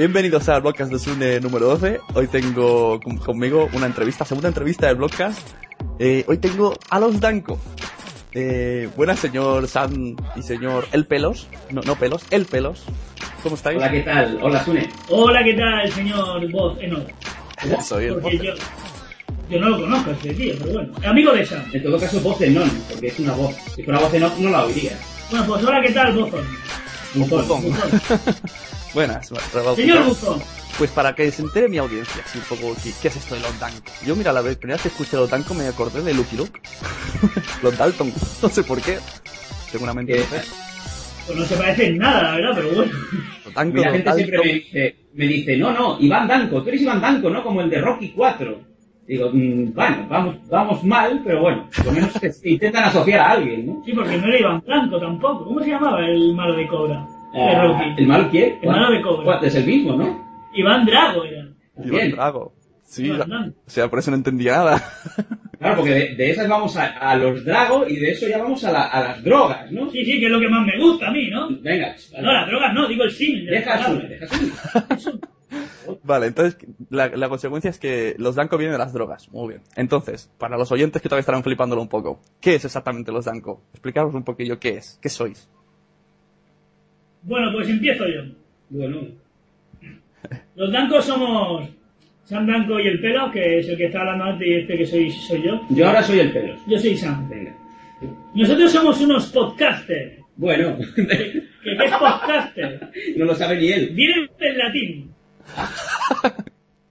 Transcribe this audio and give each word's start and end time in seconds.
Bienvenidos 0.00 0.48
al 0.48 0.62
Blogcast 0.62 0.90
de 0.90 0.98
Sune 0.98 1.40
número 1.40 1.66
12. 1.66 2.00
Hoy 2.14 2.26
tengo 2.28 2.98
conmigo 3.22 3.68
una 3.74 3.84
entrevista, 3.84 4.24
segunda 4.24 4.48
entrevista 4.48 4.86
del 4.86 4.96
Blogcast. 4.96 5.38
Eh, 5.98 6.24
hoy 6.26 6.38
tengo 6.38 6.74
a 6.88 6.98
los 6.98 7.20
Danco. 7.20 7.58
Eh, 8.32 8.88
buenas, 8.96 9.18
señor 9.18 9.68
Sam 9.68 10.16
y 10.36 10.42
señor 10.42 10.86
El 10.92 11.06
Pelos. 11.06 11.48
No, 11.68 11.82
no 11.82 11.96
Pelos, 11.96 12.24
El 12.30 12.46
Pelos. 12.46 12.84
¿Cómo 13.42 13.56
estáis? 13.56 13.76
Hola, 13.76 13.90
¿qué 13.90 14.00
tal? 14.00 14.38
Hola, 14.40 14.64
Sune. 14.64 14.88
Hola, 15.10 15.44
¿qué 15.44 15.52
tal, 15.52 15.92
señor 15.92 16.50
Voz? 16.50 16.78
Eh, 16.80 16.88
no. 16.88 17.82
Soy 17.82 18.06
el 18.06 18.14
Porque 18.14 18.38
Voz. 18.38 18.46
yo, 18.46 18.52
yo 19.50 19.60
no 19.60 19.68
lo 19.68 19.80
conozco 19.80 20.12
este 20.12 20.32
tío, 20.32 20.54
pero 20.60 20.72
bueno. 20.72 20.94
Amigo 21.04 21.32
de 21.32 21.44
Sam. 21.44 21.62
En 21.74 21.82
todo 21.82 22.00
caso, 22.00 22.18
voz 22.20 22.40
non, 22.48 22.70
porque 22.88 23.08
es 23.08 23.18
una 23.18 23.34
voz. 23.34 23.54
Si 23.76 23.82
fuera 23.82 24.00
voz 24.00 24.14
off, 24.14 24.38
no 24.38 24.48
la 24.48 24.64
oiría. 24.64 24.98
Bueno, 25.30 25.44
pues 25.46 25.62
hola, 25.62 25.82
¿qué 25.82 25.92
tal, 25.92 26.14
Bozón? 26.14 26.46
Buzón. 27.16 27.64
Buenas. 28.94 29.30
Señor 29.76 30.04
Buzón. 30.04 30.40
Pues 30.78 30.90
para 30.90 31.14
que 31.14 31.30
se 31.30 31.42
entere 31.42 31.68
mi 31.68 31.78
audiencia, 31.78 32.22
así 32.24 32.38
un 32.38 32.44
poco, 32.44 32.74
¿qué, 32.82 32.90
qué 33.02 33.08
es 33.08 33.16
esto 33.16 33.34
de 33.34 33.40
los 33.42 33.58
Danco? 33.60 33.90
Yo, 34.06 34.16
mira, 34.16 34.32
la 34.32 34.40
vez- 34.40 34.56
primera 34.56 34.76
vez 34.76 34.82
que 34.82 34.88
escuché 34.88 35.16
los 35.16 35.28
Danco 35.30 35.52
me 35.54 35.66
acordé 35.66 36.02
de 36.02 36.14
Lucky 36.14 36.36
Luke. 36.36 36.60
los 37.62 37.76
Dalton, 37.76 38.12
no 38.42 38.48
sé 38.48 38.64
por 38.64 38.80
qué. 38.80 38.98
Tengo 39.70 39.84
una 39.84 39.94
mente 39.94 40.14
fe. 40.20 40.40
Pues 41.26 41.38
no 41.38 41.44
se 41.44 41.56
parece 41.56 41.86
en 41.88 41.98
nada, 41.98 42.22
la 42.22 42.32
verdad, 42.36 42.52
pero 42.54 42.68
bueno. 42.74 42.92
Los 43.44 43.54
Danco, 43.54 43.76
La 43.78 43.82
los 43.84 43.92
gente 43.92 44.12
siempre 44.14 44.38
me 44.38 44.52
dice, 44.54 44.96
me 45.14 45.26
dice, 45.26 45.56
no, 45.58 45.72
no, 45.72 45.96
Iván 46.00 46.26
Danco, 46.26 46.62
tú 46.62 46.68
eres 46.70 46.80
Iván 46.82 47.00
Danco, 47.00 47.30
¿no? 47.30 47.42
Como 47.44 47.60
el 47.60 47.70
de 47.70 47.80
Rocky 47.80 48.12
4. 48.16 48.70
Digo, 49.06 49.30
mm, 49.32 49.74
bueno, 49.74 50.06
vamos, 50.08 50.36
vamos 50.48 50.84
mal, 50.84 51.20
pero 51.24 51.42
bueno, 51.42 51.68
por 51.76 51.86
lo 51.86 51.92
menos 51.92 52.12
te- 52.20 52.32
intentan 52.44 52.84
asociar 52.84 53.20
a 53.20 53.30
alguien, 53.32 53.66
¿no? 53.66 53.82
Sí, 53.84 53.92
porque 53.92 54.16
no 54.16 54.26
era 54.26 54.38
Iván 54.38 54.62
Blanco 54.66 54.98
tampoco. 54.98 55.44
¿Cómo 55.44 55.60
se 55.60 55.68
llamaba 55.70 56.00
el 56.06 56.34
malo 56.34 56.56
de 56.56 56.66
Cobra? 56.68 57.06
De 57.32 57.40
Ah, 57.40 57.64
Rocky. 57.66 57.84
¿El 58.02 58.06
malo 58.06 58.28
quién? 58.30 58.58
El 58.62 58.68
malo 58.70 58.92
de 58.92 59.02
Cobra. 59.02 59.40
Es 59.42 59.54
el 59.54 59.66
mismo, 59.66 59.94
¿no? 59.96 60.48
Iván 60.54 60.84
Drago 60.84 61.24
era. 61.24 61.48
Iván. 61.84 62.10
Drago. 62.10 62.54
Sí, 62.82 63.06
la- 63.06 63.52
o 63.66 63.70
sea, 63.70 63.88
por 63.88 64.00
eso 64.00 64.10
no 64.10 64.16
entendía 64.16 64.56
nada. 64.56 64.82
Claro, 65.60 65.76
porque 65.76 65.90
de, 65.94 66.14
de 66.16 66.30
esas 66.30 66.48
vamos 66.48 66.76
a, 66.76 66.86
a 66.86 67.14
los 67.16 67.44
dragos 67.44 67.88
y 67.88 67.96
de 68.00 68.10
eso 68.10 68.26
ya 68.26 68.38
vamos 68.38 68.64
a, 68.64 68.72
la- 68.72 68.86
a 68.88 69.00
las 69.00 69.22
drogas, 69.22 69.70
¿no? 69.70 69.88
Sí, 69.90 70.04
sí, 70.04 70.18
que 70.18 70.26
es 70.26 70.32
lo 70.32 70.40
que 70.40 70.48
más 70.48 70.66
me 70.66 70.76
gusta 70.82 71.06
a 71.08 71.12
mí, 71.12 71.28
¿no? 71.30 71.48
Venga, 71.60 71.94
No, 72.20 72.32
las 72.32 72.48
drogas 72.48 72.74
no, 72.74 72.88
digo 72.88 73.04
el 73.04 73.10
símil. 73.12 73.46
deja 73.46 73.74
palabras. 73.78 74.08
deja 74.08 74.98
Sune. 74.98 75.20
Vale, 76.04 76.26
entonces 76.28 76.56
la, 76.88 77.08
la 77.08 77.28
consecuencia 77.28 77.70
es 77.70 77.78
que 77.78 78.14
los 78.18 78.34
Danco 78.36 78.56
vienen 78.56 78.72
de 78.74 78.78
las 78.78 78.92
drogas. 78.92 79.28
Muy 79.30 79.48
bien. 79.50 79.62
Entonces, 79.76 80.30
para 80.38 80.56
los 80.56 80.70
oyentes 80.72 81.00
que 81.02 81.08
todavía 81.08 81.20
estarán 81.20 81.42
flipándolo 81.44 81.82
un 81.82 81.88
poco, 81.88 82.20
¿qué 82.40 82.54
es 82.56 82.64
exactamente 82.64 83.12
los 83.12 83.24
Danco? 83.24 83.62
Explicaros 83.72 84.14
un 84.14 84.24
poquillo 84.24 84.58
qué 84.58 84.70
es, 84.78 84.98
qué 85.02 85.08
sois. 85.08 85.48
Bueno, 87.22 87.52
pues 87.52 87.68
empiezo 87.68 88.04
yo. 88.06 88.22
Bueno, 88.70 89.02
Los 90.56 90.72
Dancos 90.72 91.04
somos 91.04 91.68
Sam 92.24 92.46
Danco 92.46 92.78
y 92.80 92.86
el 92.88 93.00
pelo, 93.00 93.30
que 93.32 93.58
es 93.58 93.68
el 93.68 93.76
que 93.76 93.86
está 93.86 94.00
hablando 94.00 94.24
antes 94.24 94.46
y 94.48 94.52
este 94.54 94.76
que 94.78 94.86
soy, 94.86 95.10
soy 95.10 95.42
yo. 95.42 95.60
yo 95.70 95.86
ahora 95.86 96.02
soy 96.02 96.20
el 96.20 96.32
pelos. 96.32 96.60
Yo 96.66 96.78
soy 96.78 96.96
Sam. 96.96 97.28
Venga. 97.28 97.56
Nosotros 98.34 98.72
somos 98.72 99.00
unos 99.00 99.26
podcasters. 99.26 100.20
Bueno, 100.36 100.78
¿Qué, 100.96 101.06
qué 101.06 101.84
es 101.84 101.90
podcaster? 101.92 102.80
no 103.16 103.24
lo 103.26 103.34
sabe 103.34 103.56
ni 103.60 103.68
él. 103.72 103.90
Viene 103.94 104.28
del 104.38 104.56
latín. 104.58 105.10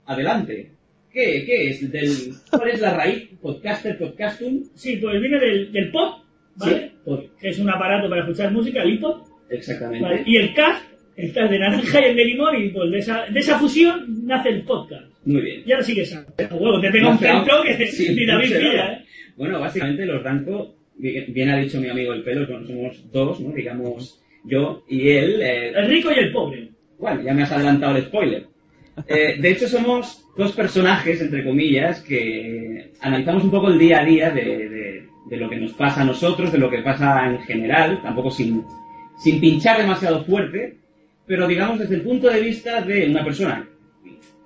Adelante. 0.06 0.70
¿Qué, 1.12 1.44
qué 1.44 1.70
es? 1.70 1.90
Del, 1.90 2.34
¿Cuál 2.50 2.68
es 2.70 2.80
la 2.80 2.94
raíz? 2.94 3.28
¿Podcaster, 3.42 3.98
podcastum? 3.98 4.62
Sí, 4.74 4.96
pues 4.96 5.20
viene 5.20 5.40
del, 5.40 5.72
del 5.72 5.90
pod, 5.90 6.22
¿vale? 6.56 6.78
Sí, 6.90 6.92
pod. 7.04 7.20
Que 7.40 7.48
es 7.48 7.58
un 7.58 7.68
aparato 7.70 8.08
para 8.08 8.20
escuchar 8.22 8.52
música, 8.52 8.82
el 8.82 8.94
iPod. 8.94 9.22
Exactamente. 9.50 10.02
¿vale? 10.04 10.22
Y 10.26 10.36
el 10.36 10.54
cast, 10.54 10.84
está 11.16 11.42
el 11.42 11.50
de 11.50 11.58
naranja 11.58 12.00
y 12.00 12.04
el 12.10 12.16
de 12.16 12.24
limón, 12.24 12.56
y 12.62 12.68
pues 12.70 12.90
de 12.90 12.98
esa, 12.98 13.26
de 13.26 13.38
esa 13.40 13.58
fusión 13.58 14.26
nace 14.26 14.48
el 14.50 14.62
podcast. 14.62 15.06
Muy 15.24 15.42
bien. 15.42 15.62
Y 15.66 15.72
ahora 15.72 15.84
sigue 15.84 16.04
Sam. 16.06 16.24
A 16.38 16.54
huevo, 16.54 16.80
te 16.80 16.90
tengo 16.90 17.06
No 17.06 17.12
un 17.12 17.18
centro 17.18 17.62
que 17.62 17.86
sí, 17.88 18.14
ni 18.14 18.24
David 18.26 18.56
pilla, 18.56 18.92
¿eh? 18.92 19.04
Bueno, 19.36 19.60
básicamente 19.60 20.06
los 20.06 20.22
Danco, 20.24 20.74
bien 20.96 21.50
ha 21.50 21.56
dicho 21.58 21.80
mi 21.80 21.88
amigo 21.88 22.12
el 22.12 22.22
pelo, 22.22 22.46
somos 22.66 23.10
dos, 23.12 23.40
¿no? 23.40 23.52
Digamos, 23.52 24.20
yo 24.44 24.82
y 24.88 25.10
él. 25.10 25.40
eh, 25.42 25.72
El 25.74 25.88
rico 25.88 26.10
y 26.14 26.18
el 26.18 26.32
pobre. 26.32 26.68
Bueno, 26.98 27.22
ya 27.22 27.32
me 27.34 27.42
has 27.42 27.52
adelantado 27.52 27.96
el 27.96 28.04
spoiler. 28.04 28.44
Eh, 29.08 29.36
de 29.40 29.50
hecho, 29.50 29.66
somos 29.66 30.24
dos 30.36 30.52
personajes, 30.52 31.20
entre 31.22 31.42
comillas, 31.44 32.00
que 32.02 32.90
analizamos 33.00 33.44
un 33.44 33.50
poco 33.50 33.68
el 33.68 33.78
día 33.78 34.00
a 34.00 34.04
día 34.04 34.30
de, 34.30 34.44
de- 34.68 35.02
de 35.30 35.36
lo 35.36 35.48
que 35.48 35.56
nos 35.56 35.72
pasa 35.74 36.02
a 36.02 36.04
nosotros, 36.04 36.50
de 36.52 36.58
lo 36.58 36.68
que 36.68 36.82
pasa 36.82 37.24
en 37.26 37.38
general, 37.42 38.00
tampoco 38.02 38.30
sin, 38.30 38.62
sin 39.20 39.40
pinchar 39.40 39.78
demasiado 39.78 40.24
fuerte, 40.24 40.78
pero 41.26 41.46
digamos 41.46 41.78
desde 41.78 41.96
el 41.96 42.02
punto 42.02 42.28
de 42.28 42.40
vista 42.40 42.80
de 42.80 43.08
una 43.08 43.22
persona, 43.22 43.68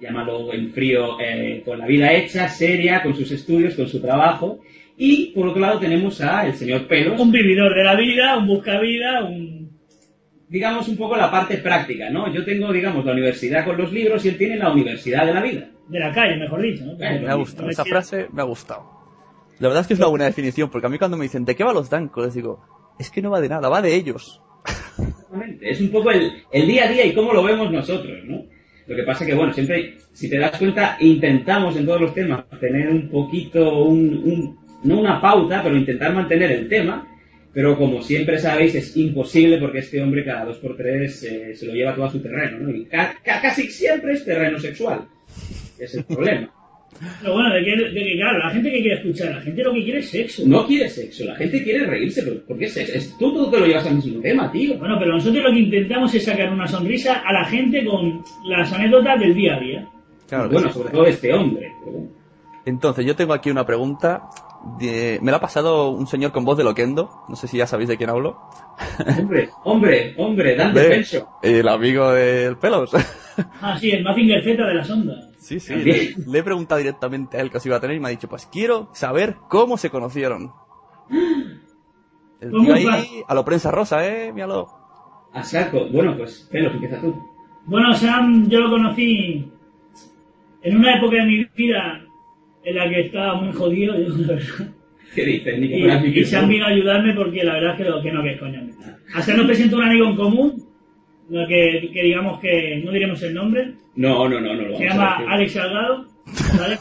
llámalo 0.01 0.53
en 0.53 0.73
frío, 0.73 1.19
eh, 1.21 1.63
con 1.65 1.79
la 1.79 1.87
vida 1.87 2.13
hecha, 2.13 2.49
seria, 2.49 3.03
con 3.03 3.15
sus 3.15 3.31
estudios, 3.31 3.75
con 3.75 3.89
su 3.89 4.01
trabajo, 4.01 4.61
y 4.97 5.33
por 5.35 5.49
otro 5.49 5.61
lado 5.61 5.79
tenemos 5.79 6.21
a 6.21 6.47
el 6.47 6.55
señor 6.55 6.87
Pelos, 6.87 7.19
Un 7.21 7.33
vividor 7.33 7.75
de 7.75 7.85
la 7.85 7.95
vida, 7.97 8.37
un 8.37 8.47
buscavida, 8.47 9.25
un... 9.25 9.71
digamos 10.49 10.89
un 10.89 10.97
poco 10.97 11.17
la 11.17 11.31
parte 11.31 11.57
práctica, 11.59 12.11
¿no? 12.11 12.33
Yo 12.33 12.45
tengo, 12.45 12.73
digamos, 12.73 13.05
la 13.05 13.13
universidad 13.13 13.65
con 13.65 13.77
los 13.77 13.93
libros 13.93 14.25
y 14.25 14.29
él 14.29 14.37
tiene 14.37 14.57
la 14.57 14.71
universidad 14.73 15.25
de 15.27 15.35
la 15.35 15.41
vida. 15.41 15.69
de 15.89 15.99
la 16.01 16.13
calle, 16.13 16.37
mejor 16.37 16.63
dicho, 16.63 16.85
¿no? 16.85 16.93
Eh, 16.93 17.21
Me 17.21 17.31
ha 17.31 17.35
gustado, 17.35 17.71
esa 17.71 17.85
frase 17.85 18.29
me 18.33 18.43
ha 18.43 18.45
gustado. 18.45 18.91
La 19.59 19.69
verdad 19.69 19.83
es 19.83 19.87
que 19.87 19.95
es 19.95 20.01
una 20.01 20.09
buena 20.09 20.25
definición, 20.27 20.69
porque 20.69 20.87
a 20.87 20.91
mí 20.91 20.99
cuando 20.99 21.17
me 21.17 21.25
dicen, 21.25 21.45
¿de 21.45 21.55
qué 21.55 21.65
va 21.65 21.73
los 21.73 21.89
Danco? 21.89 22.23
Les 22.23 22.35
digo, 22.35 22.61
es 22.99 23.11
que 23.11 23.23
no 23.23 23.31
va 23.31 23.41
de 23.41 23.49
nada, 23.49 23.69
va 23.69 23.81
de 23.83 23.95
ellos. 23.95 24.41
Es 25.61 25.81
un 25.81 25.89
poco 25.91 26.11
el, 26.11 26.33
el 26.53 26.67
día 26.67 26.85
a 26.85 26.89
día 26.89 27.05
y 27.07 27.13
cómo 27.15 27.33
lo 27.33 27.43
vemos 27.43 27.71
nosotros, 27.71 28.19
¿no? 28.25 28.45
Lo 28.87 28.95
que 28.97 29.03
pasa 29.03 29.25
que, 29.27 29.35
bueno, 29.35 29.53
siempre, 29.53 29.95
si 30.13 30.29
te 30.29 30.39
das 30.39 30.59
cuenta, 30.59 30.97
intentamos 31.01 31.77
en 31.77 31.87
todos 31.87 32.01
los 32.03 32.15
temas 32.15 32.45
tener 32.61 32.89
un 32.89 33.09
poquito, 33.09 33.85
un, 33.85 34.59
no 34.85 35.01
una 35.01 35.21
pauta, 35.21 35.63
pero 35.63 35.77
intentar 35.77 36.13
mantener 36.15 36.53
el 36.53 36.69
tema. 36.69 37.09
Pero 37.53 37.79
como 37.79 38.03
siempre 38.03 38.39
sabéis, 38.39 38.75
es 38.75 38.97
imposible 38.97 39.59
porque 39.59 39.79
este 39.79 40.03
hombre 40.03 40.25
cada 40.25 40.45
dos 40.45 40.59
por 40.59 40.77
tres 40.77 41.23
eh, 41.23 41.55
se 41.55 41.67
lo 41.67 41.73
lleva 41.73 41.95
todo 41.95 42.07
a 42.07 42.11
su 42.11 42.21
terreno, 42.21 42.59
¿no? 42.59 42.71
Y 42.75 42.85
ca- 42.87 43.15
ca- 43.25 43.41
casi 43.41 43.69
siempre 43.71 44.15
es 44.15 44.25
terreno 44.25 44.59
sexual. 44.59 45.07
Es 45.79 45.95
el 45.95 46.05
problema. 46.05 46.53
Pero 47.21 47.35
bueno, 47.35 47.53
de 47.55 47.65
que, 47.65 47.77
de 47.77 48.05
que, 48.05 48.17
claro, 48.17 48.39
la 48.39 48.51
gente 48.51 48.71
que 48.71 48.81
quiere 48.81 48.95
escuchar, 48.97 49.35
la 49.35 49.41
gente 49.43 49.63
lo 49.63 49.73
que 49.75 49.83
quiere 49.85 49.99
es 49.99 50.09
sexo. 50.11 50.43
No 50.47 50.67
quiere 50.67 50.89
sexo, 50.89 51.25
la 51.25 51.35
gente 51.37 51.63
quiere 51.63 51.87
reírse, 51.87 52.23
pero 52.23 52.45
¿por 52.47 52.57
qué 52.59 52.69
sexo? 52.69 52.93
Es- 52.95 53.19
tú 53.19 53.33
todo 53.35 53.51
te 53.51 53.61
lo 53.61 53.67
llevas 53.67 53.87
al 53.87 53.97
mismo 53.97 54.21
tema, 54.23 54.51
tío. 54.53 54.79
Bueno, 54.79 54.97
pero 54.99 55.13
nosotros 55.13 55.43
lo 55.43 55.51
que 55.53 55.59
intentamos 55.59 56.15
es 56.15 56.25
sacar 56.25 56.53
una 56.53 56.67
sonrisa 56.67 57.23
a 57.27 57.33
la 57.33 57.45
gente 57.45 57.85
con 57.85 58.23
las 58.47 58.73
anécdotas 58.73 59.21
del 59.21 59.35
día 59.35 59.57
a 59.57 59.61
día. 59.61 59.89
Claro 60.29 60.49
bueno, 60.51 60.73
sobre 60.73 60.91
todo 60.91 61.07
este 61.07 61.33
hombre. 61.35 61.71
pero. 61.85 61.99
Entonces, 62.67 63.05
yo 63.05 63.15
tengo 63.17 63.35
aquí 63.35 63.51
una 63.51 63.67
pregunta. 63.67 64.23
de- 64.81 65.19
Me 65.21 65.31
la 65.31 65.37
ha 65.37 65.41
pasado 65.41 65.91
un 65.91 66.07
señor 66.07 66.33
con 66.33 66.47
voz 66.47 66.57
de 66.57 66.65
loquendo. 66.65 67.11
No 67.29 67.37
sé 67.37 67.47
si 67.49 67.59
ya 67.59 67.67
sabéis 67.67 67.91
de 67.91 67.99
quién 67.99 68.09
hablo. 68.09 68.39
Hombre, 69.19 69.51
hombre, 69.65 70.15
hombre, 70.17 70.57
Dan 70.57 70.73
Ve, 70.73 70.83
Defenso. 70.85 71.29
El 71.43 71.69
amigo 71.69 72.11
del 72.13 72.57
pelos. 72.57 72.91
Ah, 73.61 73.77
sí, 73.79 73.91
el 73.91 74.03
Mazinger 74.03 74.43
Z 74.43 74.65
de 74.67 74.75
la 74.75 74.83
sonda. 74.85 75.15
Sí, 75.45 75.61
sí. 75.61 75.75
Le, 75.75 76.15
le 76.27 76.39
he 76.39 76.43
preguntado 76.43 76.79
directamente 76.79 77.37
a 77.37 77.41
él 77.41 77.51
que 77.51 77.59
os 77.59 77.67
iba 77.67 77.77
a 77.77 77.81
tener 77.81 77.97
y 77.97 78.01
me 78.01 78.09
ha 78.09 78.11
dicho, 78.11 78.29
pues 78.29 78.47
quiero 78.47 78.89
saber 78.95 79.37
cómo 79.49 79.77
se 79.77 79.91
conocieron. 79.91 80.53
El 82.41 82.51
¿Cómo 82.51 82.75
tío 82.75 82.91
ahí, 82.93 83.23
a 83.27 83.35
lo 83.35 83.45
prensa 83.45 83.71
rosa, 83.71 84.07
eh, 84.07 84.33
míralo. 84.33 84.69
A 85.33 85.43
saco. 85.43 85.87
Bueno, 85.91 86.17
pues, 86.17 86.49
pelos, 86.51 86.75
empieza 86.75 87.01
tú. 87.01 87.15
Bueno, 87.67 87.95
Sam, 87.95 88.49
yo 88.49 88.61
lo 88.61 88.71
conocí 88.71 89.51
en 90.63 90.77
una 90.77 90.97
época 90.97 91.17
de 91.17 91.25
mi 91.25 91.45
vida 91.57 92.05
en 92.63 92.77
la 92.77 92.89
que 92.89 93.01
estaba 93.01 93.41
muy 93.41 93.53
jodido, 93.53 93.95
yo, 93.99 94.09
la 94.09 94.35
verdad. 94.35 94.75
¿Qué 95.15 95.25
dices, 95.25 95.59
Y. 95.59 96.25
Sam 96.25 96.49
vino 96.49 96.65
a 96.65 96.69
ayudarme 96.69 97.15
porque 97.15 97.45
la 97.45 97.55
verdad 97.55 97.73
es 97.73 97.79
que, 97.79 97.91
lo, 97.91 98.03
que 98.03 98.13
no, 98.13 98.23
que 98.23 98.33
es 98.33 98.41
coño. 98.41 98.69
Hasta 99.15 99.37
nos 99.37 99.47
presentó 99.47 99.77
un 99.77 99.85
amigo 99.85 100.07
en 100.09 100.17
común, 100.17 100.64
lo 101.29 101.47
que, 101.47 101.91
que 101.93 102.03
digamos 102.03 102.41
que 102.41 102.83
no 102.85 102.93
diremos 102.93 103.23
el 103.23 103.35
nombre, 103.35 103.73
No, 103.97 104.29
no, 104.29 104.41
no, 104.41 104.55
no 104.55 104.63
lo 104.63 104.77
se 104.77 104.87
vamos 104.87 104.95
llama 104.95 105.17
a. 105.17 105.35
Alex 105.35 105.53
Salgado, 105.53 106.05
¿vale? 106.59 106.79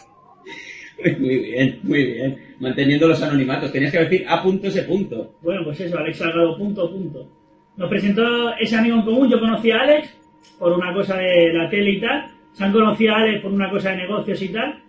Muy 1.20 1.38
bien, 1.40 1.80
muy 1.84 2.06
bien. 2.06 2.38
Manteniendo 2.62 3.10
los 3.10 3.22
anonimatos. 3.22 3.74
Tenías 3.74 3.92
que 3.92 4.00
decir 4.00 4.26
a 4.26 4.42
punto 4.42 4.68
ese 4.68 4.84
punto. 4.84 5.34
Bueno, 5.42 5.62
pues 5.66 5.82
eso, 5.82 5.98
Alex 5.98 6.18
Salgado, 6.18 6.58
punto, 6.58 6.90
punto. 6.90 7.28
Nos 7.76 7.90
presentó 7.90 8.56
ese 8.56 8.78
amigo 8.78 8.98
en 8.98 9.02
común, 9.02 9.30
yo 9.30 9.40
conocí 9.40 9.72
a 9.72 9.82
Alex 9.82 10.16
por 10.60 10.72
una 10.72 10.94
cosa 10.94 11.18
de 11.18 11.52
la 11.52 11.70
tele 11.70 11.92
y 11.92 12.00
tal, 12.00 12.28
Sam 12.54 12.72
conocía 12.72 13.14
a 13.14 13.18
Alex 13.18 13.42
por 13.42 13.52
una 13.52 13.70
cosa 13.70 13.90
de 13.92 13.98
negocios 13.98 14.42
y 14.44 14.50
tal, 14.50 14.80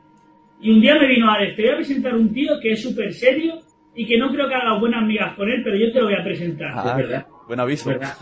y 0.61 0.71
un 0.71 0.81
día 0.81 0.95
me 0.97 1.09
vino 1.09 1.31
Alex, 1.31 1.57
te 1.57 1.63
voy 1.63 1.73
a 1.73 1.77
presentar 1.77 2.15
un 2.15 2.33
tío 2.33 2.61
que 2.61 2.73
es 2.73 2.83
súper 2.83 3.13
serio 3.13 3.55
y 3.95 4.07
que 4.07 4.19
no 4.19 4.31
creo 4.31 4.49
que 4.49 4.55
haga 4.55 4.79
buenas 4.79 5.05
migas 5.07 5.35
con 5.35 5.51
él, 5.51 5.63
pero 5.65 5.77
yo 5.77 5.93
te 5.93 6.01
lo 6.01 6.07
voy 6.07 6.15
a 6.15 6.25
presentar. 6.25 6.73
Ah, 6.75 6.91
es 6.91 6.97
verdad. 6.97 7.27
Buen 7.47 7.59
Es 7.61 7.63
aviso. 7.65 7.89
verdad. 7.91 8.15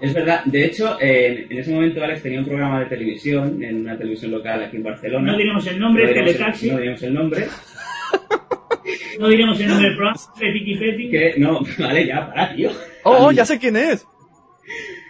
Es 0.00 0.14
verdad. 0.14 0.44
De 0.46 0.64
hecho, 0.64 0.96
en, 1.00 1.52
en 1.52 1.58
ese 1.58 1.72
momento 1.72 2.02
Alex 2.02 2.22
tenía 2.22 2.40
un 2.40 2.46
programa 2.46 2.80
de 2.80 2.86
televisión, 2.86 3.62
en 3.62 3.80
una 3.82 3.96
televisión 3.96 4.32
local 4.32 4.62
aquí 4.64 4.76
en 4.76 4.82
Barcelona. 4.82 5.32
No 5.32 5.38
diremos 5.38 5.66
el 5.66 5.78
nombre, 5.78 6.02
No 6.04 6.08
diremos 6.08 6.30
el- 6.30 6.36
Teletaxi, 6.36 6.70
No 6.70 6.78
diremos 6.78 7.02
el 7.02 7.14
nombre. 7.14 7.46
no 9.18 9.28
diremos 9.28 9.60
el 9.60 9.68
nombre 9.68 9.86
del 9.88 9.96
programa, 9.96 10.20
Petty. 10.38 11.10
Que, 11.10 11.34
no, 11.38 11.60
vale, 11.78 12.06
ya, 12.06 12.26
para, 12.28 12.54
tío. 12.54 12.70
Oh, 13.04 13.26
oh, 13.26 13.32
ya 13.32 13.44
sé 13.44 13.58
quién 13.58 13.76
es. 13.76 14.06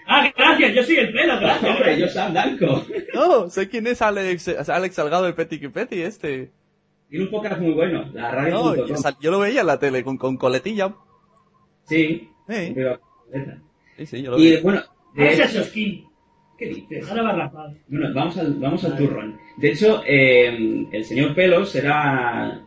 Ah, 0.07 0.31
gracias, 0.37 0.75
yo 0.75 0.83
soy 0.83 0.97
el 0.97 1.13
pelo, 1.13 1.41
gracias. 1.41 1.77
Hombre, 1.77 1.99
yo 1.99 2.09
Sam 2.09 2.35
Danco. 2.35 2.85
No, 3.15 3.49
sé 3.49 3.69
quién 3.69 3.87
es 3.87 4.03
Alex, 4.03 4.49
Alex 4.69 4.95
Salgado 4.95 5.25
de 5.25 5.33
Petty 5.33 5.59
que 5.59 5.71
Petty, 5.71 6.03
este. 6.03 6.51
Tiene 7.09 7.25
un 7.27 7.31
podcast 7.31 7.61
muy 7.61 7.73
bueno, 7.73 8.05
la 8.13 8.31
No, 8.51 8.75
radio.com. 8.75 9.13
yo, 9.21 9.31
lo 9.31 9.39
veía 9.39 9.61
en 9.63 9.67
la 9.67 9.79
tele 9.79 10.03
con, 10.05 10.19
con 10.19 10.37
coletilla. 10.37 10.95
Sí. 11.85 12.29
Sí. 12.49 12.73
Pero- 12.75 13.01
Sí, 13.97 14.07
sí, 14.07 14.23
yo 14.23 14.33
lo 14.33 14.39
Y 14.39 14.61
bueno, 14.61 14.83
de 15.15 15.29
es 15.29 15.39
hecho, 15.39 15.63
Soskin. 15.63 16.05
¿qué 16.59 16.69
dices? 16.69 17.09
Ahora 17.09 17.23
va 17.23 17.33
rapado. 17.33 17.75
Bueno, 17.89 18.15
vamos 18.15 18.37
al, 18.39 18.55
vamos 18.55 18.85
al 18.85 18.97
turrón. 18.97 19.39
De 19.57 19.71
hecho, 19.71 20.03
eh, 20.07 20.87
el 20.91 21.05
señor 21.05 21.35
Pelos 21.35 21.75
era 21.75 22.61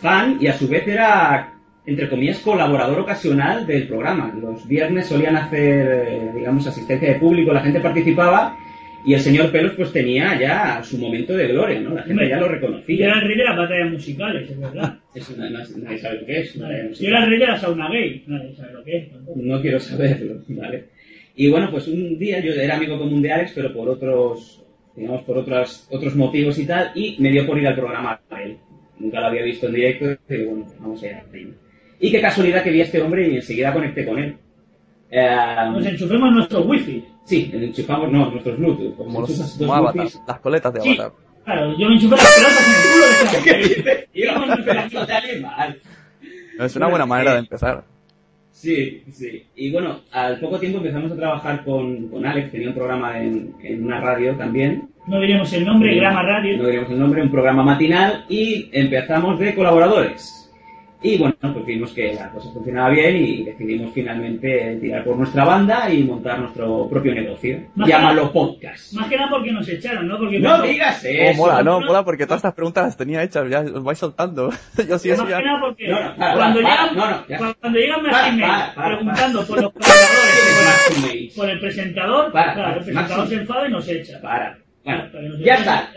fan 0.00 0.38
y 0.40 0.46
a 0.46 0.54
su 0.54 0.68
vez 0.68 0.86
era, 0.86 1.54
entre 1.86 2.08
comillas, 2.08 2.40
colaborador 2.40 3.00
ocasional 3.00 3.66
del 3.66 3.88
programa. 3.88 4.32
Los 4.34 4.66
viernes 4.66 5.06
solían 5.06 5.36
hacer, 5.36 5.88
eh, 6.08 6.32
digamos, 6.34 6.66
asistencia 6.66 7.12
de 7.12 7.18
público, 7.20 7.52
la 7.52 7.62
gente 7.62 7.80
participaba 7.80 8.56
y 9.04 9.14
el 9.14 9.20
señor 9.20 9.50
Pelos 9.50 9.72
pues 9.76 9.92
tenía 9.92 10.38
ya 10.40 10.82
su 10.82 10.96
momento 10.98 11.36
de 11.36 11.48
gloria, 11.48 11.80
¿no? 11.80 11.94
La 11.94 12.02
gente 12.02 12.28
ya 12.28 12.36
lo 12.36 12.46
Y 12.46 12.46
yo 12.46 12.46
era 12.46 12.54
reconocía. 12.54 13.12
el 13.14 13.20
rey 13.22 13.36
de 13.38 13.44
las 13.44 13.56
batallas 13.56 13.90
musicales, 13.92 14.50
es 14.50 14.60
verdad. 14.60 14.98
Eso 15.14 15.34
no- 15.36 15.50
no- 15.50 15.58
nadie 15.82 15.98
sabe 15.98 16.20
lo 16.20 16.26
que 16.26 16.38
es. 16.40 16.56
nadie- 16.56 16.92
Yo 16.94 17.08
era 17.08 17.24
el 17.24 17.30
rey 17.30 17.38
de 17.40 17.46
la 17.46 17.56
sauna 17.58 17.90
gay. 17.90 18.22
Nadie 18.26 18.54
sabe 18.54 18.72
lo 18.72 18.84
que 18.84 18.96
es 18.98 19.10
tampoco. 19.10 19.40
No 19.42 19.60
quiero 19.60 19.80
saberlo, 19.80 20.42
¿vale? 20.48 20.84
Y 21.34 21.48
bueno, 21.48 21.70
pues 21.70 21.88
un 21.88 22.18
día 22.18 22.40
yo 22.40 22.52
era 22.52 22.76
amigo 22.76 22.98
común 22.98 23.22
de 23.22 23.32
Alex, 23.32 23.52
pero 23.54 23.72
por 23.72 23.88
otros, 23.88 24.62
digamos, 24.94 25.22
por 25.24 25.38
otros, 25.38 25.88
otros 25.90 26.14
motivos 26.14 26.58
y 26.58 26.66
tal, 26.66 26.92
y 26.94 27.16
me 27.18 27.30
dio 27.30 27.46
por 27.46 27.58
ir 27.58 27.66
al 27.66 27.74
programa 27.74 28.20
a 28.30 28.42
él. 28.42 28.56
Nunca 28.98 29.20
lo 29.20 29.26
había 29.26 29.42
visto 29.42 29.66
en 29.66 29.72
directo, 29.74 30.16
digo, 30.28 30.50
bueno, 30.50 30.66
vamos 30.78 31.02
a 31.02 31.06
ir 31.06 31.14
a. 31.14 31.24
Y 31.98 32.10
qué 32.10 32.20
casualidad 32.20 32.62
que 32.62 32.70
vi 32.70 32.80
a 32.80 32.84
este 32.84 33.00
hombre 33.00 33.28
y 33.28 33.36
enseguida 33.36 33.72
conecté 33.72 34.04
con 34.04 34.18
él. 34.18 34.34
Eh, 35.10 35.26
Nos 35.72 35.86
enchufemos 35.86 36.32
nuestros 36.32 36.66
wifi. 36.66 37.02
Sí, 37.24 37.50
enchufamos, 37.52 38.10
no, 38.12 38.30
nuestros 38.30 38.58
Bluetooth. 38.58 38.96
Como, 38.96 39.20
los, 39.20 39.38
dos 39.38 39.56
como 39.58 39.74
Avatar, 39.74 40.06
las 40.26 40.40
coletas 40.40 40.72
de 40.74 40.80
Sí. 40.80 40.98
Avatar. 40.98 41.12
Claro, 41.44 41.76
yo 41.76 41.88
me 41.88 41.94
enchufé 41.94 42.14
las 42.16 42.34
pelotas 42.36 42.66
en 42.66 42.74
el 42.74 42.92
culo 42.92 43.06
de 43.06 43.12
esa 43.24 43.42
¿Qué 43.44 43.56
dices? 43.58 44.08
Íbamos 44.14 44.50
a 44.50 44.56
pedazo 44.56 45.06
de 45.06 45.12
animal. 45.14 45.80
Es 46.60 46.76
una 46.76 46.86
buena 46.88 47.06
manera 47.06 47.32
de 47.32 47.38
empezar. 47.40 47.84
Sí, 48.52 49.02
sí. 49.10 49.44
Y 49.56 49.72
bueno, 49.72 50.00
al 50.12 50.38
poco 50.38 50.58
tiempo 50.60 50.78
empezamos 50.78 51.10
a 51.10 51.16
trabajar 51.16 51.64
con, 51.64 52.08
con 52.08 52.24
Alex, 52.24 52.52
tenía 52.52 52.68
un 52.68 52.74
programa 52.74 53.18
en, 53.20 53.54
en 53.62 53.84
una 53.84 54.00
radio 54.00 54.36
también. 54.36 54.88
No 55.08 55.20
diremos 55.20 55.52
el 55.52 55.64
nombre, 55.64 55.96
Grama 55.96 56.22
No 56.22 56.28
Radio. 56.28 56.64
diremos 56.64 56.90
el 56.90 56.98
nombre, 57.00 57.22
un 57.22 57.30
programa 57.30 57.64
matinal 57.64 58.24
y 58.28 58.68
empezamos 58.72 59.38
de 59.40 59.54
colaboradores. 59.54 60.41
Y 61.04 61.18
bueno, 61.18 61.34
pues 61.40 61.66
vimos 61.66 61.92
que 61.92 62.14
la 62.14 62.30
cosa 62.30 62.50
funcionaba 62.52 62.90
bien 62.90 63.16
y 63.16 63.42
decidimos 63.42 63.92
finalmente 63.92 64.76
tirar 64.80 65.02
por 65.02 65.16
nuestra 65.16 65.44
banda 65.44 65.92
y 65.92 66.04
montar 66.04 66.38
nuestro 66.38 66.88
propio 66.88 67.12
negocio. 67.12 67.60
Más 67.74 67.88
Llámalo 67.88 68.32
podcast. 68.32 68.92
Más 68.92 69.08
que 69.08 69.16
nada 69.16 69.28
porque 69.30 69.50
nos 69.50 69.68
echaron, 69.68 70.06
¿no? 70.06 70.16
Porque 70.16 70.38
No 70.38 70.50
cuando- 70.50 70.66
digas 70.68 71.02
Oh, 71.04 71.08
eso. 71.08 71.36
mola, 71.42 71.62
no, 71.64 71.80
no. 71.80 71.86
mola 71.86 72.04
porque 72.04 72.24
todas 72.24 72.38
estas 72.38 72.54
preguntas 72.54 72.84
las 72.84 72.96
tenía 72.96 73.20
hechas, 73.22 73.50
ya 73.50 73.60
os 73.62 73.82
vais 73.82 73.98
soltando. 73.98 74.50
Yo 74.88 74.96
sí, 74.98 75.10
eso 75.10 75.22
más 75.22 75.30
ya. 75.30 75.38
que 75.38 75.44
nada 75.44 75.60
porque 75.60 75.88
No, 75.88 76.00
no, 76.04 76.16
para, 76.16 76.34
cuando, 76.34 76.62
para, 76.62 76.70
llegan, 76.82 76.96
no, 76.96 77.10
no, 77.10 77.26
ya. 77.28 77.38
cuando 77.38 77.78
llegan 77.80 78.02
más 78.04 78.28
emails 78.28 78.64
preguntando 78.76 79.38
para. 79.40 79.48
por 79.48 79.62
los 79.62 79.72
¿Quieres 79.82 80.92
colaboradores, 80.94 81.34
por 81.34 81.50
el 81.50 81.60
presentador, 81.60 82.32
Para, 82.32 82.54
claro, 82.54 82.62
para, 82.62 82.68
el 82.78 82.84
presentador 82.84 83.18
máximo. 83.18 83.26
se 83.26 83.42
enfada 83.42 83.68
y 83.68 83.70
nos 83.72 83.88
echa. 83.88 84.20
Para. 84.20 84.58
Bueno, 84.84 85.04
ya 85.44 85.54
está. 85.56 85.90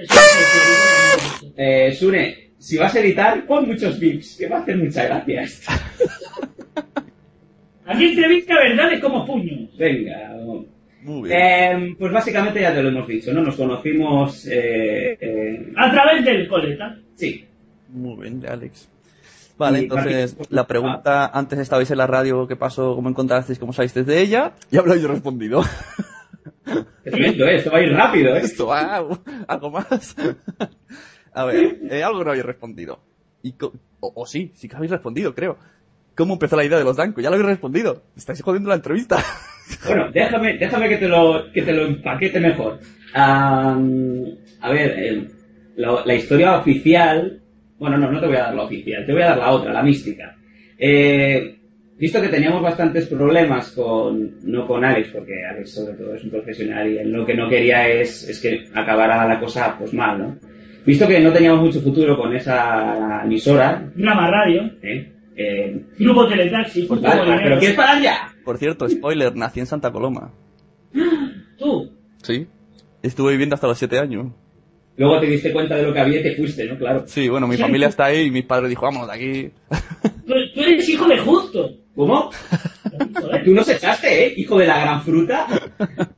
Eh, 1.58 1.94
Sune, 1.98 2.45
si 2.66 2.80
vas 2.80 2.96
a 2.96 3.00
editar, 3.00 3.46
pon 3.46 3.68
muchos 3.68 4.00
vips, 4.00 4.38
que 4.38 4.48
va 4.48 4.58
a 4.58 4.62
hacer 4.62 4.76
mucha 4.76 5.06
gracia 5.06 5.44
esto. 5.44 5.72
Aquí 7.86 8.06
entrevista 8.06 8.56
verdades 8.56 9.00
como 9.00 9.24
puños. 9.24 9.70
Venga, 9.78 10.32
vamos. 10.32 10.66
Muy 11.04 11.30
bien. 11.30 11.40
Eh, 11.40 11.96
pues 12.00 12.12
básicamente 12.12 12.62
ya 12.62 12.74
te 12.74 12.82
lo 12.82 12.90
hemos 12.90 13.08
dicho, 13.08 13.32
¿no? 13.32 13.44
Nos 13.44 13.56
conocimos, 13.56 14.48
eh, 14.48 15.16
eh, 15.22 15.74
A 15.76 15.92
través 15.92 16.26
del 16.26 16.48
coleta. 16.48 16.98
sí, 17.14 17.46
Muy 17.90 18.24
bien, 18.24 18.42
de 18.42 18.48
Alex. 18.48 18.90
Vale, 19.60 19.82
Y 19.82 19.84
entonces 19.84 20.36
la 20.50 20.66
pregunta, 20.66 21.28
antes 21.28 21.60
estabais 21.60 21.92
en 21.92 22.00
la 22.00 22.08
radio, 22.08 22.48
¿qué 22.48 22.56
pasó? 22.56 22.96
¿Cómo 22.96 23.10
encontrasteis? 23.10 23.60
¿Cómo 23.60 23.74
salisteis 23.74 24.08
de 24.08 24.22
ella? 24.22 24.54
Ya 24.72 24.82
me 24.82 24.88
lo 24.88 24.94
habéis 24.94 25.08
respondido. 25.08 25.62
es 26.66 27.12
tremendo, 27.12 27.46
¿eh? 27.46 27.58
Esto 27.58 27.70
va 27.70 27.78
a 27.78 27.84
ir 27.84 27.94
rápido, 27.94 28.36
¿eh? 28.36 28.40
Esto, 28.40 28.74
ah, 28.74 29.08
algo 29.48 29.70
más. 29.70 30.16
A 31.36 31.46
ver, 31.46 31.78
eh, 31.92 32.04
algo 32.04 32.24
no 32.24 32.30
habéis 32.32 32.46
respondido. 32.46 33.00
Y 33.44 33.52
co- 33.54 33.74
o, 34.00 34.12
o 34.16 34.26
sí, 34.26 34.52
sí 34.56 34.68
que 34.68 34.76
habéis 34.76 34.92
respondido, 34.92 35.36
creo. 35.36 35.58
¿Cómo 36.16 36.34
empezó 36.34 36.56
la 36.56 36.64
idea 36.66 36.78
de 36.78 36.84
los 36.86 36.96
Danco? 36.98 37.22
Ya 37.22 37.30
lo 37.30 37.36
habéis 37.36 37.50
respondido. 37.50 38.02
Estáis 38.16 38.42
jodiendo 38.42 38.70
la 38.70 38.76
entrevista. 38.76 39.18
Bueno, 39.88 40.12
déjame, 40.12 40.58
déjame 40.60 40.88
que 40.90 40.98
te 40.98 41.08
lo, 41.08 41.52
que 41.52 41.64
te 41.64 41.74
lo 41.74 41.88
empaquete 41.88 42.40
mejor. 42.40 42.80
Am, 43.16 44.24
a 44.62 44.70
ver, 44.72 45.28
la, 45.76 46.04
la 46.06 46.14
historia 46.14 46.60
oficial, 46.60 47.40
bueno, 47.80 47.98
no, 47.98 48.12
no 48.12 48.20
te 48.20 48.28
voy 48.28 48.36
a 48.36 48.44
dar 48.44 48.54
la 48.56 48.62
oficial, 48.64 49.04
te 49.08 49.12
voy 49.12 49.24
a 49.24 49.30
dar 49.30 49.38
la 49.40 49.52
otra, 49.52 49.74
la 49.74 49.82
mística. 49.82 50.36
Eh, 50.78 51.58
visto 51.98 52.22
que 52.22 52.28
teníamos 52.30 52.62
bastantes 52.62 53.08
problemas 53.08 53.72
con, 53.72 54.36
no 54.44 54.68
con 54.68 54.86
Alex, 54.86 55.10
porque 55.10 55.44
Alex 55.44 55.74
sobre 55.74 55.94
todo 55.96 56.14
es 56.14 56.24
un 56.24 56.30
profesional 56.30 56.92
y 56.92 56.98
él 57.00 57.12
lo 57.12 57.26
que 57.26 57.34
no 57.36 57.50
quería 57.50 57.88
es, 57.90 58.30
es 58.30 58.40
que 58.40 58.66
acabara 58.76 59.28
la 59.28 59.40
cosa 59.40 59.76
pues 59.80 59.94
mal, 59.94 60.20
¿no? 60.20 60.38
Visto 60.86 61.08
que 61.08 61.20
no 61.20 61.34
teníamos 61.34 61.62
mucho 61.62 61.82
futuro 61.82 62.16
con 62.18 62.36
esa 62.36 63.24
emisora, 63.24 63.92
Grama 63.96 64.30
Radio. 64.30 64.70
¿eh? 64.84 65.12
Eh, 65.36 65.86
Grupo 65.98 66.28
Teletaxi. 66.28 66.84
pues 66.84 67.02
vale, 67.02 67.40
pero 67.44 67.60
¿quieres 67.60 67.76
parar 67.76 68.02
ya? 68.02 68.34
Por 68.44 68.58
cierto, 68.58 68.88
spoiler, 68.88 69.36
nací 69.36 69.60
en 69.60 69.66
Santa 69.66 69.92
Coloma. 69.92 70.32
Tú. 71.58 71.92
Sí. 72.22 72.48
Estuve 73.02 73.32
viviendo 73.32 73.56
hasta 73.56 73.68
los 73.68 73.78
siete 73.78 74.00
años. 74.00 74.28
Luego 74.98 75.20
te 75.20 75.26
diste 75.26 75.52
cuenta 75.52 75.76
de 75.76 75.84
lo 75.84 75.94
que 75.94 76.00
había 76.00 76.20
y 76.22 76.24
te 76.24 76.36
fuiste, 76.36 76.66
¿no? 76.66 76.78
Claro. 76.78 77.04
Sí, 77.08 77.28
bueno, 77.28 77.48
mi 77.48 77.58
familia 77.58 77.88
está 77.88 78.06
ahí 78.06 78.28
y 78.28 78.32
mi 78.32 78.44
padre 78.44 78.70
dijo, 78.70 78.84
vámonos 78.86 79.10
de 79.10 79.14
aquí. 79.14 79.52
Tú, 80.26 80.34
tú 80.54 80.62
eres 80.62 80.88
hijo 80.88 81.08
de 81.08 81.18
Justo. 81.18 81.72
¿Cómo? 81.96 82.30
Tú 83.44 83.54
nos 83.54 83.68
echaste, 83.70 84.28
¿eh? 84.28 84.34
Hijo 84.38 84.58
de 84.60 84.68
la 84.68 84.80
gran 84.80 85.02
fruta. 85.02 85.48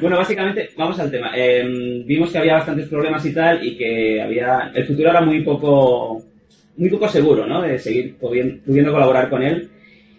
Bueno, 0.00 0.16
básicamente, 0.18 0.70
vamos 0.76 0.98
al 0.98 1.10
tema. 1.10 1.30
Eh, 1.36 2.02
vimos 2.06 2.30
que 2.30 2.38
había 2.38 2.54
bastantes 2.54 2.88
problemas 2.88 3.24
y 3.24 3.32
tal, 3.32 3.64
y 3.66 3.76
que 3.76 4.20
había. 4.20 4.70
El 4.74 4.84
futuro 4.86 5.10
era 5.10 5.20
muy 5.20 5.42
poco. 5.42 6.22
Muy 6.76 6.90
poco 6.90 7.08
seguro, 7.08 7.46
¿no? 7.46 7.62
De 7.62 7.78
seguir 7.78 8.16
pudiendo 8.18 8.92
colaborar 8.92 9.30
con 9.30 9.42
él. 9.42 9.68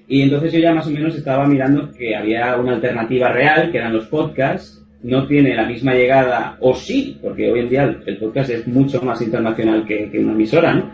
Y 0.07 0.23
entonces 0.23 0.51
yo 0.53 0.59
ya 0.59 0.73
más 0.73 0.87
o 0.87 0.89
menos 0.89 1.15
estaba 1.15 1.45
mirando 1.45 1.91
que 1.91 2.15
había 2.15 2.55
una 2.57 2.73
alternativa 2.75 3.31
real, 3.31 3.71
que 3.71 3.77
eran 3.77 3.93
los 3.93 4.07
podcasts. 4.07 4.83
No 5.03 5.27
tiene 5.27 5.53
la 5.55 5.67
misma 5.67 5.93
llegada, 5.93 6.57
o 6.59 6.73
sí, 6.73 7.19
porque 7.21 7.51
hoy 7.51 7.59
en 7.59 7.69
día 7.69 7.83
el- 7.83 8.01
el 8.07 8.17
podcast 8.17 8.49
es 8.49 8.67
mucho 8.67 8.99
más 9.03 9.21
internacional 9.21 9.85
que, 9.85 10.09
que 10.09 10.17
una 10.17 10.31
emisora, 10.31 10.73
¿no? 10.73 10.89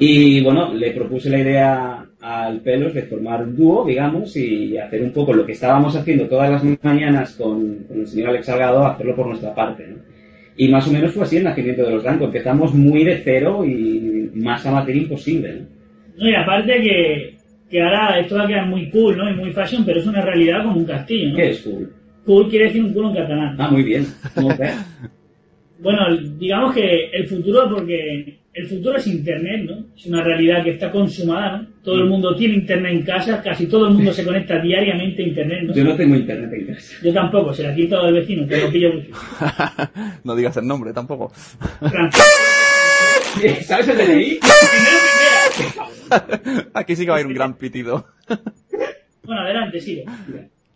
Y 0.00 0.40
bueno, 0.42 0.74
le 0.74 0.90
propuse 0.90 1.30
la 1.30 1.38
idea 1.38 2.04
al 2.28 2.60
Pelos 2.60 2.92
de 2.92 3.04
formar 3.04 3.42
un 3.42 3.56
dúo, 3.56 3.86
digamos, 3.86 4.36
y 4.36 4.76
hacer 4.76 5.02
un 5.02 5.12
poco 5.12 5.32
lo 5.32 5.46
que 5.46 5.52
estábamos 5.52 5.96
haciendo 5.96 6.28
todas 6.28 6.50
las 6.50 6.62
mañanas 6.84 7.34
con, 7.34 7.84
con 7.84 8.00
el 8.00 8.06
señor 8.06 8.28
Alex 8.28 8.46
Salgado, 8.46 8.86
hacerlo 8.86 9.16
por 9.16 9.28
nuestra 9.28 9.54
parte, 9.54 9.86
¿no? 9.86 9.96
Y 10.54 10.68
más 10.68 10.86
o 10.88 10.92
menos 10.92 11.12
fue 11.12 11.22
así 11.22 11.38
el 11.38 11.44
nacimiento 11.44 11.84
de 11.84 11.92
los 11.92 12.02
Danco. 12.02 12.26
Empezamos 12.26 12.74
muy 12.74 13.04
de 13.04 13.18
cero 13.24 13.64
y 13.64 14.30
más 14.34 14.66
amateur 14.66 14.96
imposible, 14.96 15.54
¿no? 15.54 15.66
No, 16.18 16.28
y 16.28 16.34
aparte 16.34 16.82
que, 16.82 17.36
que 17.70 17.82
ahora 17.82 18.18
esto 18.18 18.36
va 18.36 18.44
a 18.44 18.48
quedar 18.48 18.66
muy 18.66 18.90
cool, 18.90 19.16
¿no? 19.16 19.30
Y 19.30 19.34
muy 19.34 19.52
fashion, 19.52 19.84
pero 19.86 20.00
es 20.00 20.06
una 20.06 20.20
realidad 20.20 20.64
como 20.64 20.76
un 20.76 20.84
castillo, 20.84 21.30
¿no? 21.30 21.36
¿Qué 21.36 21.50
es 21.50 21.60
cool? 21.60 21.92
Cool 22.26 22.50
quiere 22.50 22.66
decir 22.66 22.84
un 22.84 22.92
culo 22.92 23.08
en 23.08 23.14
catalán. 23.14 23.56
Ah, 23.58 23.70
muy 23.70 23.84
bien. 23.84 24.06
Bueno, 25.78 26.16
digamos 26.38 26.74
que 26.74 27.10
el 27.12 27.28
futuro, 27.28 27.68
porque 27.72 28.38
el 28.52 28.66
futuro 28.66 28.96
es 28.96 29.06
Internet, 29.06 29.64
¿no? 29.64 29.84
Es 29.96 30.06
una 30.06 30.24
realidad 30.24 30.64
que 30.64 30.70
está 30.70 30.90
consumada, 30.90 31.58
¿no? 31.58 31.68
Todo 31.84 31.96
el 31.96 32.06
mundo 32.06 32.34
tiene 32.34 32.54
Internet 32.54 32.92
en 32.92 33.02
casa, 33.02 33.40
casi 33.42 33.66
todo 33.66 33.86
el 33.86 33.94
mundo 33.94 34.12
se 34.12 34.24
conecta 34.24 34.60
diariamente 34.60 35.22
a 35.22 35.26
Internet, 35.26 35.62
¿no? 35.62 35.74
Yo 35.74 35.84
no 35.84 35.94
tengo 35.94 36.16
internet 36.16 36.50
en 36.52 36.66
casa. 36.74 36.96
Yo 37.02 37.12
tampoco, 37.12 37.54
se 37.54 37.62
la 37.62 37.74
quito 37.74 38.00
al 38.00 38.12
vecino, 38.12 38.46
que 38.46 38.56
lo 38.56 38.70
pillo 38.70 38.94
mucho. 38.94 39.10
no 40.24 40.34
digas 40.34 40.56
el 40.56 40.66
nombre 40.66 40.92
tampoco. 40.92 41.32
¿Sabes 43.62 43.88
el 43.88 43.96
DNI? 43.96 44.40
Aquí 46.74 46.96
sí 46.96 47.04
que 47.04 47.10
va 47.10 47.16
a 47.16 47.18
haber 47.18 47.26
un 47.26 47.34
gran 47.34 47.54
pitido. 47.56 48.06
Bueno, 49.22 49.42
adelante, 49.42 49.78
sigue. 49.80 50.04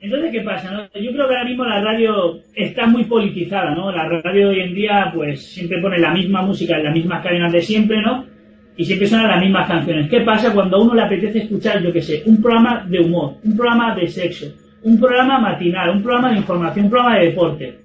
Entonces, 0.02 0.32
¿qué 0.32 0.40
pasa? 0.40 0.68
no? 0.72 0.82
Yo 1.00 1.12
creo 1.12 1.28
que 1.28 1.34
ahora 1.34 1.44
mismo 1.44 1.64
la 1.64 1.80
radio 1.80 2.40
está 2.56 2.88
muy 2.88 3.04
politizada, 3.04 3.72
¿no? 3.72 3.92
La 3.92 4.08
radio 4.08 4.48
hoy 4.48 4.58
en 4.58 4.74
día, 4.74 5.12
pues, 5.14 5.46
siempre 5.46 5.80
pone 5.80 5.96
la 6.00 6.12
misma 6.12 6.42
música 6.42 6.76
en 6.76 6.84
las 6.84 6.92
mismas 6.92 7.22
cadenas 7.22 7.52
de 7.52 7.62
siempre, 7.62 8.02
¿no? 8.02 8.26
Y 8.76 8.84
siempre 8.84 9.06
suenan 9.06 9.28
las 9.28 9.40
mismas 9.40 9.68
canciones. 9.68 10.10
¿Qué 10.10 10.22
pasa 10.22 10.52
cuando 10.52 10.76
a 10.76 10.82
uno 10.82 10.94
le 10.94 11.02
apetece 11.02 11.44
escuchar, 11.44 11.80
yo 11.80 11.92
qué 11.92 12.02
sé, 12.02 12.24
un 12.26 12.42
programa 12.42 12.84
de 12.88 12.98
humor, 12.98 13.34
un 13.44 13.56
programa 13.56 13.94
de 13.94 14.08
sexo, 14.08 14.46
un 14.82 14.98
programa 14.98 15.38
matinal, 15.38 15.90
un 15.90 16.02
programa 16.02 16.32
de 16.32 16.38
información, 16.38 16.86
un 16.86 16.90
programa 16.90 17.18
de 17.20 17.26
deporte? 17.26 17.78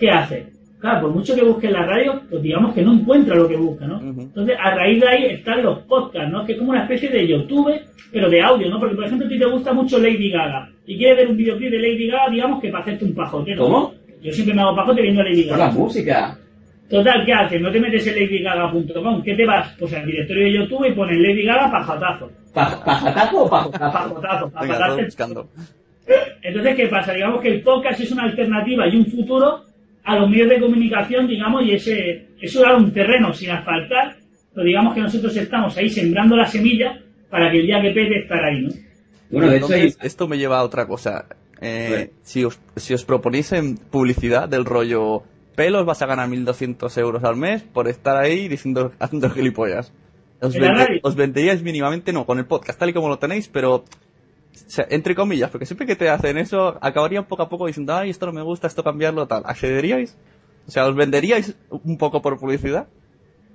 ¿Qué 0.00 0.10
hace? 0.10 0.55
Claro, 0.86 1.00
por 1.06 1.10
mucho 1.14 1.34
que 1.34 1.42
busque 1.44 1.66
en 1.66 1.72
la 1.74 1.84
radio, 1.86 2.20
pues 2.30 2.42
digamos 2.42 2.72
que 2.74 2.82
no 2.82 2.92
encuentra 2.94 3.34
lo 3.36 3.48
que 3.48 3.56
busca, 3.56 3.86
¿no? 3.86 4.00
Entonces, 4.00 4.56
a 4.60 4.74
raíz 4.74 5.00
de 5.00 5.08
ahí 5.08 5.24
están 5.26 5.62
los 5.62 5.80
podcasts, 5.80 6.30
¿no? 6.32 6.44
Que 6.44 6.52
es 6.52 6.58
como 6.58 6.70
una 6.70 6.82
especie 6.82 7.08
de 7.10 7.26
YouTube, 7.26 7.72
pero 8.12 8.30
de 8.30 8.40
audio, 8.42 8.68
¿no? 8.70 8.78
Porque, 8.80 8.94
por 8.94 9.04
ejemplo, 9.04 9.26
a 9.26 9.30
ti 9.30 9.38
te 9.38 9.46
gusta 9.46 9.72
mucho 9.72 9.98
Lady 9.98 10.30
Gaga 10.30 10.68
y 10.86 10.96
quieres 10.96 11.16
ver 11.18 11.28
un 11.28 11.36
videoclip 11.36 11.70
de 11.70 11.78
Lady 11.78 12.06
Gaga, 12.08 12.30
digamos 12.30 12.60
que 12.60 12.70
para 12.70 12.82
hacerte 12.84 13.04
un 13.04 13.14
pajote, 13.14 13.54
¿no? 13.56 13.62
¿Cómo? 13.64 13.94
Yo 14.22 14.32
siempre 14.32 14.54
me 14.54 14.62
hago 14.62 14.74
pajote 14.76 15.02
viendo 15.02 15.22
Lady 15.22 15.42
Por 15.44 15.58
la 15.58 15.66
Gaga. 15.66 15.78
música. 15.78 16.38
Total, 16.88 17.24
¿qué 17.26 17.32
haces? 17.32 17.60
No 17.60 17.72
te 17.72 17.80
metes 17.80 18.06
en 18.06 18.14
ladygaga.com. 18.14 19.22
¿Qué 19.22 19.34
te 19.34 19.44
vas? 19.44 19.74
Pues 19.78 19.92
al 19.92 20.06
directorio 20.06 20.44
de 20.44 20.52
YouTube 20.52 20.86
y 20.86 20.92
pones 20.92 21.18
Lady 21.18 21.42
Gaga 21.44 21.70
pajotazo. 21.70 22.30
Pa- 22.54 22.80
¿Pajatazo 22.84 23.42
o 23.44 23.50
pajotazo? 23.50 24.50
Pajotazo. 24.50 25.48
Entonces, 26.42 26.76
¿qué 26.76 26.86
pasa? 26.86 27.12
Digamos 27.12 27.40
que 27.42 27.48
el 27.48 27.62
podcast 27.62 28.00
es 28.00 28.12
una 28.12 28.22
alternativa 28.24 28.86
y 28.88 28.96
un 28.96 29.06
futuro 29.06 29.62
a 30.06 30.16
los 30.18 30.30
medios 30.30 30.48
de 30.48 30.60
comunicación, 30.60 31.26
digamos, 31.26 31.64
y 31.64 31.72
ese, 31.72 32.28
eso 32.40 32.62
da 32.62 32.76
un 32.76 32.92
terreno 32.92 33.32
sin 33.34 33.50
asfaltar, 33.50 34.16
pero 34.54 34.64
digamos 34.66 34.94
que 34.94 35.00
nosotros 35.00 35.36
estamos 35.36 35.76
ahí 35.76 35.88
sembrando 35.90 36.36
la 36.36 36.46
semilla 36.46 36.98
para 37.28 37.50
que 37.50 37.58
el 37.58 37.66
día 37.66 37.82
que 37.82 37.90
pete 37.90 38.20
estar 38.20 38.42
ahí, 38.44 38.62
¿no? 38.62 38.70
Bueno, 39.30 39.50
de 39.50 39.56
hecho, 39.56 39.66
hay- 39.66 39.80
Entonces, 39.80 39.98
esto 40.02 40.28
me 40.28 40.38
lleva 40.38 40.58
a 40.60 40.62
otra 40.62 40.86
cosa. 40.86 41.26
Eh, 41.60 41.86
Bueno. 41.88 42.10
si, 42.22 42.44
os, 42.44 42.60
si 42.76 42.94
os 42.94 43.04
proponiesen 43.04 43.76
publicidad 43.76 44.48
del 44.48 44.64
rollo 44.64 45.22
pelos, 45.56 45.84
vas 45.86 46.02
a 46.02 46.06
ganar 46.06 46.28
1.200 46.28 46.96
euros 46.98 47.24
al 47.24 47.34
mes 47.36 47.62
por 47.62 47.88
estar 47.88 48.16
ahí 48.16 48.46
diciendo, 48.46 48.92
haciendo 49.00 49.28
gilipollas. 49.30 49.92
Os, 50.40 50.54
¿En 50.54 50.62
la 50.62 50.68
vende- 50.74 51.00
os 51.02 51.16
venderíais 51.16 51.62
mínimamente, 51.62 52.12
no, 52.12 52.26
con 52.26 52.38
el 52.38 52.44
podcast 52.46 52.78
tal 52.78 52.90
y 52.90 52.92
como 52.92 53.08
lo 53.08 53.18
tenéis, 53.18 53.48
pero 53.48 53.84
o 54.66 54.70
sea, 54.70 54.86
entre 54.90 55.14
comillas, 55.14 55.50
porque 55.50 55.66
siempre 55.66 55.86
que 55.86 55.96
te 55.96 56.08
hacen 56.08 56.38
eso, 56.38 56.78
acabarían 56.80 57.24
poco 57.26 57.42
a 57.42 57.48
poco 57.48 57.66
diciendo, 57.66 57.94
ay, 57.94 58.10
esto 58.10 58.26
no 58.26 58.32
me 58.32 58.42
gusta, 58.42 58.66
esto 58.66 58.82
cambiarlo, 58.84 59.26
tal. 59.26 59.42
¿Accederíais? 59.46 60.16
O 60.66 60.70
sea, 60.70 60.86
¿os 60.86 60.96
venderíais 60.96 61.54
un 61.70 61.96
poco 61.98 62.22
por 62.22 62.38
publicidad? 62.38 62.86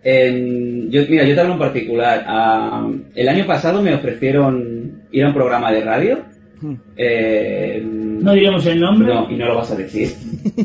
En- 0.04 0.90
yo, 0.90 1.02
mira, 1.10 1.26
yo 1.26 1.36
te 1.36 1.42
hablo 1.42 1.54
en 1.54 1.60
particular. 1.60 2.24
Ah, 2.28 2.90
el 3.16 3.30
año 3.30 3.46
pasado 3.46 3.82
me 3.82 3.94
ofrecieron 3.94 5.04
ir 5.12 5.24
a 5.24 5.28
un 5.28 5.34
programa 5.34 5.72
de 5.72 5.82
radio. 5.84 6.20
Hmm. 6.62 6.76
Eh, 6.98 7.82
No 7.84 8.34
diremos 8.34 8.66
el 8.66 8.80
nombre. 8.80 9.08
no, 9.14 9.30
y 9.30 9.36
no 9.36 9.46
lo 9.48 9.56
vas 9.56 9.72
a 9.72 9.76
decir. 9.76 10.10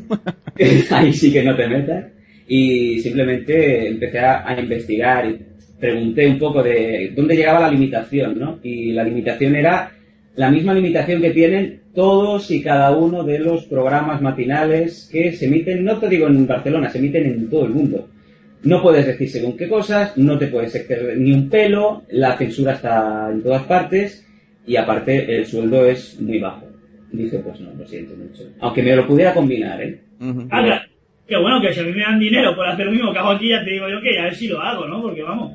Ahí 0.91 1.13
sí 1.13 1.33
que 1.33 1.43
no 1.43 1.57
te 1.57 1.69
metas. 1.69 2.07
Y 2.49 3.01
simplemente 3.01 3.89
empecé 3.89 4.21
a, 4.21 4.49
a 4.49 4.59
investigar 4.61 5.27
y 5.29 5.41
pregunté 5.81 6.27
un 6.29 6.39
poco 6.39 6.63
de 6.63 7.13
dónde 7.15 7.37
llegaba 7.37 7.61
la 7.61 7.71
limitación, 7.71 8.39
¿no? 8.39 8.59
Y 8.63 8.93
la 8.93 9.03
limitación 9.05 9.57
era 9.57 9.91
la 10.37 10.51
misma 10.51 10.75
limitación 10.75 11.21
que 11.23 11.31
tienen 11.31 11.81
todos 11.95 12.51
y 12.51 12.63
cada 12.63 12.95
uno 12.97 13.25
de 13.25 13.39
los 13.39 13.65
programas 13.65 14.21
matinales 14.21 15.09
que 15.11 15.33
se 15.33 15.47
emiten, 15.47 15.85
no 15.85 15.99
te 15.99 16.09
digo 16.09 16.27
en 16.27 16.47
Barcelona, 16.47 16.91
se 16.91 16.99
emiten 16.99 17.25
en 17.27 17.49
todo 17.51 17.65
el 17.67 17.73
mundo. 17.73 18.09
No 18.63 18.83
puedes 18.83 19.07
decir 19.07 19.31
según 19.31 19.57
qué 19.57 19.69
cosas, 19.69 20.17
no 20.19 20.39
te 20.39 20.49
puedes 20.49 20.75
exceder 20.75 21.17
ni 21.19 21.33
un 21.33 21.49
pelo, 21.49 22.03
la 22.11 22.37
censura 22.37 22.73
está 22.73 23.29
en 23.33 23.43
todas 23.43 23.63
partes 23.65 24.27
y 24.67 24.77
aparte 24.77 25.37
el 25.37 25.47
sueldo 25.47 25.87
es 25.87 26.21
muy 26.21 26.39
bajo. 26.39 26.67
Dije, 27.13 27.39
pues 27.39 27.61
no, 27.61 27.73
lo 27.75 27.87
siento 27.87 28.15
mucho. 28.17 28.43
Aunque 28.61 28.83
me 28.83 28.97
lo 28.97 29.07
pudiera 29.07 29.33
combinar, 29.33 29.81
¿eh? 29.83 30.01
Ujú. 30.21 30.49
Ah, 30.51 30.63
que- 30.65 31.35
que 31.35 31.41
bueno, 31.41 31.61
que 31.61 31.73
si 31.73 31.81
a 31.81 31.85
mí 31.85 31.93
me 31.93 32.03
dan 32.03 32.19
dinero 32.21 32.55
por 32.55 32.67
hacer 32.69 32.87
lo 32.87 32.93
mismo 32.93 33.13
que 33.13 33.19
hago 33.19 33.31
aquí, 33.31 33.49
ya 33.49 33.65
te 33.65 33.71
digo 33.71 33.89
yo 33.89 34.01
que 34.03 34.19
a 34.19 34.25
ver 34.25 34.35
si 34.35 34.49
lo 34.49 34.61
hago, 34.61 34.87
¿no? 34.87 35.01
Porque 35.03 35.23
vamos, 35.23 35.53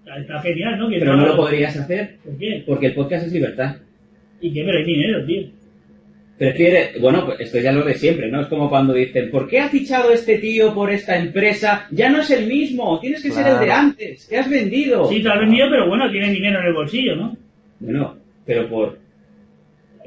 está, 0.00 0.18
está 0.18 0.40
genial, 0.40 0.78
¿no? 0.78 0.88
Que 0.88 0.98
Pero 0.98 1.16
no 1.16 1.26
lo 1.26 1.36
podrías 1.36 1.76
hacer 1.78 2.16
¿Por 2.24 2.36
qué? 2.38 2.62
porque 2.66 2.86
el 2.86 2.94
podcast 2.94 3.26
es 3.26 3.32
libertad. 3.32 3.76
¿Y 4.40 4.52
qué? 4.52 4.62
Pero 4.64 4.78
hay 4.78 4.84
dinero, 4.84 5.24
tío. 5.24 5.42
Prefiere, 6.36 6.98
bueno, 7.00 7.24
pues 7.26 7.40
esto 7.40 7.60
ya 7.60 7.70
lo 7.70 7.84
de 7.84 7.94
siempre, 7.94 8.28
¿no? 8.28 8.40
Es 8.40 8.48
como 8.48 8.68
cuando 8.68 8.92
dicen, 8.92 9.30
¿por 9.30 9.48
qué 9.48 9.60
ha 9.60 9.68
fichado 9.68 10.10
este 10.10 10.38
tío 10.38 10.74
por 10.74 10.90
esta 10.90 11.16
empresa? 11.16 11.86
Ya 11.92 12.10
no 12.10 12.20
es 12.20 12.30
el 12.30 12.48
mismo, 12.48 12.98
tienes 12.98 13.22
que 13.22 13.30
ser 13.30 13.46
el 13.46 13.60
de 13.60 13.70
antes, 13.70 14.26
que 14.26 14.38
has 14.38 14.50
vendido. 14.50 15.04
Sí, 15.08 15.22
te 15.22 15.28
has 15.28 15.38
vendido, 15.38 15.68
pero 15.70 15.88
bueno, 15.88 16.10
tiene 16.10 16.30
dinero 16.30 16.58
en 16.60 16.66
el 16.66 16.74
bolsillo, 16.74 17.14
¿no? 17.14 17.36
Bueno, 17.78 18.16
pero 18.44 18.68
por, 18.68 18.98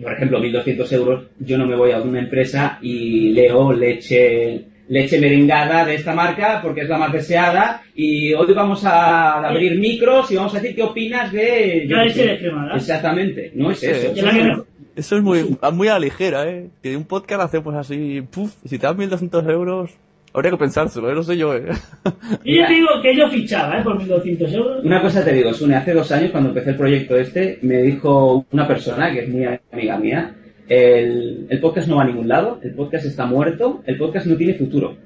por 0.02 0.14
ejemplo, 0.14 0.40
1.200 0.40 0.94
euros, 0.94 1.28
yo 1.40 1.58
no 1.58 1.66
me 1.66 1.78
voy 1.78 1.92
a 1.92 2.02
una 2.02 2.20
empresa 2.20 2.78
y 2.82 3.30
leo 3.30 3.72
leche, 3.72 4.66
leche 4.90 5.20
merengada 5.20 5.86
de 5.86 5.96
esta 5.96 6.14
marca 6.14 6.60
porque 6.62 6.82
es 6.82 6.90
la 6.90 6.98
más 6.98 7.12
deseada 7.12 7.84
y 7.96 8.34
hoy 8.34 8.54
vamos 8.54 8.86
a 8.86 9.48
abrir 9.48 9.80
micros 9.80 10.32
y 10.32 10.36
vamos 10.36 10.54
a 10.56 10.60
decir 10.60 10.76
qué 10.76 10.84
opinas 10.84 11.32
de... 11.32 11.86
yo 11.88 11.98
La 11.98 12.06
leche 12.06 12.26
de 12.26 12.32
Extremadura. 12.34 12.76
Exactamente, 12.76 13.52
no 13.56 13.72
es 13.72 13.80
Sí, 13.80 13.88
eso. 13.88 14.66
Eso 14.96 15.16
es 15.16 15.22
muy, 15.22 15.58
muy 15.74 15.88
a 15.90 15.94
la 15.94 16.00
ligera, 16.00 16.50
¿eh? 16.50 16.70
Que 16.82 16.98
un 16.98 17.04
podcast 17.04 17.44
hacemos 17.44 17.76
así, 17.76 18.22
puf, 18.22 18.52
si 18.66 18.80
te 18.80 18.88
dan 18.88 18.98
1.200 18.98 19.52
euros, 19.52 19.92
habría 20.34 20.50
que 20.52 20.58
pensárselo, 20.58 21.12
¿eh? 21.12 21.14
No 21.14 21.22
sé 21.22 21.38
yo, 21.38 21.56
¿eh? 21.56 21.66
Y 22.44 22.58
yo 22.58 22.66
te 22.66 22.74
digo 22.74 22.88
que 23.04 23.16
yo 23.16 23.30
fichaba, 23.30 23.78
¿eh? 23.78 23.84
Por 23.84 24.02
1.200 24.02 24.54
euros. 24.56 24.84
Una 24.84 25.00
cosa 25.00 25.24
te 25.24 25.34
digo, 25.34 25.54
Sune, 25.54 25.76
hace 25.76 25.94
dos 25.94 26.12
años 26.12 26.32
cuando 26.32 26.50
empecé 26.50 26.72
el 26.72 26.78
proyecto 26.78 27.16
este, 27.16 27.60
me 27.62 27.84
dijo 27.84 28.44
una 28.52 28.68
persona 28.68 29.12
que 29.12 29.20
es 29.20 29.30
muy 29.30 29.46
amiga 29.46 29.98
mía, 30.00 30.36
el, 30.68 31.48
el 31.50 31.60
podcast 31.60 31.88
no 31.88 31.98
va 31.98 32.04
a 32.04 32.08
ningún 32.08 32.28
lado, 32.28 32.60
el 32.64 32.74
podcast 32.74 33.06
está 33.06 33.26
muerto, 33.26 33.82
el 33.86 33.98
podcast 33.98 34.26
no 34.28 34.36
tiene 34.36 34.54
futuro. 34.56 34.98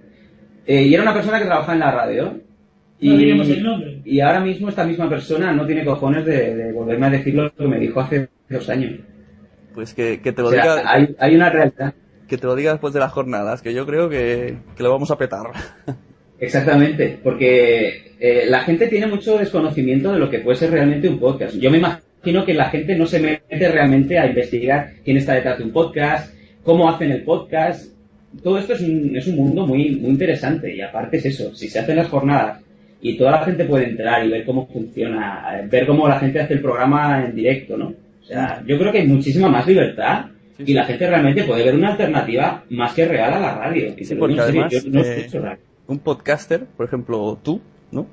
Eh, 0.66 0.84
y 0.84 0.94
era 0.94 1.04
una 1.04 1.14
persona 1.14 1.40
que 1.40 1.46
trabajaba 1.46 1.74
en 1.74 1.80
la 1.80 1.92
radio. 1.92 2.40
No 3.04 3.18
diremos 3.18 3.50
el 3.50 3.64
nombre. 3.64 4.02
y 4.06 4.20
ahora 4.20 4.42
mismo 4.42 4.70
esta 4.70 4.84
misma 4.86 5.10
persona 5.10 5.52
no 5.54 5.66
tiene 5.66 5.84
cojones 5.84 6.24
de, 6.24 6.56
de 6.56 6.72
volverme 6.72 7.08
a 7.08 7.10
decir 7.10 7.34
lo 7.34 7.52
que 7.52 7.68
me 7.68 7.80
dijo 7.80 8.00
hace 8.00 8.30
dos 8.48 8.70
años. 8.70 9.00
Pues 9.74 9.94
que, 9.96 10.22
que 10.22 10.32
te 10.32 10.42
lo 10.44 10.50
O 10.50 10.52
sea, 10.52 10.62
diga, 10.62 10.84
hay, 10.86 11.16
hay 11.18 11.36
una 11.36 11.50
realidad. 11.50 11.96
que 12.28 12.38
te 12.38 12.46
lo 12.46 12.56
diga 12.56 12.72
después 12.74 12.94
de 12.94 13.00
las 13.00 13.12
jornadas, 13.12 13.62
que 13.64 13.74
yo 13.74 13.88
creo 13.88 14.08
que, 14.10 14.58
que 14.76 14.84
lo 14.84 14.92
vamos 14.92 15.10
a 15.10 15.18
petar. 15.18 15.48
Exactamente, 16.40 17.20
porque 17.24 18.16
eh, 18.20 18.46
la 18.48 18.62
gente 18.62 18.88
tiene 18.88 19.08
mucho 19.08 19.38
desconocimiento 19.38 20.12
de 20.12 20.20
lo 20.20 20.30
que 20.30 20.40
puede 20.40 20.58
ser 20.58 20.72
realmente 20.72 21.08
un 21.10 21.20
podcast. 21.20 21.56
Yo 21.56 21.72
me 21.72 21.78
imagino 21.80 22.04
que 22.22 22.54
la 22.54 22.70
gente 22.70 22.96
no 22.96 23.06
se 23.06 23.20
mete 23.20 23.68
realmente 23.68 24.18
a 24.18 24.28
investigar 24.28 24.94
quién 25.04 25.18
está 25.18 25.34
detrás 25.34 25.58
de 25.58 25.64
un 25.64 25.72
podcast, 25.72 26.34
cómo 26.64 26.90
hacen 26.90 27.12
el 27.12 27.24
podcast. 27.24 27.92
Todo 28.44 28.60
esto 28.60 28.74
es 28.74 28.82
un, 28.82 29.16
es 29.16 29.28
un 29.28 29.36
mundo 29.36 29.68
muy, 29.68 29.96
muy 29.96 30.12
interesante 30.12 30.74
y 30.74 30.82
aparte 30.82 31.18
es 31.18 31.26
eso, 31.26 31.54
si 31.54 31.68
se 31.68 31.80
hacen 31.80 31.98
las 31.98 32.08
jornadas 32.08 32.62
y 33.02 33.18
toda 33.18 33.32
la 33.32 33.44
gente 33.44 33.66
puede 33.66 33.90
entrar 33.90 34.26
y 34.26 34.30
ver 34.30 34.46
cómo 34.46 34.68
funciona, 34.68 35.60
eh, 35.60 35.68
ver 35.70 35.86
cómo 35.86 36.08
la 36.08 36.20
gente 36.20 36.40
hace 36.40 36.54
el 36.54 36.62
programa 36.62 37.26
en 37.26 37.36
directo, 37.36 37.76
¿no? 37.76 37.88
O 37.88 38.24
sea, 38.24 38.64
yo 38.66 38.78
creo 38.78 38.92
que 38.92 39.00
hay 39.00 39.08
muchísima 39.08 39.50
más 39.50 39.68
libertad 39.68 40.28
Sí, 40.58 40.64
y 40.68 40.74
la 40.74 40.86
gente 40.86 41.08
realmente 41.08 41.44
puede 41.44 41.64
ver 41.64 41.76
una 41.76 41.90
alternativa 41.90 42.64
más 42.70 42.94
que 42.94 43.06
real 43.06 43.34
a 43.34 43.40
la 43.40 43.56
radio. 43.56 43.94
Y 43.98 44.06
Sí, 44.06 44.16
porque 44.16 44.36
serio, 44.36 44.66
además, 44.66 44.72
yo 44.72 44.92
no 44.92 45.02
eh, 45.02 45.28
radio. 45.34 45.64
Un 45.88 46.00
podcaster, 46.00 46.66
por 46.66 46.86
ejemplo, 46.86 47.40
tú, 47.42 47.62
¿no? 47.92 48.08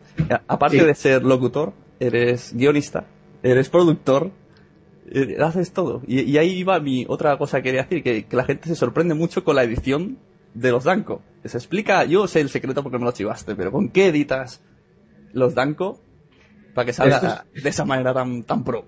Aparte 0.46 0.84
de 0.84 0.94
ser 0.94 1.22
locutor, 1.22 1.74
eres 2.00 2.54
guionista, 2.56 3.04
eres 3.48 3.68
productor, 3.68 4.30
eh, 5.10 5.36
haces 5.40 5.72
todo. 5.72 6.02
Y, 6.06 6.20
y 6.22 6.38
ahí 6.38 6.62
va 6.64 6.80
mi 6.80 7.04
otra 7.08 7.36
cosa 7.38 7.58
que 7.58 7.64
quería 7.64 7.82
decir, 7.82 8.02
que, 8.02 8.24
que 8.24 8.36
la 8.36 8.44
gente 8.44 8.68
se 8.68 8.74
sorprende 8.74 9.14
mucho 9.14 9.44
con 9.44 9.56
la 9.56 9.64
edición 9.64 10.18
de 10.54 10.70
los 10.70 10.84
Danco. 10.84 11.22
Se 11.44 11.56
explica, 11.56 12.04
yo 12.04 12.26
sé 12.26 12.40
el 12.40 12.48
secreto 12.50 12.82
porque 12.82 12.98
me 12.98 13.04
lo 13.04 13.12
chivaste, 13.12 13.54
pero 13.54 13.70
¿con 13.72 13.88
qué 13.90 14.06
editas 14.08 14.62
los 15.32 15.54
Danco 15.54 16.00
para 16.74 16.86
que 16.86 16.92
salga 16.92 17.44
de 17.62 17.68
esa 17.68 17.84
manera 17.84 18.12
tan, 18.14 18.42
tan 18.44 18.64
pro? 18.64 18.86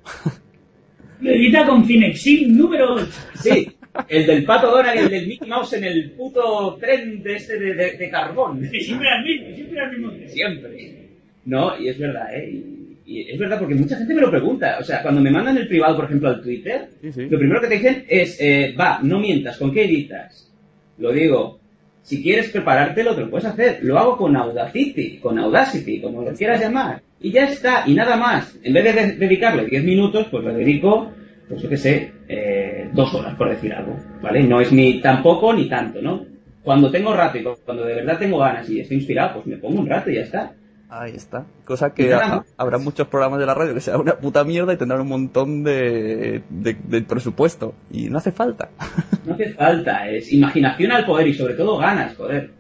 Lo 1.21 1.31
edita 1.31 1.67
con 1.67 1.85
Cinexin 1.85 2.57
número 2.57 2.95
8. 2.95 3.07
Sí, 3.35 3.77
el 4.09 4.27
del 4.27 4.45
pato 4.45 4.71
Donald 4.71 4.97
y 4.97 5.05
el 5.05 5.11
del 5.11 5.27
Mickey 5.29 5.49
Mouse 5.49 5.75
en 5.75 5.85
el 5.85 6.13
puto 6.13 6.77
tren 6.81 7.23
de 7.23 7.37
este 7.37 7.59
de, 7.59 7.75
de- 7.75 7.97
de 7.99 8.11
carbón. 8.11 8.61
Que 8.71 8.81
siempre 8.81 9.07
era 9.07 9.19
el 9.19 9.25
mismo, 9.25 9.55
siempre 9.55 9.77
era 9.79 9.91
el 9.91 9.99
mismo. 9.99 10.29
Siempre. 10.29 11.11
No, 11.45 11.79
y 11.79 11.89
es 11.89 11.99
verdad, 11.99 12.27
¿eh? 12.35 12.63
Y, 13.11 13.31
es 13.31 13.39
verdad 13.39 13.59
porque 13.59 13.75
mucha 13.75 13.97
gente 13.97 14.15
me 14.15 14.21
lo 14.21 14.31
pregunta. 14.31 14.77
O 14.81 14.85
sea, 14.85 15.03
cuando 15.03 15.21
me 15.21 15.31
mandan 15.31 15.57
el 15.57 15.67
privado, 15.69 15.97
por 15.97 16.05
ejemplo, 16.05 16.29
al 16.29 16.41
Twitter, 16.43 16.89
Sí, 17.03 17.13
sí. 17.13 17.27
lo 17.29 17.39
primero 17.39 17.61
que 17.61 17.67
te 17.69 17.75
dicen 17.75 18.05
es, 18.09 18.41
eh, 18.41 18.75
va, 18.79 19.01
no 19.03 19.19
mientas, 19.19 19.57
¿con 19.59 19.73
qué 19.73 19.85
editas? 19.85 20.51
Lo 20.99 21.11
digo, 21.13 21.59
si 22.03 22.23
quieres 22.23 22.51
preparártelo, 22.51 23.15
te 23.15 23.23
lo 23.23 23.31
puedes 23.31 23.47
hacer. 23.47 23.81
Lo 23.83 23.99
hago 23.99 24.17
con 24.17 24.37
Audacity, 24.37 25.19
con 25.19 25.39
Audacity, 25.39 26.01
como 26.01 26.23
lo 26.23 26.33
quieras 26.35 26.61
llamar. 26.61 27.03
Y 27.21 27.33
ya 27.33 27.45
está, 27.45 27.85
y 27.87 27.95
nada 27.95 28.17
más. 28.17 28.57
En 28.63 28.73
vez 28.73 28.85
de 28.85 28.93
de- 28.93 29.13
dedicarle 29.17 29.67
10 29.67 29.85
minutos, 29.85 30.27
pues 30.31 30.45
le 30.45 30.55
dedico, 30.55 31.11
pues 31.49 31.63
yo 31.63 31.69
qué 31.69 31.77
sé, 31.77 32.13
eh, 32.29 32.89
dos 32.95 33.13
horas, 33.15 33.35
por 33.37 33.51
decir 33.51 33.73
algo. 33.73 33.97
¿Vale? 34.23 34.43
No 34.45 34.61
es 34.61 34.71
ni 34.73 35.01
tampoco 35.01 35.53
ni 35.53 35.69
tanto, 35.69 36.01
¿no? 36.01 36.25
Cuando 36.63 36.91
tengo 36.91 37.13
rato 37.15 37.39
y 37.39 37.43
cuando 37.65 37.85
de 37.85 37.95
verdad 37.95 38.19
tengo 38.19 38.39
ganas 38.39 38.69
y 38.71 38.81
estoy 38.81 38.99
inspirado, 38.99 39.35
pues 39.35 39.47
me 39.47 39.57
pongo 39.57 39.81
un 39.81 39.89
rato 39.89 40.11
y 40.11 40.15
ya 40.17 40.23
está. 40.23 40.53
Ahí 40.93 41.13
está. 41.15 41.47
Cosa 41.65 41.95
que 41.95 42.13
ha- 42.13 42.45
habrá 42.57 42.79
muchos 42.79 43.07
programas 43.07 43.39
de 43.39 43.47
la 43.47 43.55
radio 43.55 43.73
que 43.75 43.81
serán 43.81 44.01
una 44.01 44.17
puta 44.17 44.43
mierda 44.43 44.73
y 44.73 44.77
tendrán 44.77 45.01
un 45.01 45.09
montón 45.09 45.63
de, 45.63 46.43
de, 46.51 46.75
de 46.83 47.03
presupuesto. 47.03 47.75
Y 47.91 48.11
no 48.11 48.19
hace 48.19 48.33
falta. 48.33 48.71
No 49.25 49.35
hace 49.35 49.53
falta, 49.53 50.09
es 50.09 50.33
imaginación 50.33 50.93
al 50.93 51.05
poder 51.05 51.29
y 51.29 51.35
sobre 51.35 51.55
todo 51.55 51.77
ganas, 51.79 52.17
joder. 52.17 52.51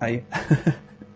Ahí. 0.00 0.24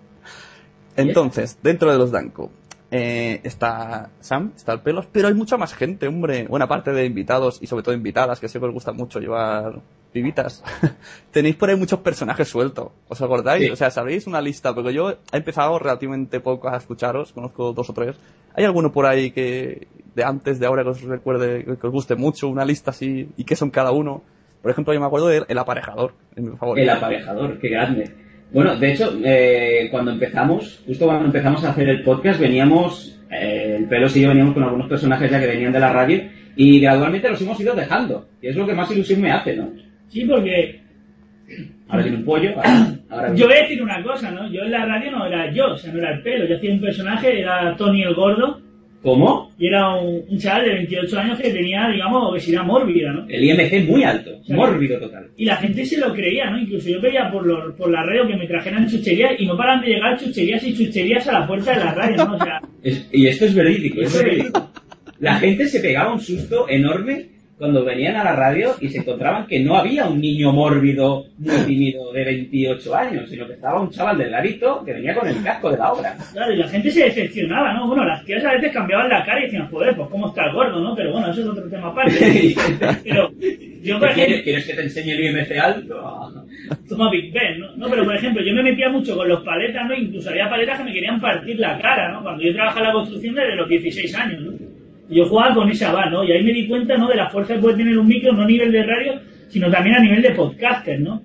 Entonces, 0.97 1.59
dentro 1.63 1.91
de 1.93 1.99
los 1.99 2.11
Danco, 2.11 2.51
eh, 2.91 3.41
está 3.45 4.11
Sam, 4.21 4.53
está 4.57 4.73
el 4.73 4.81
Pelos, 4.81 5.07
pero 5.11 5.29
hay 5.29 5.35
mucha 5.35 5.57
más 5.57 5.75
gente, 5.75 6.09
hombre. 6.09 6.47
Buena 6.49 6.67
parte 6.69 6.93
de 6.93 7.05
invitados 7.05 7.59
y 7.61 7.67
sobre 7.67 7.83
todo 7.83 7.95
invitadas 7.95 8.41
que 8.41 8.49
sé 8.49 8.59
que 8.59 8.67
os 8.67 8.73
gusta 8.73 8.93
mucho 8.93 9.21
llevar 9.21 9.81
pibitas, 10.13 10.65
tenéis 11.33 11.57
por 11.57 11.71
ahí 11.71 11.77
muchos 11.77 12.01
personajes 12.01 12.49
sueltos. 12.49 12.93
¿Os 13.09 13.21
acordáis? 13.21 13.67
Sí. 13.67 13.71
O 13.71 13.77
sea, 13.77 13.91
¿sabréis 13.91 14.27
una 14.27 14.41
lista? 14.41 14.75
Porque 14.75 14.93
yo 14.93 15.11
he 15.11 15.37
empezado 15.37 15.79
relativamente 15.79 16.41
poco 16.41 16.69
a 16.69 16.77
escucharos, 16.77 17.33
conozco 17.33 17.73
dos 17.73 17.91
o 17.91 17.93
tres. 17.93 18.17
¿Hay 18.55 18.65
alguno 18.65 18.93
por 18.93 19.07
ahí 19.07 19.31
que 19.31 19.87
de 20.15 20.25
antes, 20.25 20.59
de 20.59 20.67
ahora, 20.67 20.83
que 20.83 20.91
os 20.91 21.03
recuerde, 21.03 21.65
que 21.65 21.87
os 21.87 21.93
guste 21.93 22.17
mucho, 22.17 22.49
una 22.49 22.65
lista 22.65 22.91
así, 22.91 23.29
y 23.37 23.45
qué 23.45 23.55
son 23.55 23.71
cada 23.71 23.93
uno? 23.93 24.23
Por 24.63 24.71
ejemplo, 24.71 24.93
yo 24.93 25.01
me 25.01 25.07
acuerdo 25.07 25.29
del 25.29 25.45
el 25.49 25.59
aparejador, 25.59 26.15
es 26.35 26.43
mi 26.43 26.57
favorito. 26.57 26.83
El 26.83 26.91
aparejador, 26.91 27.59
qué 27.61 27.69
grande. 27.69 28.11
Bueno, 28.53 28.77
de 28.77 28.93
hecho, 28.93 29.13
eh, 29.25 29.89
cuando 29.91 30.11
empezamos, 30.11 30.83
justo 30.87 31.05
cuando 31.05 31.27
empezamos 31.27 31.63
a 31.65 31.71
hacer 31.71 31.89
el 31.89 32.03
podcast, 32.03 32.41
veníamos, 32.41 33.21
eh, 33.31 33.77
el 33.79 33.89
Pelos 33.89 34.17
y 34.17 34.23
yo 34.23 34.29
veníamos 34.29 34.55
con 34.55 34.65
algunos 34.65 34.89
personajes 34.89 35.31
ya 35.31 35.39
que 35.39 35.47
venían 35.47 35.73
de 35.73 35.81
la 35.81 35.93
radio 35.93 36.23
y 36.57 36.81
gradualmente 36.81 37.29
los 37.29 37.41
hemos 37.43 37.61
ido 37.61 37.75
dejando. 37.75 38.27
Y 38.41 38.49
es 38.49 38.57
lo 38.57 38.67
que 38.67 38.75
más 38.75 38.91
ilusión 38.91 39.21
me 39.21 39.31
hace, 39.31 39.55
¿no? 39.55 39.71
Sí, 40.09 40.25
porque 40.25 40.81
Ahora 41.89 42.03
tiene 42.03 42.19
un 42.19 42.25
pollo, 42.25 42.51
ahora, 42.57 42.95
ahora- 43.09 43.35
yo 43.35 43.47
voy 43.47 43.57
a 43.57 43.63
decir 43.63 43.83
una 43.83 44.03
cosa, 44.03 44.31
¿no? 44.31 44.51
Yo 44.53 44.63
en 44.63 44.71
la 44.71 44.85
radio 44.85 45.11
no 45.11 45.27
era 45.27 45.51
yo, 45.53 45.73
o 45.73 45.77
sea, 45.79 45.91
no 45.93 45.99
era 46.01 46.15
el 46.15 46.23
pelo. 46.23 46.47
Yo 46.47 46.57
hacía 46.57 46.73
un 46.73 46.81
personaje, 46.81 47.41
era 47.41 47.75
Tony 47.77 48.03
el 48.03 48.15
Gordo, 48.15 48.61
¿Cómo? 49.01 49.53
y 49.59 49.69
era 49.69 49.95
un, 49.95 50.23
un 50.29 50.39
chaval 50.39 50.65
de 50.67 50.75
28 50.75 51.19
años 51.19 51.39
que 51.41 51.51
tenía, 51.51 51.89
digamos, 51.89 52.31
obesidad 52.31 52.65
mórbida, 52.65 53.13
¿no? 53.13 53.25
El 53.29 53.43
IMC 53.45 53.89
muy 53.89 54.03
alto, 54.05 54.33
mórbido 54.49 54.99
total. 55.01 55.29
Y 55.39 55.47
la 55.47 55.57
gente 55.57 55.87
se 55.87 55.99
lo 55.99 56.13
creía, 56.13 56.51
¿no? 56.51 56.59
Incluso 56.59 56.91
yo 56.91 57.01
veía 57.01 57.31
por, 57.31 57.47
los- 57.47 57.75
por 57.77 57.91
la 57.91 58.03
radio 58.03 58.27
que 58.27 58.37
me 58.37 58.47
trajeran 58.47 58.87
chucherías 58.87 59.33
y 59.39 59.47
no 59.47 59.57
paran 59.57 59.81
de 59.81 59.87
llegar 59.89 60.19
chucherías 60.19 60.63
y 60.65 60.75
chucherías 60.77 61.27
a 61.29 61.41
la 61.41 61.47
puerta 61.47 61.73
de 61.73 61.79
la 61.85 61.95
radio, 61.95 62.27
¿no? 62.27 62.35
O 62.37 62.39
sea, 62.45 62.61
Es- 62.83 63.09
y 63.13 63.27
esto 63.27 63.47
es 63.47 63.55
verídico, 63.55 64.03
es 64.03 64.23
verídico. 64.23 64.71
La 65.21 65.37
gente 65.37 65.67
se 65.67 65.81
pegaba 65.81 66.13
un 66.13 66.21
susto 66.21 66.69
enorme 66.69 67.38
cuando 67.59 67.85
venían 67.85 68.17
a 68.17 68.25
la 68.25 68.37
radio 68.37 68.75
y 68.81 68.89
se 68.89 68.99
encontraban 68.99 69.47
que 69.47 69.59
no 69.59 69.77
había 69.77 70.07
un 70.07 70.21
niño 70.21 70.53
mórbido, 70.53 71.27
muy 71.39 71.57
tímido 71.67 72.13
de 72.13 72.25
28 72.25 72.95
años, 72.95 73.29
sino 73.29 73.47
que 73.47 73.55
estaba 73.55 73.81
un 73.81 73.91
chaval 73.91 74.17
delgadito 74.17 74.85
que 74.85 74.93
venía 74.93 75.15
con 75.15 75.29
el 75.29 75.43
casco 75.43 75.71
de 75.71 75.79
la 75.79 75.93
obra. 75.93 76.17
claro, 76.33 76.53
y 76.53 76.57
la 76.57 76.69
gente 76.69 76.91
se 76.91 77.05
decepcionaba, 77.05 77.75
¿no? 77.75 77.89
Bueno, 77.89 78.05
las 78.05 78.25
tías 78.25 78.45
a 78.45 78.53
veces 78.53 78.73
cambiaban 78.73 79.09
la 79.09 79.25
cara 79.25 79.41
y 79.41 79.45
decían, 79.45 79.69
joder, 79.69 79.97
pues 79.97 80.09
cómo 80.09 80.29
está 80.29 80.47
el 80.47 80.53
gordo, 80.53 80.81
¿no? 80.81 80.95
Pero 80.95 81.13
bueno, 81.13 81.31
eso 81.31 81.41
es 81.41 81.47
otro 81.49 81.69
tema 81.69 81.89
aparte. 81.89 82.15
Pero 83.05 83.31
yo, 83.83 83.99
por 83.99 84.09
ejemplo, 84.09 84.25
¿Quieres, 84.25 84.43
quieres 84.43 84.67
que 84.67 84.75
te 84.75 84.83
enseñe 84.83 85.13
el 85.13 85.25
IMC 85.25 85.59
alto? 85.59 86.45
Toma 86.89 87.11
Big 87.11 87.33
Ben, 87.33 87.61
¿no? 87.61 87.77
No, 87.77 87.89
pero 87.89 88.05
por 88.05 88.15
ejemplo, 88.15 88.43
yo 88.45 88.55
me 88.55 88.63
metía 88.63 88.89
mucho 88.89 89.17
con 89.17 89.29
los 89.29 89.43
paletas, 89.43 89.87
¿no? 89.87 89.95
Incluso 89.95 90.31
había 90.31 90.49
paletas 90.49 90.79
que 90.79 90.85
me 90.85 90.93
querían 90.93 91.21
partir 91.21 91.59
la 91.59 91.79
cara, 91.79 92.13
¿no? 92.13 92.23
Cuando 92.23 92.43
yo 92.43 92.53
trabajaba 92.53 92.81
en 92.81 92.87
la 92.87 92.93
construcción 92.93 93.35
desde 93.35 93.57
los 93.57 93.69
16 93.69 94.15
años, 94.15 94.41
¿no? 94.43 94.68
Y 95.11 95.17
yo 95.17 95.27
jugaba 95.27 95.55
con 95.55 95.71
esa 95.71 95.93
va, 95.93 96.11
¿no? 96.11 96.23
Y 96.25 96.33
ahí 96.33 96.43
me 96.43 96.53
di 96.53 96.67
cuenta, 96.69 96.97
¿no? 96.97 97.09
De 97.09 97.17
la 97.17 97.31
fuerza 97.31 97.55
que 97.55 97.61
puede 97.61 97.77
tener 97.79 97.97
un 97.99 98.07
micro, 98.07 98.33
no 98.33 98.43
a 98.43 98.47
nivel 98.47 98.71
de 98.73 98.83
radio, 98.85 99.13
sino 99.49 99.71
también 99.71 99.97
a 99.97 100.01
nivel 100.01 100.23
de 100.23 100.31
podcaster, 100.33 101.01
¿no? 101.01 101.23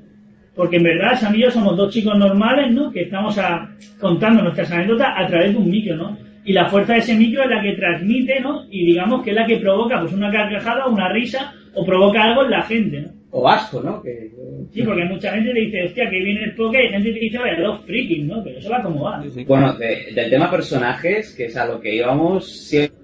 Porque 0.55 0.77
en 0.77 0.83
verdad, 0.83 1.19
Sam 1.19 1.35
y 1.35 1.39
yo 1.41 1.51
somos 1.51 1.75
dos 1.75 1.93
chicos 1.93 2.17
normales, 2.17 2.71
¿no? 2.71 2.91
Que 2.91 3.01
estamos 3.03 3.37
a- 3.39 3.69
contando 3.99 4.43
nuestras 4.43 4.71
anécdotas 4.71 5.07
a 5.15 5.27
través 5.27 5.51
de 5.51 5.57
un 5.57 5.69
micro, 5.69 5.95
¿no? 5.95 6.17
Y 6.45 6.53
la 6.53 6.65
fuerza 6.65 6.93
de 6.93 6.99
ese 6.99 7.15
micro 7.15 7.43
es 7.43 7.49
la 7.49 7.61
que 7.61 7.71
transmite, 7.73 8.39
¿no? 8.41 8.65
Y 8.69 8.85
digamos 8.85 9.23
que 9.23 9.31
es 9.31 9.35
la 9.35 9.45
que 9.47 9.57
provoca, 9.57 9.99
pues, 10.01 10.13
una 10.13 10.31
carcajada, 10.31 10.87
una 10.87 11.09
risa, 11.11 11.53
o 11.73 11.85
provoca 11.85 12.23
algo 12.23 12.43
en 12.45 12.51
la 12.51 12.61
gente, 12.63 13.01
¿no? 13.01 13.07
O 13.31 13.49
asco, 13.49 13.81
¿no? 13.81 14.01
Que, 14.01 14.29
Sí, 14.71 14.81
porque 14.83 15.05
mucha 15.05 15.31
gente 15.33 15.51
te 15.53 15.59
dice, 15.59 15.83
hostia, 15.83 16.09
que 16.09 16.19
viene 16.23 16.43
el 16.45 16.55
poke, 16.55 16.85
y 16.85 16.89
gente 16.89 17.13
te 17.13 17.19
dice, 17.19 17.37
vaya, 17.39 17.59
dos 17.61 17.81
frikis, 17.85 18.23
¿no? 18.25 18.43
Pero 18.43 18.59
eso 18.59 18.69
va 18.69 18.81
como 18.81 19.03
va. 19.05 19.23
Bueno, 19.47 19.73
de- 19.73 20.11
del 20.13 20.29
tema 20.29 20.49
personajes, 20.51 21.33
que 21.35 21.45
es 21.45 21.57
a 21.57 21.65
lo 21.65 21.79
que 21.79 21.95
íbamos, 21.95 22.47
siempre 22.67 22.97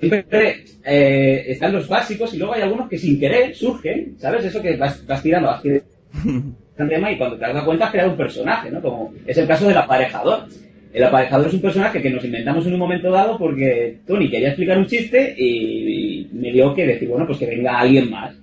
eh, 0.00 1.44
están 1.48 1.72
los 1.72 1.88
básicos 1.88 2.32
y 2.34 2.38
luego 2.38 2.54
hay 2.54 2.62
algunos 2.62 2.88
que 2.88 2.98
sin 2.98 3.18
querer 3.18 3.54
surgen, 3.54 4.14
¿sabes? 4.18 4.44
Eso 4.44 4.62
que 4.62 4.76
vas, 4.76 5.04
vas 5.06 5.22
tirando, 5.22 5.48
vas 5.48 5.62
tirando 5.62 5.84
tema 6.88 7.10
y 7.10 7.18
cuando 7.18 7.36
te 7.36 7.46
dado 7.46 7.64
cuenta 7.64 7.86
has 7.86 7.90
creado 7.90 8.10
un 8.10 8.16
personaje, 8.16 8.70
¿no? 8.70 8.80
Como 8.80 9.12
es 9.26 9.36
el 9.36 9.46
caso 9.46 9.66
del 9.66 9.76
aparejador. 9.76 10.44
El 10.92 11.04
aparejador 11.04 11.48
es 11.48 11.54
un 11.54 11.60
personaje 11.60 12.00
que 12.00 12.10
nos 12.10 12.24
inventamos 12.24 12.66
en 12.66 12.72
un 12.72 12.78
momento 12.78 13.10
dado 13.10 13.36
porque 13.36 13.98
Tony 14.06 14.30
quería 14.30 14.48
explicar 14.48 14.78
un 14.78 14.86
chiste 14.86 15.34
y, 15.36 16.22
y 16.22 16.28
me 16.32 16.52
dio 16.52 16.74
que 16.74 16.86
decir, 16.86 17.08
bueno, 17.08 17.26
pues 17.26 17.38
que 17.38 17.46
venga 17.46 17.78
alguien 17.78 18.10
más. 18.10 18.34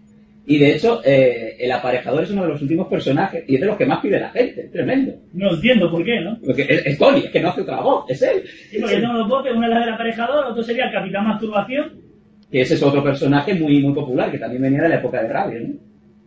Y 0.48 0.60
de 0.60 0.76
hecho, 0.76 1.02
eh, 1.04 1.56
el 1.60 1.72
aparejador 1.72 2.24
es 2.24 2.30
uno 2.32 2.44
de 2.44 2.50
los 2.50 2.62
últimos 2.62 2.88
personajes 2.88 3.44
y 3.48 3.56
es 3.56 3.62
de 3.62 3.68
los 3.68 3.78
que 3.78 3.86
más 3.88 4.00
pide 4.00 4.20
la 4.20 4.30
gente, 4.30 4.70
tremendo. 4.72 5.14
No 5.34 5.54
entiendo 5.54 5.90
por 5.90 6.04
qué, 6.04 6.22
¿no? 6.22 6.38
Porque 6.46 6.62
es, 6.70 6.86
es 6.86 6.98
Tony, 7.00 7.20
es 7.26 7.32
que 7.32 7.42
no 7.42 7.50
hace 7.50 7.62
otra 7.62 7.82
voz, 7.82 8.06
es 8.10 8.22
él. 8.22 8.44
Sí, 8.70 8.78
porque 8.80 8.98
tengo 8.98 9.18
dos 9.18 9.28
voces, 9.30 9.54
una 9.56 9.68
es 9.68 9.74
la 9.74 9.80
del 9.80 9.94
aparejador, 9.94 10.46
otro 10.46 10.62
sería 10.64 10.86
el 10.86 10.92
Capitán 10.94 11.26
Masturbación, 11.28 11.94
Que 12.52 12.62
ese 12.62 12.76
es 12.76 12.84
otro 12.84 13.04
personaje 13.04 13.56
muy 13.56 13.82
muy 13.82 13.94
popular, 13.94 14.32
que 14.32 14.38
también 14.38 14.62
venía 14.62 14.84
de 14.84 14.90
la 14.90 14.96
época 15.00 15.22
de 15.22 15.30
radio, 15.30 15.60
¿no? 15.68 15.74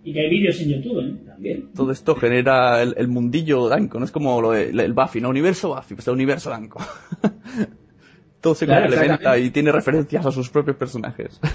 y 0.04 0.12
que 0.12 0.20
hay 0.20 0.31
vídeos 0.31 0.59
en 0.62 0.68
YouTube, 0.70 1.02
¿no? 1.02 1.18
También. 1.26 1.68
Todo 1.74 1.92
esto 1.92 2.14
genera 2.14 2.83
el, 2.83 2.94
el 2.96 3.09
mundillo 3.09 3.68
Danko, 3.68 3.98
no 3.98 4.04
es 4.07 4.11
como 4.11 4.40
lo 4.40 4.52
de- 4.52 4.70
el 4.70 4.92
Buffy, 4.94 5.20
¿no? 5.20 5.28
Universo 5.28 5.74
Buffy, 5.74 5.94
pues 5.96 6.07
el 6.09 6.14
universo 6.14 6.50
Danko. 6.50 6.81
Todo 8.40 8.54
se 8.54 8.66
Claro, 8.66 8.87
complementa 8.88 9.37
y 9.38 9.50
tiene 9.50 9.70
referencias 9.72 10.24
a 10.24 10.31
sus 10.33 10.48
propios 10.50 10.76
personajes. 10.76 11.40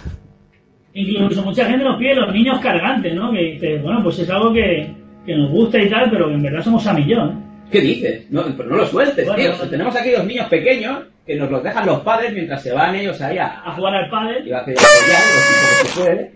Incluso 0.93 1.41
mucha 1.43 1.65
gente 1.65 1.83
nos 1.83 1.97
pide 1.97 2.15
los 2.15 2.33
niños 2.33 2.59
cargantes, 2.59 3.13
¿no? 3.15 3.31
Que 3.31 3.39
dice, 3.53 3.77
bueno, 3.79 4.01
pues 4.03 4.19
es 4.19 4.29
algo 4.29 4.53
que, 4.53 4.93
que 5.25 5.35
nos 5.35 5.49
gusta 5.49 5.79
y 5.79 5.89
tal, 5.89 6.09
pero 6.09 6.27
que 6.27 6.35
en 6.35 6.43
verdad 6.43 6.63
somos 6.63 6.85
y 6.99 7.09
yo, 7.09 7.17
¿no? 7.17 7.43
¿Qué 7.71 7.81
dices? 7.81 8.29
No, 8.29 8.43
pero 8.55 8.69
no 8.69 8.77
lo 8.77 8.85
sueltes, 8.85 9.25
Bueno, 9.25 9.55
tío. 9.57 9.69
Tenemos 9.69 9.95
aquí 9.95 10.11
dos 10.11 10.25
niños 10.25 10.47
pequeños 10.47 10.99
que 11.25 11.35
nos 11.35 11.49
los 11.49 11.63
dejan 11.63 11.85
los 11.87 12.01
padres 12.01 12.33
mientras 12.33 12.61
se 12.61 12.71
van 12.71 12.95
ellos 12.95 13.19
ahí 13.21 13.37
a, 13.37 13.61
A 13.65 13.71
jugar 13.73 13.95
al 13.95 14.07
y 14.07 14.11
pádel, 14.11 14.53
va 14.53 14.59
a 14.59 14.65
los 14.67 14.75
que 15.81 15.87
se 15.87 15.99
puede. 15.99 16.31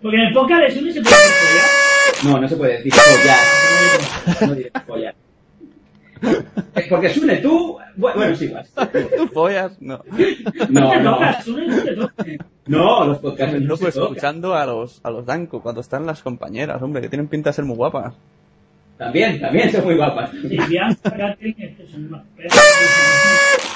porque 0.00 0.16
en 0.18 0.22
el 0.24 0.32
podcast 0.32 0.62
de 0.62 0.70
Sune 0.70 0.92
se 0.92 1.00
puede 1.00 1.14
hacer 1.16 2.30
No, 2.30 2.40
no 2.40 2.48
se 2.48 2.56
puede 2.56 2.72
decir 2.74 2.92
follar. 2.92 4.48
No 4.48 4.54
diré 4.54 4.70
follar. 4.86 5.14
Es 6.74 6.86
porque 6.88 7.08
Sune 7.10 7.36
tú. 7.36 7.78
bu- 7.96 8.14
Bueno, 8.14 8.34
sí, 8.36 8.44
igual. 8.46 8.64
¿Tú 9.16 9.26
follas? 9.28 9.72
No. 9.80 10.00
No, 10.70 10.90
te 10.90 11.00
no. 11.00 11.20
no 11.20 11.82
te 11.84 11.94
toca. 11.94 12.24
No, 12.66 13.04
los 13.06 13.18
podcasts 13.18 13.54
no 13.60 13.66
No, 13.68 13.76
se 13.76 13.82
pues 13.84 13.94
tocan. 13.94 14.08
escuchando 14.12 14.54
a 14.54 14.64
los, 14.66 15.00
a 15.02 15.10
los 15.10 15.26
Danko 15.26 15.60
cuando 15.62 15.80
están 15.80 16.06
las 16.06 16.22
compañeras, 16.22 16.80
hombre, 16.80 17.02
que 17.02 17.08
tienen 17.08 17.28
pinta 17.28 17.50
de 17.50 17.54
ser 17.54 17.64
muy 17.64 17.76
guapas. 17.76 18.14
También, 18.98 19.40
también 19.40 19.70
son 19.72 19.84
muy 19.84 19.96
guapas. 19.96 20.30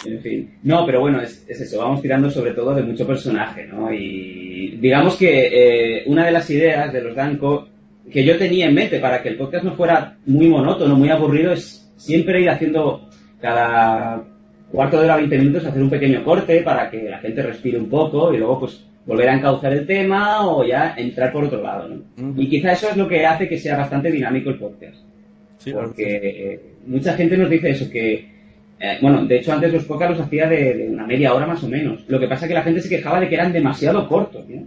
En 0.04 0.20
fin. 0.22 0.58
No, 0.62 0.86
pero 0.86 1.00
bueno, 1.00 1.20
es, 1.20 1.44
es 1.48 1.60
eso. 1.60 1.78
Vamos 1.78 2.00
tirando 2.02 2.30
sobre 2.30 2.52
todo 2.52 2.74
de 2.74 2.82
mucho 2.82 3.06
personaje, 3.06 3.66
¿no? 3.66 3.92
Y 3.92 4.76
digamos 4.80 5.16
que 5.16 5.98
eh, 6.00 6.04
una 6.06 6.24
de 6.26 6.32
las 6.32 6.48
ideas 6.50 6.92
de 6.92 7.02
los 7.02 7.16
Danco 7.16 7.68
que 8.12 8.24
yo 8.24 8.38
tenía 8.38 8.66
en 8.66 8.74
mente 8.74 9.00
para 9.00 9.20
que 9.20 9.30
el 9.30 9.36
podcast 9.36 9.64
no 9.64 9.74
fuera 9.74 10.16
muy 10.26 10.46
monótono, 10.48 10.94
muy 10.94 11.08
aburrido, 11.10 11.52
es 11.52 11.85
siempre 11.96 12.40
ir 12.40 12.50
haciendo 12.50 13.08
cada 13.40 14.22
cuarto 14.70 14.98
de 14.98 15.04
hora, 15.04 15.16
20 15.16 15.38
minutos, 15.38 15.64
hacer 15.64 15.82
un 15.82 15.90
pequeño 15.90 16.24
corte 16.24 16.62
para 16.62 16.90
que 16.90 17.08
la 17.08 17.18
gente 17.18 17.42
respire 17.42 17.78
un 17.78 17.88
poco 17.88 18.32
y 18.32 18.38
luego 18.38 18.60
pues 18.60 18.84
volver 19.06 19.28
a 19.28 19.34
encauzar 19.34 19.72
el 19.72 19.86
tema 19.86 20.46
o 20.46 20.64
ya 20.64 20.94
entrar 20.96 21.32
por 21.32 21.44
otro 21.44 21.62
lado, 21.62 21.88
¿no? 21.88 22.34
Y 22.36 22.48
quizá 22.48 22.72
eso 22.72 22.90
es 22.90 22.96
lo 22.96 23.06
que 23.06 23.24
hace 23.24 23.48
que 23.48 23.58
sea 23.58 23.76
bastante 23.76 24.10
dinámico 24.10 24.50
el 24.50 24.58
podcast. 24.58 24.96
Sí, 25.58 25.72
Porque 25.72 26.04
que 26.04 26.52
eh, 26.54 26.60
mucha 26.86 27.14
gente 27.14 27.36
nos 27.36 27.48
dice 27.48 27.70
eso, 27.70 27.88
que, 27.90 28.28
eh, 28.80 28.98
bueno, 29.00 29.24
de 29.24 29.36
hecho 29.38 29.52
antes 29.52 29.72
los 29.72 29.84
podcasts 29.84 30.18
los 30.18 30.26
hacía 30.26 30.48
de, 30.48 30.74
de 30.74 30.88
una 30.88 31.06
media 31.06 31.32
hora 31.32 31.46
más 31.46 31.62
o 31.62 31.68
menos. 31.68 32.04
Lo 32.08 32.18
que 32.18 32.26
pasa 32.26 32.44
es 32.44 32.48
que 32.48 32.54
la 32.54 32.62
gente 32.62 32.80
se 32.80 32.88
quejaba 32.88 33.20
de 33.20 33.28
que 33.28 33.36
eran 33.36 33.52
demasiado 33.52 34.08
cortos, 34.08 34.44
¿no? 34.48 34.66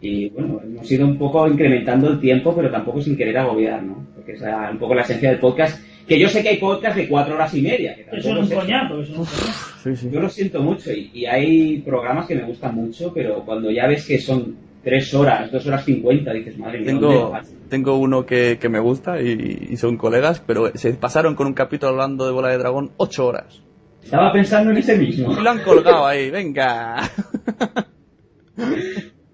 Y 0.00 0.28
bueno, 0.30 0.60
hemos 0.62 0.90
ido 0.90 1.06
un 1.06 1.18
poco 1.18 1.48
incrementando 1.48 2.08
el 2.08 2.20
tiempo, 2.20 2.54
pero 2.54 2.70
tampoco 2.70 3.00
sin 3.02 3.16
querer 3.16 3.38
agobiar, 3.38 3.82
¿no? 3.82 4.06
Porque 4.14 4.32
esa 4.32 4.66
es 4.66 4.72
un 4.72 4.78
poco 4.78 4.94
la 4.94 5.02
esencia 5.02 5.30
del 5.30 5.40
podcast. 5.40 5.82
Que 6.08 6.18
yo 6.18 6.28
sé 6.28 6.42
que 6.42 6.48
hay 6.48 6.56
podcasts 6.56 6.96
de 6.96 7.06
cuatro 7.08 7.34
horas 7.34 7.52
y 7.54 7.60
media. 7.62 7.94
Que 7.94 8.02
Eso 8.16 8.30
tampoco 8.30 8.30
es 8.30 8.38
un 8.38 8.44
eso. 8.52 8.60
coñazo, 8.60 9.00
eso 9.02 9.12
es 9.12 9.18
un 9.18 9.26
sí, 9.26 9.96
sí. 9.96 10.08
Yo 10.10 10.20
lo 10.20 10.28
siento 10.30 10.62
mucho 10.62 10.92
y, 10.92 11.10
y 11.12 11.26
hay 11.26 11.78
programas 11.82 12.26
que 12.26 12.34
me 12.34 12.44
gustan 12.44 12.74
mucho, 12.74 13.12
pero 13.12 13.44
cuando 13.44 13.70
ya 13.70 13.86
ves 13.86 14.06
que 14.06 14.18
son 14.18 14.56
tres 14.82 15.12
horas, 15.12 15.52
dos 15.52 15.66
horas 15.66 15.84
cincuenta, 15.84 16.32
dices, 16.32 16.56
madre 16.56 16.80
mía, 16.80 16.92
¿dónde 16.94 17.08
Tengo, 17.08 17.32
tengo 17.68 17.98
uno 17.98 18.24
que, 18.24 18.56
que 18.58 18.68
me 18.70 18.78
gusta 18.80 19.20
y, 19.20 19.68
y 19.70 19.76
son 19.76 19.98
colegas, 19.98 20.42
pero 20.46 20.70
se 20.74 20.94
pasaron 20.94 21.34
con 21.34 21.46
un 21.46 21.52
capítulo 21.52 21.92
hablando 21.92 22.24
de 22.26 22.32
bola 22.32 22.48
de 22.48 22.58
dragón 22.58 22.92
ocho 22.96 23.26
horas. 23.26 23.62
Estaba 24.02 24.32
pensando 24.32 24.70
en 24.70 24.78
ese 24.78 24.96
mismo. 24.96 25.32
Y 25.38 25.42
lo 25.42 25.50
han 25.50 25.58
colgado 25.62 26.06
ahí, 26.06 26.30
venga. 26.30 27.02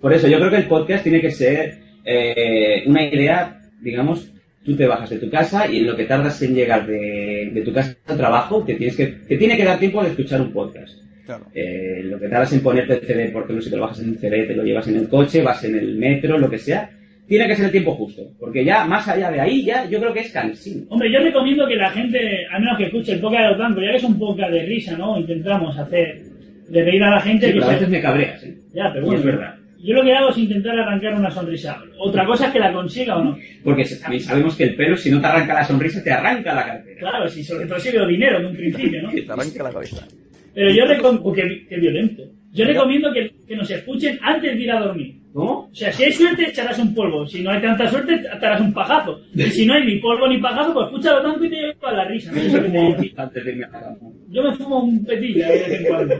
Por 0.00 0.12
eso 0.12 0.26
yo 0.28 0.38
creo 0.38 0.50
que 0.50 0.56
el 0.56 0.66
podcast 0.68 1.02
tiene 1.04 1.20
que 1.20 1.30
ser 1.30 1.78
eh, 2.04 2.82
una 2.86 3.06
idea, 3.06 3.60
digamos, 3.80 4.30
tú 4.64 4.76
te 4.76 4.86
bajas 4.86 5.10
de 5.10 5.18
tu 5.18 5.28
casa 5.30 5.66
y 5.70 5.78
en 5.78 5.86
lo 5.86 5.96
que 5.96 6.04
tardas 6.04 6.40
en 6.42 6.54
llegar 6.54 6.86
de, 6.86 7.50
de 7.52 7.62
tu 7.62 7.72
casa 7.72 7.94
al 8.06 8.16
trabajo, 8.16 8.64
te, 8.64 8.74
tienes 8.74 8.96
que, 8.96 9.06
te 9.06 9.36
tiene 9.36 9.56
que 9.56 9.64
dar 9.64 9.78
tiempo 9.78 10.02
de 10.02 10.10
escuchar 10.10 10.40
un 10.40 10.52
podcast. 10.52 10.98
Claro. 11.26 11.46
Eh, 11.54 12.02
lo 12.04 12.18
que 12.18 12.28
tardas 12.28 12.52
en 12.52 12.60
ponerte 12.60 12.94
el 12.94 13.00
CD, 13.00 13.30
porque 13.32 13.52
no 13.54 13.60
si 13.62 13.70
te 13.70 13.76
lo 13.76 13.82
bajas 13.82 14.00
en 14.00 14.10
el 14.10 14.18
CD, 14.18 14.44
te 14.44 14.54
lo 14.54 14.62
llevas 14.64 14.86
en 14.88 14.96
el 14.96 15.08
coche, 15.08 15.42
vas 15.42 15.62
en 15.64 15.76
el 15.78 15.96
metro, 15.96 16.38
lo 16.38 16.50
que 16.50 16.58
sea, 16.58 16.90
tiene 17.26 17.46
que 17.46 17.56
ser 17.56 17.66
el 17.66 17.70
tiempo 17.70 17.94
justo. 17.94 18.22
Porque 18.38 18.62
ya, 18.64 18.84
más 18.84 19.08
allá 19.08 19.30
de 19.30 19.40
ahí, 19.40 19.64
ya 19.64 19.88
yo 19.88 19.98
creo 20.00 20.12
que 20.12 20.20
es 20.20 20.30
cansino. 20.32 20.84
Hombre, 20.90 21.10
yo 21.10 21.20
recomiendo 21.20 21.66
que 21.66 21.76
la 21.76 21.90
gente, 21.90 22.18
al 22.52 22.60
menos 22.60 22.76
que 22.76 22.84
escuche 22.84 23.12
el 23.12 23.20
podcast 23.20 23.42
de 23.42 23.48
los 23.50 23.58
Danco, 23.58 23.80
ya 23.80 23.90
que 23.92 23.96
es 23.96 24.04
un 24.04 24.18
podcast 24.18 24.52
de 24.52 24.66
risa, 24.66 24.98
¿no? 24.98 25.18
Intentamos 25.18 25.78
hacer, 25.78 26.20
de 26.68 26.84
reír 26.84 27.02
a 27.02 27.10
la 27.10 27.20
gente. 27.22 27.46
Sí, 27.46 27.52
que 27.54 27.58
pero 27.58 27.64
a 27.64 27.68
se- 27.68 27.74
veces 27.76 27.88
me 27.90 28.00
cabreas, 28.02 28.44
¿eh? 28.44 28.54
Ya, 28.74 28.90
pero 28.92 29.04
Y 29.06 29.08
bueno. 29.08 29.20
es 29.20 29.24
verdad. 29.26 29.53
Yo 29.84 29.92
lo 29.92 30.02
que 30.02 30.14
hago 30.14 30.30
es 30.30 30.38
intentar 30.38 30.78
arrancar 30.78 31.12
una 31.14 31.30
sonrisa. 31.30 31.78
Otra 31.98 32.24
cosa 32.24 32.46
es 32.46 32.52
que 32.54 32.58
la 32.58 32.72
consiga 32.72 33.18
o 33.18 33.24
no. 33.24 33.36
Porque 33.62 33.84
también 34.00 34.22
sabemos 34.22 34.56
que 34.56 34.64
el 34.64 34.76
pelo, 34.76 34.96
si 34.96 35.10
no 35.10 35.20
te 35.20 35.26
arranca 35.26 35.52
la 35.52 35.64
sonrisa, 35.64 36.02
te 36.02 36.10
arranca 36.10 36.54
la 36.54 36.64
cartera. 36.64 36.98
Claro, 36.98 37.28
si 37.28 37.44
sobre 37.44 37.66
todo 37.66 37.78
si 37.78 37.92
veo 37.92 38.06
dinero 38.06 38.38
en 38.38 38.46
un 38.46 38.56
principio, 38.56 39.02
¿no? 39.02 39.10
Que 39.10 39.22
te 39.26 39.32
arranca 39.32 39.62
la 39.62 39.72
cabeza. 39.72 40.06
Pero 40.54 40.70
yo 40.72 40.86
recomiendo... 40.86 41.32
Qué, 41.34 41.66
qué 41.68 41.76
violento. 41.76 42.22
Yo 42.52 42.64
recomiendo 42.64 43.12
que, 43.12 43.30
que 43.46 43.56
nos 43.56 43.70
escuchen 43.70 44.18
antes 44.22 44.54
de 44.54 44.62
ir 44.62 44.70
a 44.70 44.80
dormir. 44.80 45.16
¿Cómo? 45.34 45.68
O 45.70 45.74
sea, 45.74 45.92
si 45.92 46.04
hay 46.04 46.12
suerte, 46.12 46.48
echarás 46.48 46.78
un 46.78 46.94
polvo. 46.94 47.26
Si 47.26 47.42
no 47.42 47.50
hay 47.50 47.60
tanta 47.60 47.90
suerte, 47.90 48.18
te 48.18 48.28
harás 48.46 48.60
un 48.60 48.72
pajazo. 48.72 49.20
Y 49.34 49.42
si 49.50 49.66
no 49.66 49.74
hay 49.74 49.84
ni 49.84 49.98
polvo 49.98 50.28
ni 50.28 50.38
pajazo, 50.40 50.72
pues 50.72 50.86
escúchalo 50.86 51.22
tanto 51.22 51.44
y 51.44 51.50
te 51.50 51.56
lleva 51.56 51.92
la 51.92 52.04
risa. 52.04 52.30
¿no? 52.30 52.40
La 53.58 53.68
cama. 53.68 53.96
Yo 54.28 54.42
me 54.44 54.54
fumo 54.54 54.84
un 54.84 55.04
petilla 55.04 55.48
de 55.48 55.58
vez 55.58 55.70
en 55.80 55.86
cuando. 55.88 56.14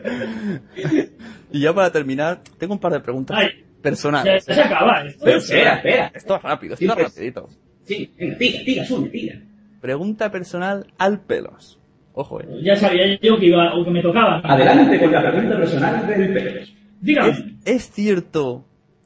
Y 1.52 1.60
ya 1.60 1.72
para 1.72 1.92
terminar, 1.92 2.40
tengo 2.58 2.74
un 2.74 2.80
par 2.80 2.92
de 2.92 2.98
preguntas 2.98 3.36
Ay, 3.38 3.50
personales. 3.80 4.44
ya 4.46 4.54
se 4.54 4.60
acaba. 4.60 5.06
esto. 5.06 5.24
Pero 5.24 5.38
espera, 5.38 5.74
espera. 5.76 6.12
Esto 6.12 6.34
es 6.36 6.42
rápido, 6.42 6.76
Sí, 6.76 6.84
esto 6.86 6.98
es 6.98 7.02
pues. 7.04 7.14
rapidito. 7.14 7.48
Sí, 7.84 8.10
venga, 8.18 8.36
tira, 8.38 8.64
tira, 8.64 8.84
sube, 8.84 9.08
tira. 9.10 9.36
Pregunta 9.80 10.32
personal 10.32 10.86
al 10.98 11.20
pelos. 11.20 11.78
Ojo, 12.14 12.40
eh. 12.40 12.46
Ya 12.64 12.74
sabía 12.74 13.16
yo 13.20 13.38
que 13.38 13.46
iba, 13.46 13.74
o 13.76 13.84
que 13.84 13.90
me 13.92 14.02
tocaba. 14.02 14.40
Adelante 14.42 14.98
con 14.98 15.12
la 15.12 15.22
pregunta 15.30 15.56
personal 15.56 16.06
del 16.08 16.32
pelo. 16.32 16.60
Dígame. 17.00 17.28
¿Es, 17.30 17.44
es 17.64 17.90
cierto 17.92 18.64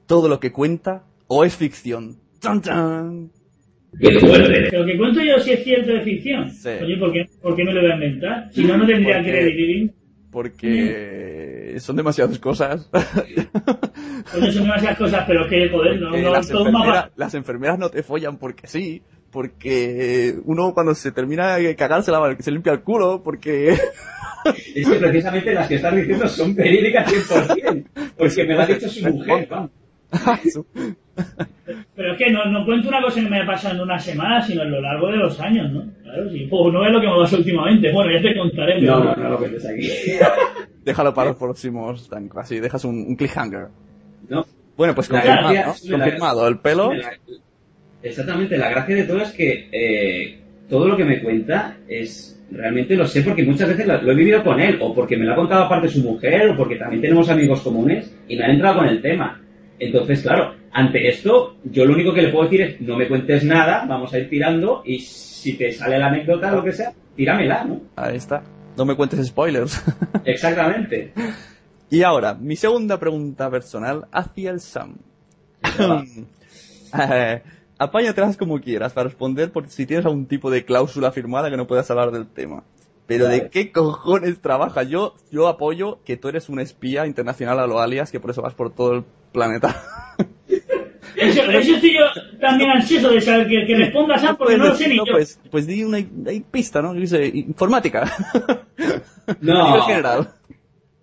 todo 0.09 0.29
lo 0.29 0.41
que 0.41 0.51
cuenta 0.51 1.05
o 1.29 1.45
es 1.45 1.55
ficción? 1.55 2.17
¡Chan, 2.41 2.61
chan! 2.63 3.31
¡Qué 4.01 4.19
fuerte! 4.19 4.77
Lo 4.77 4.85
que 4.85 4.99
cuento 4.99 5.21
yo 5.23 5.39
si 5.39 5.53
es 5.53 5.63
cierto 5.63 5.93
de 5.93 6.01
ficción. 6.03 6.51
Sí. 6.51 6.69
Oye, 6.83 6.97
¿por 6.97 7.13
qué, 7.13 7.25
¿por 7.41 7.55
qué 7.55 7.65
me 7.65 7.73
lo 7.73 7.81
voy 7.83 7.91
a 7.91 7.95
inventar? 7.95 8.49
Si 8.53 8.65
no, 8.65 8.77
no 8.77 8.87
tendría 8.87 9.17
Porque- 9.19 9.31
credibilidad. 9.31 9.95
Porque 10.31 11.77
son 11.81 11.97
demasiadas 11.97 12.39
cosas. 12.39 12.89
Coño, 12.93 14.53
son 14.53 14.63
demasiadas 14.65 14.99
cosas, 14.99 15.25
pero 15.27 15.49
que, 15.49 15.69
joder, 15.71 16.01
no, 16.01 16.13
Que 16.13 16.23
no, 16.23 16.31
las, 16.31 16.49
todo 16.49 16.71
las 17.17 17.35
enfermeras 17.35 17.79
no 17.79 17.89
te 17.91 18.03
follan 18.03 18.37
porque 18.39 18.67
sí. 18.67 19.03
Porque 19.31 20.37
uno 20.45 20.73
cuando 20.75 20.95
se 20.95 21.13
termina 21.13 21.57
de 21.57 21.75
cagar 21.77 22.03
se, 22.03 22.11
lava- 22.13 22.37
se 22.41 22.51
limpia 22.51 22.73
el 22.73 22.83
culo. 22.83 23.23
Porque 23.23 23.69
Es 24.75 24.89
que 24.89 24.97
precisamente 24.99 25.53
las 25.55 25.67
que 25.69 25.75
estás 25.77 25.97
diciendo 25.97 26.29
son 26.29 26.55
verídicas 26.55 27.11
100%. 27.13 27.85
Porque 28.17 28.45
me 28.45 28.55
lo 28.55 28.61
ha 28.63 28.67
dicho 28.67 28.89
su 28.89 29.07
mujer. 29.13 29.49
Pero 31.97 32.13
es 32.13 32.19
que 32.19 32.31
no, 32.31 32.45
no 32.47 32.65
cuento 32.65 32.89
una 32.89 33.03
cosa 33.03 33.21
que 33.21 33.29
me 33.29 33.37
haya 33.39 33.47
pasado 33.47 33.75
en 33.75 33.81
una 33.83 33.99
semana, 33.99 34.41
sino 34.41 34.63
a 34.63 34.67
lo 34.67 34.81
largo 34.81 35.09
de 35.11 35.17
los 35.17 35.39
años, 35.41 35.71
¿no? 35.73 35.85
Claro, 36.03 36.31
sí. 36.31 36.47
Pues 36.49 36.73
no 36.73 36.87
es 36.87 36.93
lo 36.93 37.01
que 37.01 37.07
me 37.09 37.17
pasa 37.17 37.37
últimamente. 37.37 37.93
Bueno, 37.93 38.13
ya 38.13 38.23
te 38.23 38.37
contaré. 38.39 38.81
No, 38.81 39.05
no, 39.05 39.17
no 39.17 39.29
lo 39.31 39.39
cuentes 39.39 39.67
aquí. 39.67 39.89
déjalo 40.85 41.13
para 41.13 41.31
los 41.31 41.39
próximos 41.39 42.09
tancos. 42.09 42.39
Así 42.45 42.61
dejas 42.61 42.85
un, 42.85 42.97
un 43.09 43.17
cliffhanger. 43.17 43.67
No. 44.29 44.47
Bueno, 44.77 44.95
pues 44.95 45.09
confirmado, 45.09 45.53
gracia- 45.53 45.67
¿no? 45.91 45.97
la- 45.99 46.05
Confirmado. 46.05 46.49
El 46.49 46.59
pelo. 46.59 46.93
La- 46.95 47.13
exactamente, 48.03 48.57
la 48.57 48.71
gracia 48.71 48.95
de 48.95 49.05
todo 49.05 49.19
es 49.21 49.33
que 49.33 49.69
eh, 49.73 50.39
todo 50.71 50.87
lo 50.89 50.97
que 50.97 51.05
me 51.05 51.21
cuenta 51.21 51.77
es 51.89 52.41
realmente 52.51 52.97
lo 52.97 53.07
sé 53.07 53.23
porque 53.23 53.43
muchas 53.43 53.69
veces 53.69 53.87
lo, 53.87 54.01
lo 54.01 54.13
he 54.13 54.15
vivido 54.15 54.43
con 54.45 54.61
él, 54.61 54.79
o 54.81 54.95
porque 54.95 55.17
me 55.19 55.25
lo 55.27 55.33
ha 55.33 55.37
contado 55.37 55.65
aparte 55.65 55.89
su 55.89 56.01
mujer, 56.01 56.51
o 56.51 56.57
porque 56.57 56.77
también 56.77 57.03
tenemos 57.03 57.29
amigos 57.29 57.61
comunes 57.61 58.17
y 58.29 58.37
me 58.37 58.45
han 58.45 58.53
entrado 58.53 58.79
con 58.79 58.87
el 58.89 59.03
tema. 59.03 59.43
Entonces, 59.79 60.23
claro, 60.23 60.55
ante 60.73 61.09
esto, 61.09 61.57
yo 61.65 61.85
lo 61.85 61.95
único 61.95 62.13
que 62.13 62.23
le 62.23 62.29
puedo 62.29 62.45
decir 62.45 62.63
es 62.63 62.81
no 62.81 62.97
me 62.97 63.09
cuentes 63.09 63.45
nada, 63.45 63.85
vamos 63.87 64.13
a 64.13 64.19
ir 64.19 64.29
tirando 64.29 64.83
y 64.85 64.99
si 65.01 65.55
te 65.55 65.73
sale 65.73 65.99
la 65.99 66.07
anécdota 66.07 66.53
o 66.53 66.57
lo 66.57 66.65
que 66.65 66.73
sea, 66.73 66.93
tíramela, 67.17 67.65
¿no? 67.65 67.81
Ahí 67.97 68.17
está. 68.17 68.43
No 68.77 68.85
me 68.85 68.95
cuentes 68.95 69.27
spoilers. 69.27 69.83
Exactamente. 70.25 71.13
y 71.91 72.03
ahora, 72.03 72.35
mi 72.35 72.57
segunda 72.57 72.99
pregunta 72.99 73.51
personal 73.51 74.07
hacia 74.13 74.51
el 74.51 74.61
Sam. 74.61 74.97
Eh, 76.99 77.43
apáñatelas 77.77 78.39
como 78.39 78.63
quieras 78.63 78.95
para 78.95 79.09
responder 79.11 79.53
por 79.53 79.69
si 79.69 79.85
tienes 79.85 80.07
algún 80.07 80.25
tipo 80.25 80.51
de 80.51 80.65
cláusula 80.65 81.13
firmada 81.13 81.51
que 81.51 81.59
no 81.59 81.67
puedas 81.67 81.91
hablar 81.91 82.13
del 82.13 82.27
tema. 82.27 82.65
Pero. 83.09 83.27
¿de 83.27 83.49
qué 83.49 83.73
cojones 83.73 84.41
trabajas? 84.41 84.89
Yo, 84.89 85.17
yo 85.33 85.49
apoyo 85.49 85.99
que 86.05 86.17
tú 86.17 86.29
eres 86.29 86.49
un 86.49 86.61
espía 86.61 87.07
internacional 87.07 87.59
a 87.59 87.67
lo 87.67 87.81
alias, 87.81 88.13
que 88.13 88.21
por 88.21 88.31
eso 88.31 88.43
vas 88.43 88.55
por 88.55 88.73
todo 88.73 88.95
el 88.95 89.05
planeta. 89.33 89.75
Eso, 91.17 91.43
eso 91.51 91.75
estoy 91.75 91.95
yo 91.95 92.39
también 92.41 92.71
ansioso 92.71 93.11
de 93.11 93.21
saber 93.21 93.49
que, 93.49 93.67
que 93.67 93.75
respondas 93.75 94.23
a 94.23 94.37
porque 94.37 94.57
no 94.57 94.67
lo 94.67 94.75
sé 94.75 94.89
ni 94.89 94.97
no, 94.97 95.05
yo. 95.05 95.13
pues, 95.13 95.41
pues 95.51 95.67
di 95.67 95.83
una 95.83 95.97
hay 95.97 96.41
pista, 96.49 96.81
¿no? 96.81 96.95
Informática. 96.97 98.11
No. 99.41 99.83
General. 99.83 100.29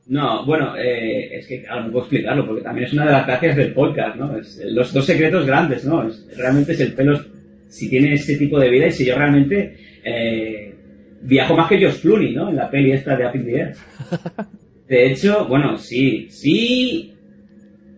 No, 0.08 0.46
bueno, 0.46 0.76
eh, 0.78 1.38
es 1.38 1.48
que 1.48 1.62
claro, 1.63 1.84
no 1.84 1.91
puedo 1.91 2.06
explicarlo 2.06 2.46
porque 2.48 2.62
también 2.63 2.88
es 2.88 2.94
una 2.94 3.06
de 3.06 3.12
las 3.12 3.28
gracias 3.28 3.56
del 3.58 3.74
podcast, 3.74 4.15
¿no? 4.15 4.38
Es, 4.38 4.60
los 4.65 4.94
dos 4.94 5.06
secretos 5.06 5.46
grandes, 5.46 5.84
¿no? 5.86 6.08
Es- 6.08 6.26
realmente 6.38 6.72
es 6.74 6.80
el 6.80 6.94
pelo, 6.94 7.20
si 7.70 7.89
tiene 7.89 8.13
ese 8.13 8.36
tipo 8.38 8.60
de 8.60 8.70
vida 8.70 8.88
y 8.88 8.91
si 8.91 9.06
yo 9.06 9.15
realmente 9.15 9.78
eh, 10.04 10.64
viajo 11.26 11.56
más 11.56 11.68
que 11.68 11.84
Josh 11.84 12.02
Clooney, 12.02 12.34
¿no? 12.34 12.50
En 12.50 12.56
la 12.56 12.70
peli 12.70 12.92
esta 12.92 13.16
de 13.16 13.26
Up 13.26 13.36
in 13.36 13.46
the 13.46 13.56
Air. 13.56 13.76
De 14.88 15.12
hecho, 15.12 15.48
bueno, 15.48 15.78
sí, 15.78 16.28
sí, 16.30 17.16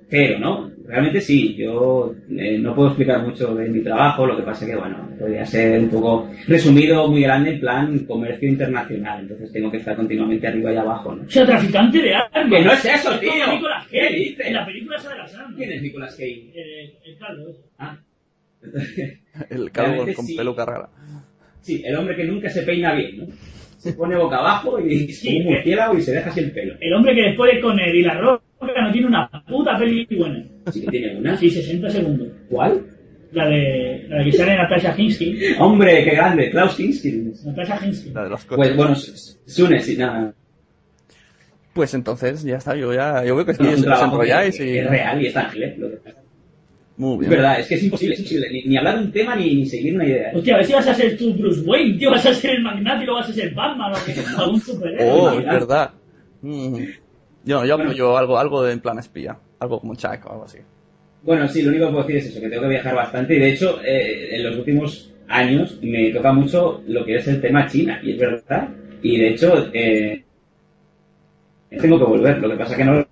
pero, 0.10 0.40
¿no? 0.40 0.72
Realmente 0.86 1.20
sí, 1.20 1.54
yo 1.56 2.16
eh, 2.32 2.58
no 2.58 2.74
puedo 2.74 2.90
explicar 2.90 3.22
mucho 3.22 3.54
de 3.54 3.68
mi 3.68 3.82
trabajo, 3.84 4.26
lo 4.26 4.38
que 4.38 4.44
pasa 4.44 4.66
que, 4.66 4.76
bueno, 4.78 5.10
podría 5.20 5.46
ser 5.46 5.82
un 5.82 5.90
poco 5.90 6.30
resumido, 6.48 7.10
muy 7.10 7.24
grande, 7.24 7.52
en 7.52 7.60
plan 7.60 8.00
comercio 8.06 8.48
internacional, 8.48 9.24
entonces 9.24 9.52
tengo 9.52 9.70
que 9.70 9.78
estar 9.78 9.98
continuamente 9.98 10.48
arriba 10.48 10.72
y 10.72 10.78
abajo, 10.78 11.13
¿no? 11.13 11.24
O 11.24 11.30
sea, 11.30 11.46
traficante 11.46 12.02
de 12.02 12.16
armas. 12.16 12.50
Que 12.50 12.63
no 12.63 12.72
es 12.72 12.86
eso, 12.86 13.20
tío. 13.20 13.32
¿Qué 13.92 14.10
dices? 14.13 14.48
En 14.48 14.54
la 14.54 14.66
película 14.66 14.96
esa 14.96 15.10
de 15.10 15.18
las 15.18 15.36
armas. 15.36 15.56
¿Quién 15.58 15.72
es 15.74 15.82
Nicolas 15.82 16.16
Cage? 16.16 16.52
Eh, 16.56 16.98
el 17.06 17.18
calvo. 17.18 17.46
Ah. 17.78 17.98
El 19.50 19.72
calvo 19.72 20.06
con 20.16 20.26
sí. 20.26 20.36
peluca 20.36 20.66
rara. 20.66 20.90
Sí, 21.62 21.82
el 21.86 21.96
hombre 21.96 22.15
que 22.15 22.26
nunca 22.26 22.50
se 22.50 22.63
peina 22.63 22.93
bien, 22.93 23.17
¿no? 23.17 23.26
Se 23.78 23.93
pone 23.93 24.17
boca 24.17 24.38
abajo 24.38 24.80
y 24.80 25.08
Sí, 25.13 25.38
un 25.38 25.46
murciélago 25.46 25.98
y 25.98 26.02
se 26.02 26.12
deja 26.12 26.30
así 26.30 26.39
el 26.39 26.52
pelo. 26.52 26.76
El 26.80 26.93
hombre 26.93 27.15
que 27.15 27.22
después 27.22 27.54
de 27.54 27.62
con 27.62 27.80
y 27.80 28.02
la 28.02 28.20
roca 28.20 28.41
no 28.60 28.91
tiene 28.91 29.08
una 29.08 29.30
puta 29.48 29.78
peli 29.78 30.08
buena. 30.12 30.43
Sí 30.72 30.82
que 30.82 30.88
tiene 30.88 31.15
una. 31.17 31.38
Sí, 31.38 31.50
60 31.50 31.89
segundos. 31.89 32.28
¿Cuál? 32.50 32.86
La 33.32 33.48
de, 33.48 34.06
la 34.08 34.20
de 34.20 34.26
que 34.26 34.32
sale 34.32 34.56
Natasha 34.56 34.96
Hinsky. 34.98 35.38
Hombre, 35.60 36.04
qué 36.04 36.12
grande, 36.12 36.50
Klaus 36.50 36.76
Kinski. 36.76 37.34
Natasha 37.46 37.86
Hinsky. 37.86 38.12
La 38.12 38.24
de 38.24 38.30
los 38.30 38.46
coches. 38.46 38.58
Pues 38.58 38.76
bueno, 38.76 38.96
Sune, 38.96 39.80
sí, 39.82 39.98
nada. 39.98 40.34
Pues 41.74 41.93
entonces, 41.93 42.43
ya 42.43 42.58
está, 42.58 42.76
yo 42.76 42.91
ya, 42.93 43.24
yo 43.24 43.36
veo 43.36 43.46
que 43.46 43.54
sí, 43.54 43.63
es 43.67 43.86
os 43.86 44.02
enrolláis 44.02 44.60
y... 44.60 44.80
Es 44.80 44.89
real 44.89 45.22
y 45.22 45.28
es 45.28 45.34
tangible. 45.34 45.66
Muy 46.98 47.14
Es 47.14 47.20
bien. 47.20 47.30
verdad, 47.32 47.60
es 47.60 47.68
que 47.68 47.76
es 47.76 47.84
imposible, 47.84 48.14
es 48.16 48.20
imposible. 48.22 48.48
Ni, 48.52 48.64
ni 48.64 48.78
hablar 48.78 48.98
de 48.98 49.06
un 49.06 49.12
tema 49.12 49.36
ni, 49.36 49.56
ni 49.56 49.66
seguir 49.66 49.94
una 49.96 50.06
idea. 50.06 50.32
Hostia, 50.34 50.56
a 50.56 50.58
ver 50.58 50.66
si 50.66 50.74
vas 50.74 50.88
a 50.88 50.94
ser 50.96 51.18
tú 51.18 51.34
Bruce 51.36 51.62
Wayne, 51.62 51.98
tío, 51.98 52.10
vas 52.10 52.26
a 52.26 52.34
ser 52.34 52.56
el 52.56 52.64
magnate 52.64 53.04
y 53.04 53.06
luego 53.06 53.20
vas 53.22 53.30
a 53.30 53.34
ser 53.34 53.54
Batman 53.54 53.94
o 53.94 53.96
algún 54.42 54.60
superhéroe. 54.60 55.12
Oh, 55.12 55.40
es 55.40 55.46
verdad. 55.46 55.92
Mm. 56.42 56.76
Yo, 57.46 57.66
yo 57.66 57.76
apoyo 57.76 58.18
algo, 58.18 58.38
algo 58.40 58.64
de 58.64 58.74
en 58.74 58.80
plan 58.80 58.98
espía. 59.00 59.38
Algo 59.60 59.80
como 59.80 59.96
Chuck 59.96 60.26
o 60.26 60.32
algo 60.32 60.46
así. 60.46 60.58
Bueno, 61.22 61.48
sí, 61.48 61.62
lo 61.62 61.70
único 61.70 61.86
que 61.86 61.92
puedo 61.92 62.04
decir 62.08 62.18
es 62.18 62.28
eso, 62.28 62.42
que 62.42 62.50
tengo 62.50 62.64
que 62.64 62.70
viajar 62.70 62.96
bastante 62.96 63.36
y 63.36 63.40
de 63.40 63.52
hecho 63.52 63.80
eh, 63.84 64.36
en 64.36 64.44
los 64.44 64.56
últimos 64.58 65.14
años 65.28 65.78
me 65.82 66.12
toca 66.12 66.32
mucho 66.32 66.82
lo 66.88 67.04
que 67.06 67.16
es 67.16 67.28
el 67.28 67.42
tema 67.42 67.68
China 67.68 68.00
y 68.04 68.12
es 68.14 68.20
verdad. 68.20 68.70
Y 69.02 69.18
de 69.18 69.30
hecho 69.30 69.70
eh, 69.74 70.24
tengo 71.70 71.98
que 72.00 72.06
volver, 72.06 72.40
lo 72.40 72.50
que 72.50 72.56
pasa 72.56 72.76
que 72.78 72.86
no 72.86 73.06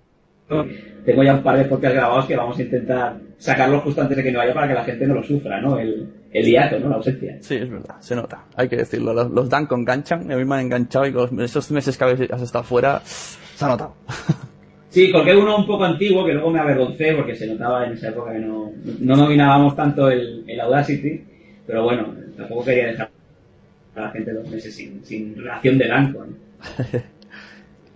tengo 1.04 1.22
ya 1.22 1.34
un 1.34 1.42
par 1.42 1.58
de 1.58 1.64
podcasts 1.64 1.96
grabados 1.96 2.26
que 2.26 2.36
vamos 2.36 2.58
a 2.58 2.62
intentar 2.62 3.16
sacarlos 3.38 3.82
justo 3.82 4.00
antes 4.02 4.16
de 4.16 4.22
que 4.22 4.30
me 4.30 4.38
vaya 4.38 4.54
para 4.54 4.68
que 4.68 4.74
la 4.74 4.84
gente 4.84 5.06
no 5.06 5.14
lo 5.14 5.22
sufra, 5.22 5.60
¿no? 5.60 5.78
El, 5.78 6.08
el 6.32 6.46
hiato, 6.46 6.78
¿no? 6.78 6.88
La 6.88 6.96
ausencia. 6.96 7.36
Sí, 7.40 7.54
es 7.56 7.70
verdad, 7.70 7.96
se 8.00 8.16
nota. 8.16 8.44
Hay 8.56 8.68
que 8.68 8.76
decirlo. 8.76 9.12
Los, 9.14 9.30
los 9.30 9.48
Danco 9.48 9.74
enganchan, 9.76 10.30
y 10.30 10.32
a 10.34 10.36
mí 10.36 10.44
me 10.44 10.54
han 10.56 10.60
enganchado 10.62 11.06
y 11.06 11.12
con 11.12 11.40
esos 11.40 11.70
meses 11.70 11.96
que 11.98 12.04
has 12.04 12.42
estado 12.42 12.64
fuera, 12.64 13.00
se 13.04 13.64
ha 13.64 13.68
notado. 13.68 13.94
Sí, 14.88 15.12
colgué 15.12 15.36
uno 15.36 15.58
un 15.58 15.66
poco 15.66 15.84
antiguo 15.84 16.24
que 16.24 16.32
luego 16.32 16.48
me 16.50 16.58
avergoncé 16.58 17.12
porque 17.14 17.34
se 17.34 17.46
notaba 17.46 17.84
en 17.86 17.92
esa 17.92 18.08
época 18.08 18.32
que 18.32 18.38
no, 18.38 18.72
no 19.00 19.16
dominábamos 19.16 19.76
tanto 19.76 20.08
el, 20.08 20.42
el 20.46 20.58
Audacity, 20.58 21.22
pero 21.66 21.82
bueno, 21.82 22.14
tampoco 22.34 22.64
quería 22.64 22.86
dejar 22.86 23.10
a 23.94 24.00
la 24.00 24.10
gente 24.12 24.32
dos 24.32 24.48
meses 24.48 24.74
sin, 24.74 25.04
sin 25.04 25.44
ración 25.44 25.76
de 25.76 25.84
blanco. 25.84 26.24
¿no? 26.24 26.32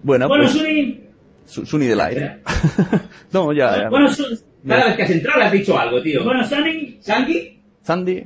Bueno, 0.02 0.28
Bueno, 0.28 0.44
pues, 0.44 0.52
Suni, 0.52 1.00
Su- 1.46 1.64
Suni 1.64 1.86
del 1.86 2.00
aire. 2.00 2.40
No, 3.32 3.50
ya, 3.54 3.82
ya. 3.84 3.88
bueno, 3.88 4.10
Su- 4.12 4.38
Cada 4.66 4.86
vez 4.86 4.96
que 4.96 5.02
has 5.02 5.10
entrado 5.10 5.38
le 5.38 5.44
has 5.46 5.52
dicho 5.52 5.78
algo, 5.78 6.02
tío. 6.02 6.24
bueno, 6.24 6.44
Sunny, 6.44 6.98
¿Sanky? 7.00 7.60
Sandy. 7.82 8.24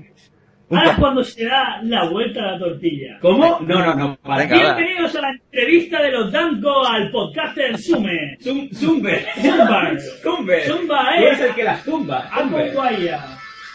un 0.68 0.78
ahora 0.78 0.92
es 0.92 0.98
cuando 0.98 1.22
se 1.24 1.44
da 1.44 1.80
la 1.82 2.08
vuelta 2.08 2.40
a 2.40 2.52
la 2.52 2.58
tortilla. 2.58 3.18
¿Cómo? 3.20 3.60
No, 3.60 3.84
no, 3.84 3.94
no. 3.94 4.16
Para. 4.22 4.44
Bienvenidos 4.46 5.14
a 5.16 5.20
la 5.20 5.30
entrevista 5.32 6.02
de 6.02 6.10
los 6.12 6.32
Danco 6.32 6.84
al 6.86 7.10
podcaster 7.10 7.78
Sume. 7.78 8.36
Zum, 8.42 8.68
Zumber. 8.72 9.24
Zumbar. 9.40 10.00
Zumber. 10.22 10.62
Zumba, 10.66 10.98
Tú 11.16 11.22
eh. 11.22 11.26
eres 11.28 11.40
el 11.40 11.54
que 11.54 11.64
las 11.64 11.84
tumba. 11.84 12.28
¡A 12.32 12.40
Zumber. 12.40 12.72
Guaya! 12.74 13.24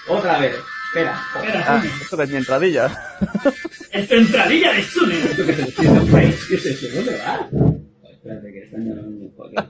Otra 0.09 0.39
vez. 0.39 0.55
Espera. 0.89 1.19
Espera, 1.35 1.63
Ah, 1.67 1.83
esto 2.01 2.21
es 2.23 2.29
mi 2.31 2.37
entradilla. 2.37 2.91
Es 3.91 4.07
tu 4.09 4.15
entradilla 4.15 4.73
de 4.73 4.81
Sune. 4.83 5.15
Esto 5.15 5.45
que 5.45 5.53
se 5.53 5.61
le 5.65 5.71
siente 5.71 6.11
por 6.11 6.19
ahí. 6.19 6.35
¿Qué 6.49 6.55
es 6.55 6.65
eso? 6.65 6.95
¿Dónde 6.95 7.11
va? 7.19 7.47
Espérate, 8.11 8.51
que 8.51 8.59
están 8.63 8.85
llamando. 8.89 9.29
Joder. 9.37 9.65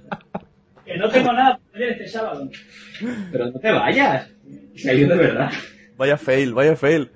Que 0.89 0.97
no 0.97 1.09
tengo 1.09 1.31
nada. 1.33 1.59
Ayer 1.73 1.89
este 1.91 2.07
sábado. 2.07 2.49
Pero 3.31 3.45
no 3.51 3.59
te 3.59 3.71
vayas. 3.71 4.29
Ido 4.75 5.09
de 5.09 5.15
verdad. 5.15 5.51
Vaya 5.97 6.17
fail, 6.17 6.53
vaya 6.53 6.75
fail. 6.75 7.09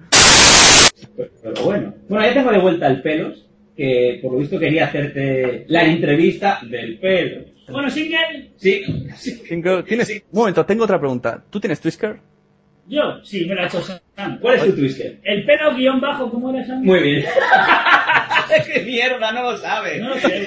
Pero, 1.17 1.29
pero 1.41 1.63
bueno. 1.63 1.93
Bueno, 2.07 2.25
ya 2.25 2.33
tengo 2.33 2.51
de 2.51 2.59
vuelta 2.59 2.88
el 2.88 3.01
pelos, 3.01 3.45
que 3.75 4.19
por 4.21 4.33
lo 4.33 4.39
visto 4.39 4.59
quería 4.59 4.86
hacerte 4.86 5.65
la 5.67 5.86
entrevista 5.86 6.59
del 6.69 6.99
pelos. 6.99 7.45
Bueno, 7.69 7.89
Single, 7.89 8.51
Sí, 8.57 8.83
sí. 9.15 9.41
Tengo- 9.47 9.83
¿Tienes... 9.83 10.09
Un 10.31 10.39
momento, 10.39 10.65
tengo 10.65 10.83
otra 10.83 10.99
pregunta. 10.99 11.43
¿Tú 11.49 11.59
tienes 11.59 11.79
Twisker? 11.79 12.19
yo, 12.86 13.23
sí, 13.23 13.45
me 13.45 13.55
la 13.55 13.63
ha 13.63 13.67
hecho 13.67 13.81
Sam. 13.81 14.39
¿Cuál 14.41 14.55
es 14.57 14.65
tu 14.65 14.75
twister? 14.75 15.17
El 15.23 15.45
pelo 15.45 15.73
guion 15.73 16.01
bajo, 16.01 16.29
¿cómo 16.29 16.53
era 16.53 16.65
Sam? 16.67 16.83
Muy 16.83 16.99
bien. 17.01 17.25
¡Qué 18.73 18.81
mierda! 18.81 19.31
No 19.31 19.43
lo 19.51 19.57
sabe. 19.57 19.99
No 19.99 20.09
lo 20.09 20.15
sé. 20.19 20.43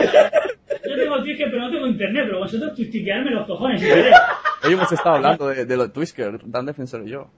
Yo 0.88 0.96
tengo 0.96 1.22
Twitter, 1.22 1.46
pero 1.50 1.62
no 1.62 1.70
tengo 1.70 1.86
internet, 1.86 2.24
pero 2.26 2.38
vosotros 2.38 2.74
tuistiquearme 2.74 3.30
los 3.30 3.46
cojones 3.46 3.80
si 3.80 3.86
queréis. 3.88 4.16
Hoy 4.64 4.72
hemos 4.72 4.90
estado 4.92 5.16
hablando 5.16 5.48
de, 5.48 5.64
de 5.64 5.76
los 5.76 5.92
Twisker, 5.92 6.38
Dan 6.44 6.66
Defensor 6.66 7.06
y 7.06 7.10
yo. 7.10 7.30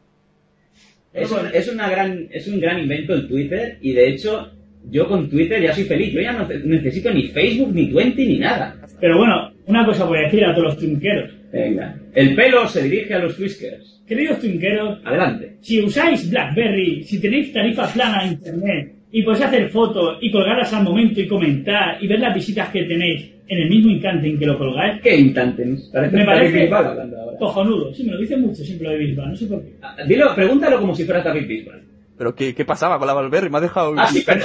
Es 1.13 1.31
un, 1.31 1.41
es, 1.53 1.69
una 1.73 1.89
gran, 1.89 2.29
es 2.31 2.47
un 2.49 2.61
gran 2.61 2.79
invento 2.79 3.15
el 3.15 3.27
Twitter 3.27 3.79
y 3.81 3.93
de 3.93 4.09
hecho 4.09 4.51
yo 4.91 5.09
con 5.09 5.29
Twitter 5.29 5.61
ya 5.61 5.75
soy 5.75 5.85
feliz. 5.85 6.13
Yo 6.13 6.21
ya 6.21 6.33
no 6.33 6.47
necesito 6.65 7.11
ni 7.13 7.29
Facebook, 7.29 7.75
ni 7.75 7.91
Twenty, 7.91 8.27
ni 8.27 8.39
nada. 8.39 8.77
Pero 9.01 9.19
bueno, 9.19 9.53
una 9.67 9.85
cosa 9.85 10.05
voy 10.05 10.19
a 10.19 10.23
decir 10.23 10.45
a 10.45 10.53
todos 10.55 10.69
los 10.69 10.79
twinqueros. 10.79 11.31
Venga. 11.53 11.97
El 12.15 12.35
pelo 12.35 12.69
se 12.69 12.83
dirige 12.83 13.15
a 13.15 13.19
los 13.21 13.37
Twiskers. 13.37 14.03
Queridos 14.07 14.41
twinqueros, 14.41 15.01
Adelante. 15.05 15.57
si 15.61 15.83
usáis 15.83 16.31
BlackBerry, 16.31 17.05
si 17.05 17.21
tenéis 17.21 17.53
tarifa 17.53 17.87
plana 17.89 18.25
de 18.25 18.29
internet 18.31 18.93
y 19.11 19.23
podéis 19.23 19.45
hacer 19.45 19.69
fotos 19.71 20.19
y 20.21 20.31
colgarlas 20.31 20.73
al 20.75 20.85
momento 20.85 21.21
y 21.21 21.27
comentar 21.27 21.97
y 22.03 22.07
ver 22.07 22.21
las 22.21 22.35
visitas 22.35 22.69
que 22.71 22.85
tenéis 22.85 23.31
en 23.49 23.59
el 23.59 23.71
mismo 23.71 23.91
instante 23.91 24.29
en 24.29 24.39
que 24.39 24.45
lo 24.47 24.59
colgáis, 24.59 25.01
¿Qué? 25.03 25.33
Parece 25.35 26.17
me 26.17 26.25
parece 26.27 26.61
Bisbal 26.63 26.87
hablando 26.87 27.17
ahora. 27.19 27.39
cojonudo. 27.39 27.95
Sí, 27.95 28.05
me 28.05 28.13
lo 28.13 28.19
dicen 28.21 28.43
mucho 28.43 28.63
siempre 28.63 28.87
lo 28.89 28.93
de 28.93 28.99
Bisbal, 28.99 29.31
no 29.31 29.37
sé 29.37 29.47
por 29.47 29.63
qué. 29.63 29.71
Ah, 29.81 29.97
Dilo, 30.07 30.35
pregúntalo 30.35 30.79
como 30.81 30.95
si 30.95 31.05
fuera 31.05 31.23
David 31.23 31.47
Bisbal. 31.49 31.83
¿Pero 32.19 32.35
qué, 32.35 32.55
qué 32.55 32.65
pasaba 32.67 32.99
con 32.99 33.07
la 33.07 33.15
Valverde? 33.15 33.49
Me 33.49 33.59
ha 33.59 33.61
dejado... 33.63 33.95
Ah, 33.97 34.07
sí, 34.09 34.23
pero... 34.27 34.45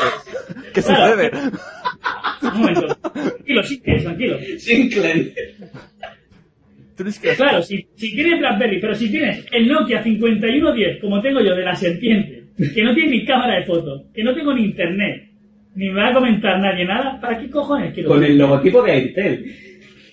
¿Qué 0.73 0.81
Claro. 0.81 1.11
sucede? 1.11 1.31
Un 2.43 2.59
momento. 2.59 2.87
Tranquilo, 3.13 3.63
sí, 3.63 3.81
que 3.81 3.95
tranquilo. 3.99 4.37
Sinclair. 4.57 5.33
Claro, 7.35 7.61
si, 7.63 7.87
si 7.95 8.13
tienes 8.15 8.39
BlackBerry, 8.39 8.79
pero 8.79 8.93
si 8.93 9.09
tienes 9.09 9.45
el 9.51 9.67
Nokia 9.67 10.03
5110, 10.03 11.01
como 11.01 11.21
tengo 11.21 11.41
yo 11.41 11.55
de 11.55 11.63
la 11.63 11.75
serpiente, 11.75 12.42
que 12.57 12.83
no 12.83 12.93
tiene 12.93 13.11
ni 13.11 13.25
cámara 13.25 13.59
de 13.59 13.65
foto, 13.65 14.05
que 14.13 14.23
no 14.23 14.33
tengo 14.33 14.53
ni 14.53 14.65
internet, 14.65 15.29
ni 15.75 15.89
me 15.89 16.01
va 16.01 16.09
a 16.09 16.13
comentar 16.13 16.59
nadie 16.59 16.85
nada, 16.85 17.19
¿para 17.19 17.39
qué 17.39 17.49
cojones 17.49 17.93
quiero 17.93 18.09
Con 18.09 18.23
el 18.23 18.37
logotipo 18.37 18.83
de 18.83 18.91
Airtel. 18.91 19.55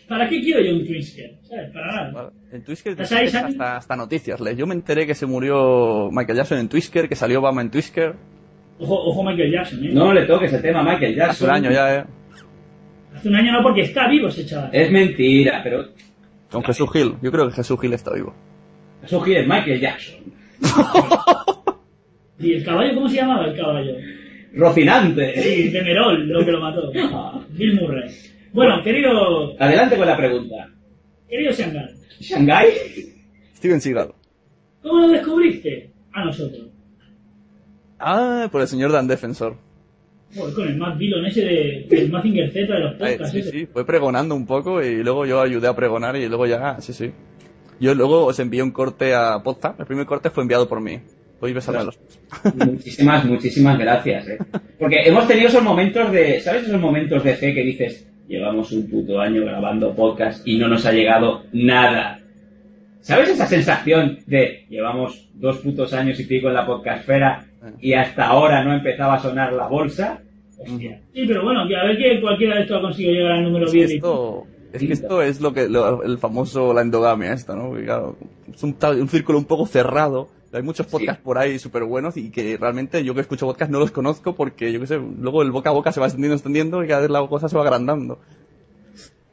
¿Para 0.09 0.29
qué 0.29 0.41
quiero 0.41 0.61
yo 0.61 0.75
un 0.75 0.85
Twister? 0.85 1.37
¿Sabes? 1.43 1.71
Para 1.71 1.87
nada. 1.87 2.11
Vale, 2.11 2.29
En 2.51 2.65
Twisker 2.65 2.93
¿Estás 2.93 3.13
ahí, 3.13 3.27
es 3.27 3.35
hasta, 3.35 3.77
hasta 3.77 3.95
noticias. 3.95 4.41
Yo 4.57 4.67
me 4.67 4.75
enteré 4.75 5.07
que 5.07 5.15
se 5.15 5.25
murió 5.25 6.09
Michael 6.11 6.39
Jackson 6.39 6.59
en 6.59 6.69
Twisker, 6.69 7.09
que 7.09 7.15
salió 7.15 7.39
Obama 7.39 7.63
en 7.63 7.71
Twisker. 7.71 8.17
Ojo, 8.81 8.95
ojo 8.95 9.23
Michael 9.23 9.53
Jackson, 9.53 9.85
¿eh? 9.85 9.91
No 9.93 10.13
le 10.13 10.25
toques 10.27 10.53
el 10.53 10.63
tema 10.63 10.81
a 10.81 10.83
Michael 10.83 11.15
Jackson. 11.15 11.31
Hace 11.31 11.45
un 11.45 11.51
año 11.51 11.71
ya, 11.71 11.95
eh. 11.95 12.05
Hace 13.15 13.29
un 13.29 13.37
año 13.37 13.53
no, 13.53 13.63
porque 13.63 13.83
está 13.83 14.09
vivo 14.09 14.29
ese 14.29 14.45
chaval. 14.47 14.71
Es 14.73 14.91
mentira, 14.91 15.61
pero... 15.63 15.85
Con 16.51 16.65
Jesús 16.65 16.91
Gil. 16.93 17.15
Yo 17.23 17.31
creo 17.31 17.49
que 17.49 17.55
Jesús 17.55 17.81
Gil 17.81 17.93
está 17.93 18.13
vivo. 18.13 18.35
Eso 19.05 19.21
quiere 19.23 19.47
Michael 19.47 19.81
Jackson. 19.81 20.17
¿Y 22.41 22.55
el 22.55 22.65
caballo 22.65 22.95
cómo 22.95 23.09
se 23.09 23.17
llamaba 23.17 23.47
el 23.47 23.57
caballo? 23.57 23.93
Rocinante. 24.55 25.41
Sí, 25.43 25.69
de 25.69 25.83
Merol, 25.83 26.27
lo 26.29 26.45
que 26.45 26.53
lo 26.53 26.61
mató. 26.61 26.91
Ah. 27.13 27.41
Bill 27.51 27.75
Murray. 27.81 28.11
Bueno, 28.53 28.83
querido, 28.83 29.55
Adelante 29.61 29.97
con 29.97 30.07
la 30.07 30.17
pregunta. 30.17 30.69
querido 31.29 31.53
Shanghai, 31.53 31.95
¿Shanghái? 32.21 32.69
Steven 33.57 33.81
Seagal. 33.81 34.13
¿cómo 34.83 35.01
lo 35.01 35.09
descubriste? 35.09 35.91
A 36.13 36.25
nosotros. 36.25 36.67
Ah, 37.99 38.49
por 38.51 38.63
el 38.63 38.67
señor 38.69 38.91
Dan 38.93 39.07
Defensor. 39.07 39.57
Joder, 40.35 40.55
con 40.55 40.69
el 40.69 40.77
Matt 40.79 40.97
Dillon 40.97 41.27
ese 41.27 41.43
de, 41.45 41.87
del 41.91 42.11
Mazinger 42.11 42.51
Z 42.53 42.73
de 42.73 42.79
los 42.81 42.93
podcasts. 42.95 43.33
sí, 43.33 43.43
sí, 43.43 43.67
fue 43.67 43.85
pregonando 43.85 44.35
un 44.35 44.47
poco 44.47 44.83
y 44.83 45.03
luego 45.03 45.27
yo 45.27 45.41
ayudé 45.41 45.67
a 45.69 45.75
pregonar 45.75 46.17
y 46.17 46.29
luego 46.29 46.47
ya, 46.47 46.81
sí, 46.81 46.93
sí. 46.93 47.13
Yo 47.81 47.95
luego 47.95 48.27
os 48.27 48.39
envié 48.39 48.63
un 48.63 48.71
corte 48.71 49.15
a 49.15 49.43
Podzap. 49.43 49.81
El 49.81 49.87
primer 49.87 50.07
corte 50.07 50.31
fue 50.31 50.43
enviado 50.45 50.69
por 50.69 50.81
mí. 50.81 51.01
Voy 51.41 51.53
besarme 51.53 51.85
los 51.85 51.99
Muchísimas, 52.55 53.25
muchísimas 53.25 53.79
gracias, 53.79 54.29
¿eh? 54.29 54.39
Porque 54.79 54.97
hemos 55.07 55.27
tenido 55.27 55.49
esos 55.49 55.63
momentos 55.63 56.13
de, 56.13 56.41
¿sabes 56.41 56.65
esos 56.67 56.81
momentos 56.81 57.25
de 57.25 57.35
fe 57.35 57.55
que 57.55 57.63
dices, 57.63 58.07
llevamos 58.29 58.71
un 58.73 58.89
puto 58.89 59.21
año 59.21 59.43
grabando 59.45 59.95
podcast 59.95 60.47
y 60.47 60.59
no 60.59 60.69
nos 60.69 60.85
ha 60.87 60.93
llegado 60.93 61.43
nada? 61.53 62.19
¿Sabes 63.01 63.31
esa 63.31 63.47
sensación 63.47 64.19
de, 64.27 64.67
llevamos 64.69 65.29
dos 65.35 65.59
putos 65.59 65.93
años 65.95 66.21
y 66.21 66.25
pico 66.25 66.49
en 66.49 66.55
la 66.55 66.67
podcastfera 66.67 67.47
y 67.81 67.95
hasta 67.95 68.27
ahora 68.27 68.63
no 68.63 68.75
empezaba 68.75 69.15
a 69.15 69.21
sonar 69.21 69.53
la 69.55 69.67
bolsa? 69.67 70.21
Hostia. 70.59 71.01
Sí, 71.15 71.25
pero 71.27 71.43
bueno, 71.43 71.67
que 71.67 71.75
a 71.77 71.85
ver 71.85 71.97
que 71.97 72.21
cualquiera 72.21 72.57
de 72.57 72.63
estos 72.63 72.77
ha 72.79 72.83
conseguido 72.83 73.15
llegar 73.15 73.33
al 73.33 73.45
número 73.45 73.65
Es 73.67 73.73
que 73.73 73.79
10. 73.79 73.91
esto, 73.93 74.47
es 74.75 74.81
que 74.83 74.93
esto 74.93 75.23
es 75.23 75.41
lo 75.41 75.55
que, 75.55 75.69
lo- 75.71 76.03
el 76.03 76.19
famoso, 76.19 76.75
la 76.75 76.83
endogamia 76.83 77.33
esta, 77.33 77.57
¿no? 77.57 77.71
Porque, 77.71 77.85
claro, 77.87 78.17
es 78.55 78.63
un, 78.63 78.77
un 79.01 79.09
círculo 79.09 79.39
un 79.39 79.47
poco 79.47 79.65
cerrado. 79.65 80.29
Hay 80.53 80.63
muchos 80.63 80.87
podcasts 80.87 81.23
por 81.23 81.39
ahí 81.39 81.59
súper 81.61 81.85
buenos 81.85 82.17
y 82.17 82.31
que 82.31 82.57
realmente 82.61 83.05
yo 83.05 83.15
que 83.15 83.21
escucho 83.21 83.47
podcasts 83.47 83.71
no 83.73 83.79
los 83.79 83.93
conozco 83.93 84.35
porque, 84.35 84.73
yo 84.73 84.81
qué 84.81 84.87
sé, 84.89 84.99
luego 85.21 85.43
el 85.43 85.53
boca 85.53 85.71
a 85.71 85.73
boca 85.73 85.93
se 85.93 86.01
va 86.01 86.07
extendiendo, 86.07 86.35
extendiendo 86.35 86.83
y 86.85 86.89
cada 86.89 87.03
vez 87.03 87.11
la 87.11 87.25
cosa 87.29 87.49
se 87.49 87.57
va 87.57 87.63
agrandando. 87.63 88.19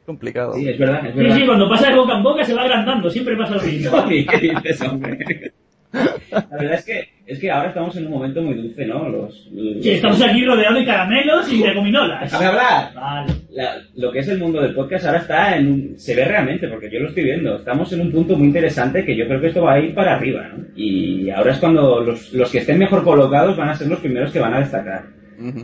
Complicado. 0.06 0.54
Sí, 0.54 0.68
es 0.68 0.78
verdad, 0.78 1.04
es 1.06 1.12
Sí, 1.12 1.18
verdad. 1.18 1.36
sí, 1.36 1.46
cuando 1.46 1.68
pasa 1.68 1.90
de 1.90 1.96
boca 1.96 2.16
en 2.16 2.22
boca 2.22 2.44
se 2.44 2.54
va 2.54 2.62
agrandando, 2.62 3.10
siempre 3.10 3.36
pasa 3.36 3.56
lo 3.56 3.62
mismo. 3.62 4.04
¿qué 4.08 4.38
dices, 4.38 4.80
hombre? 4.82 5.18
La 6.30 6.46
verdad 6.50 6.74
es 6.74 6.84
que, 6.84 7.08
es 7.26 7.38
que 7.40 7.50
ahora 7.50 7.68
estamos 7.68 7.96
en 7.96 8.06
un 8.06 8.12
momento 8.12 8.40
muy 8.42 8.54
dulce, 8.54 8.86
¿no? 8.86 9.08
Los, 9.08 9.48
los- 9.52 9.82
Sí, 9.82 9.90
estamos 9.90 10.22
aquí 10.22 10.44
rodeados 10.44 10.78
de 10.78 10.84
caramelos 10.86 11.52
y 11.52 11.62
de 11.62 11.74
gominolas. 11.74 12.22
Déjame 12.22 12.46
hablar. 12.46 12.94
Vale. 12.94 13.32
La- 13.58 13.82
lo 13.96 14.12
que 14.12 14.20
es 14.20 14.28
el 14.28 14.38
mundo 14.38 14.60
del 14.62 14.72
podcast 14.72 15.06
ahora 15.06 15.18
está 15.18 15.56
en 15.56 15.66
un, 15.66 15.98
se 15.98 16.14
ve 16.14 16.24
realmente, 16.24 16.68
porque 16.68 16.88
yo 16.90 17.00
lo 17.00 17.08
estoy 17.08 17.24
viendo, 17.24 17.56
estamos 17.56 17.92
en 17.92 18.02
un 18.02 18.12
punto 18.12 18.36
muy 18.36 18.46
interesante 18.46 19.04
que 19.04 19.16
yo 19.16 19.26
creo 19.26 19.40
que 19.40 19.48
esto 19.48 19.62
va 19.62 19.74
a 19.74 19.80
ir 19.80 19.94
para 19.94 20.14
arriba, 20.14 20.48
¿no? 20.56 20.64
Y 20.76 21.28
ahora 21.30 21.52
es 21.52 21.58
cuando 21.58 22.00
los, 22.00 22.32
los 22.32 22.50
que 22.52 22.58
estén 22.58 22.78
mejor 22.78 23.02
colocados 23.02 23.56
van 23.56 23.70
a 23.70 23.74
ser 23.74 23.88
los 23.88 23.98
primeros 23.98 24.30
que 24.30 24.38
van 24.38 24.54
a 24.54 24.60
destacar. 24.60 25.02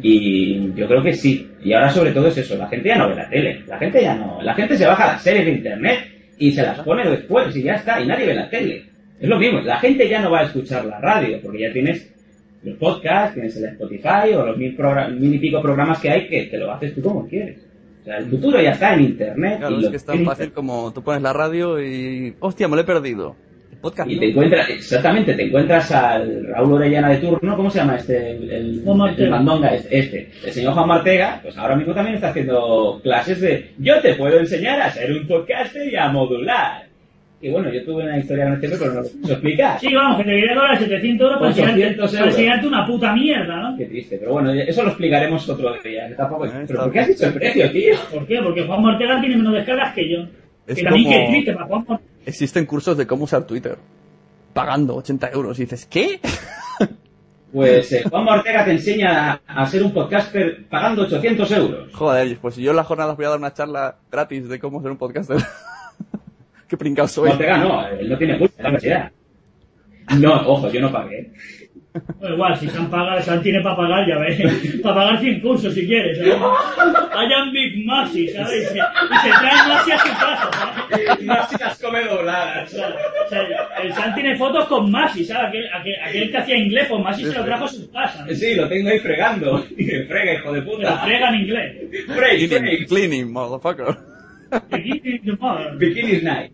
Y 0.03 0.73
yo 0.75 0.87
creo 0.89 1.03
que 1.05 1.13
sí. 1.13 1.49
Y 1.63 1.73
ahora 1.73 1.91
sobre 1.91 2.11
todo 2.13 2.27
es 2.29 2.37
eso, 2.39 2.57
la 2.57 2.67
gente 2.69 2.89
ya 2.89 2.97
no 2.99 3.09
ve 3.09 3.15
la 3.15 3.29
tele, 3.29 3.63
la 3.69 3.79
gente 3.79 4.03
ya 4.03 4.15
no, 4.17 4.43
la 4.43 4.55
gente 4.55 4.77
se 4.77 4.87
baja 4.87 5.07
las 5.13 5.23
series 5.23 5.45
de 5.47 5.53
internet 5.53 5.99
y 6.39 6.51
se 6.51 6.63
las 6.63 6.81
pone 6.81 7.09
después 7.09 7.55
y 7.57 7.63
ya 7.63 7.75
está, 7.75 8.01
y 8.01 8.07
nadie 8.09 8.27
ve 8.27 8.35
la 8.35 8.49
tele. 8.51 8.85
Es 9.21 9.29
lo 9.29 9.39
mismo, 9.39 9.61
la 9.61 9.79
gente 9.79 10.09
ya 10.09 10.21
no 10.21 10.33
va 10.33 10.41
a 10.41 10.45
escuchar 10.47 10.85
la 10.85 10.99
radio, 11.01 11.39
porque 11.41 11.61
ya 11.61 11.73
tienes 11.73 12.11
los 12.65 12.77
podcasts, 12.77 13.35
tienes 13.35 13.57
el 13.57 13.67
Spotify 13.67 14.33
o 14.37 14.47
los 14.47 14.57
mil, 14.57 14.77
mil 15.21 15.35
y 15.35 15.39
pico 15.39 15.63
programas 15.63 16.01
que 16.01 16.11
hay 16.11 16.27
que 16.27 16.45
te 16.47 16.59
lo 16.59 16.73
haces 16.73 16.93
tú 16.95 17.01
como 17.03 17.29
quieres. 17.29 17.59
El 18.05 18.27
futuro 18.27 18.61
ya 18.61 18.73
está 18.73 18.95
en 18.95 19.01
internet. 19.01 19.59
Claro, 19.59 19.81
y 19.81 19.85
es 19.85 19.91
que 19.91 19.97
es 19.97 20.05
tan 20.05 20.25
fácil 20.25 20.53
como 20.53 20.93
tú 20.93 21.03
pones 21.03 21.23
la 21.23 21.33
radio 21.33 21.83
y... 21.83 22.35
¡Hostia, 22.41 22.69
me 22.69 22.77
lo 22.77 22.83
he 22.83 22.85
perdido! 22.85 23.35
El 23.73 23.79
podcast 23.79 24.11
Y 24.11 24.15
no. 24.15 24.21
te 24.21 24.29
encuentras, 24.29 24.71
exactamente, 24.71 25.35
te 25.35 25.43
encuentras 25.45 25.91
al 25.91 26.47
Raúl 26.49 26.75
Orellana 26.75 27.09
de 27.11 27.17
turno, 27.19 27.57
¿cómo 27.57 27.71
se 27.71 27.79
llama 27.79 27.97
este? 27.97 28.33
El, 28.33 28.51
el, 28.51 28.83
Martega. 28.85 29.25
el 29.25 29.31
mandonga, 29.31 29.75
este, 29.75 29.99
este. 29.99 30.31
El 30.45 30.53
señor 30.53 30.75
Juan 30.75 30.89
Martega, 30.89 31.41
pues 31.43 31.57
ahora 31.57 31.77
mismo 31.77 31.95
también 31.95 32.17
está 32.17 32.29
haciendo 32.29 33.01
clases 33.03 33.41
de 33.41 33.73
yo 33.79 34.01
te 34.01 34.15
puedo 34.15 34.39
enseñar 34.39 34.81
a 34.81 34.91
ser 34.91 35.11
un 35.13 35.27
podcaster 35.27 35.91
y 35.91 35.97
a 35.97 36.09
modular. 36.09 36.94
Y 37.47 37.51
bueno, 37.51 37.71
yo 37.71 37.85
tuve 37.85 38.05
una 38.05 38.17
historia 38.19 38.45
con 38.45 38.55
este, 38.55 38.69
pero 38.71 38.93
no 38.95 39.03
lo 39.03 39.09
puedo 39.09 39.33
explicar. 39.35 39.79
Sí, 39.79 39.95
vamos, 39.95 40.17
que 40.17 40.25
te 40.25 40.31
quería 40.31 40.55
cobrar 40.55 40.79
700 40.79 41.25
euros 41.27 41.39
para 41.41 41.51
800 41.51 41.75
enseñarte, 41.75 41.97
para 42.07 42.19
euros. 42.19 42.35
enseñarte 42.35 42.67
una 42.67 42.87
puta 42.87 43.13
mierda, 43.13 43.57
¿no? 43.71 43.77
Qué 43.77 43.85
triste, 43.85 44.17
pero 44.19 44.33
bueno, 44.33 44.53
eso 44.53 44.83
lo 44.83 44.89
explicaremos 44.89 45.49
otro 45.49 45.75
día. 45.85 46.09
que 46.09 46.15
tampoco... 46.15 46.47
Eh, 46.47 46.65
¿Pero 46.67 46.81
por 46.85 46.93
qué 46.93 47.01
has 47.01 47.09
dicho 47.09 47.27
el 47.27 47.35
precio, 47.35 47.71
tío? 47.71 47.95
¿Por 48.11 48.27
qué? 48.27 48.41
Porque 48.43 48.67
Juan 48.67 48.85
Ortega 48.87 49.21
tiene 49.21 49.37
menos 49.37 49.53
descargas 49.53 49.95
que 49.95 50.09
yo. 50.11 50.19
Es 50.67 50.77
que 50.77 50.83
también 50.85 51.05
como- 51.05 51.19
que 51.19 51.27
triste 51.33 51.53
para 51.53 51.67
Juan 51.67 51.81
Ortega. 51.87 52.01
Existen 52.25 52.65
cursos 52.65 52.97
de 52.97 53.07
cómo 53.07 53.25
usar 53.25 53.47
Twitter. 53.47 53.77
Pagando 54.55 54.97
80 54.97 55.31
euros. 55.33 55.59
Y 55.59 55.63
dices, 55.65 55.85
¿qué? 55.85 56.21
Pues 57.53 57.93
eh, 57.93 58.03
Juan 58.11 58.27
Ortega 58.27 58.65
te 58.65 58.73
enseña 58.73 59.31
a, 59.47 59.63
a 59.63 59.67
ser 59.67 59.85
un 59.85 59.93
podcaster 59.93 60.65
pagando 60.69 61.03
800 61.03 61.51
euros. 61.53 61.93
Joder, 61.93 62.37
pues 62.39 62.57
si 62.57 62.63
yo 62.63 62.71
en 62.73 62.77
las 62.77 62.87
jornadas 62.87 63.17
voy 63.17 63.27
a 63.27 63.29
dar 63.29 63.39
una 63.39 63.53
charla 63.55 63.95
gratis 64.11 64.49
de 64.49 64.59
cómo 64.59 64.83
ser 64.83 64.91
un 64.91 64.97
podcaster. 64.97 65.37
Qué 66.69 66.77
pringado 66.77 67.09
soy. 67.09 67.31
Ortega 67.31 67.59
no, 67.59 67.87
él 67.89 68.09
no 68.09 68.19
tiene 68.19 68.39
culpa, 68.39 68.63
la 68.63 68.69
universidad. 68.71 69.13
No, 70.19 70.35
ojo, 70.49 70.71
yo 70.71 70.81
no 70.81 70.93
pagué. 70.93 71.31
Bueno, 72.19 72.35
igual, 72.35 72.57
si 72.59 72.69
San 72.69 72.91
paga, 72.91 73.23
San 73.23 73.41
tiene 73.41 73.63
para 73.63 73.77
pagar, 73.77 74.05
ya 74.09 74.19
ves. 74.19 74.81
para 74.83 74.95
pagar 74.97 75.21
100 75.21 75.41
cursos 75.41 75.73
si 75.73 75.87
quieres. 75.87 76.19
¿sabes? 76.19 76.35
Vayan 77.15 77.53
Big 77.53 77.87
Masi, 77.87 78.29
¿sabes? 78.29 78.65
Y 78.65 78.67
se, 78.67 78.79
y 78.79 79.17
se 79.23 79.29
traen 79.29 79.69
Masi 79.69 79.93
a 79.93 79.99
su 79.99 80.09
casa, 80.09 80.51
¿sabes? 80.53 81.21
No 81.25 81.49
si 81.49 81.57
las 81.63 81.79
come 81.81 82.05
dobladas. 82.05 82.75
O 82.75 83.29
sea, 83.29 83.47
el 83.81 83.93
San 83.95 84.13
tiene 84.15 84.37
fotos 84.37 84.65
con 84.67 84.91
Masi, 84.91 85.25
¿sabes? 85.25 85.49
Aquel, 85.49 85.69
aquel, 85.73 85.95
aquel 86.05 86.31
que 86.33 86.39
hacía 86.39 86.57
inglés, 86.59 86.87
pues 86.89 87.01
Masi 87.01 87.25
se 87.27 87.33
lo 87.33 87.45
trajo 87.45 87.65
a 87.65 87.69
su 87.69 87.91
casa. 87.93 88.27
¿no? 88.27 88.35
Sí, 88.35 88.55
lo 88.57 88.69
tengo 88.69 88.89
ahí 88.91 88.99
fregando. 88.99 89.65
Y 89.77 89.85
frega, 90.09 90.35
hijo 90.35 90.53
de 90.53 90.61
Lo 90.63 90.67
puta. 90.73 90.99
frega 90.99 91.29
en 91.29 91.35
inglés. 91.37 91.77
Freg, 92.09 92.49
Cleaning, 92.49 92.87
cleaning, 92.87 93.33
motherfucker. 93.33 93.97
Bikini 95.79 96.23
Night. 96.23 96.53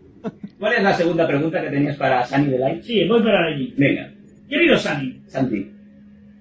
¿Cuál 0.59 0.73
es 0.73 0.83
la 0.83 0.93
segunda 0.93 1.27
pregunta 1.27 1.61
que 1.61 1.69
tenías 1.69 1.97
para 1.97 2.23
Sunny 2.25 2.47
Delight? 2.51 2.81
Sí, 2.83 3.05
voy 3.07 3.21
para 3.23 3.47
allí. 3.47 3.73
Venga, 3.77 4.11
Querido 4.47 4.77
Sunny, 4.77 5.21
Santi. 5.25 5.71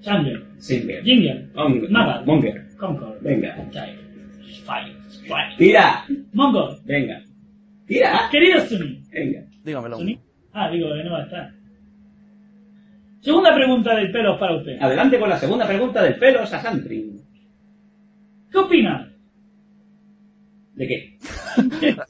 Sander, 0.01 0.43
Singer. 0.59 1.03
Jingle, 1.05 1.49
Monger. 1.55 1.91
Maga. 1.91 2.23
Monger. 2.25 2.67
Concord, 2.79 3.21
Venga. 3.23 3.55
Child, 3.71 4.65
Fire, 4.65 4.97
Fire. 5.29 5.57
Tira. 5.59 6.05
Mongol, 6.33 6.79
Venga. 6.85 7.23
Tira. 7.87 8.29
querido 8.31 8.61
Sunny. 8.61 9.03
Venga. 9.13 9.43
Dígamelo. 9.65 9.97
¿Sunny? 9.99 10.19
Ah, 10.53 10.71
digo 10.71 10.89
que 10.95 11.05
no 11.05 11.13
va 11.13 11.19
a 11.21 11.25
estar. 11.25 11.51
Segunda 13.21 13.55
pregunta 13.55 13.95
del 13.95 14.11
pelo 14.11 14.39
para 14.39 14.57
usted. 14.57 14.79
Adelante 14.81 15.19
con 15.21 15.29
la 15.29 15.39
segunda 15.39 15.67
pregunta 15.67 16.03
del 16.03 16.15
pelo 16.19 16.47
Sasantri. 16.47 17.13
¿Qué 18.51 18.59
opina? 18.59 19.10
¿De 20.81 20.89
qué? 20.89 21.19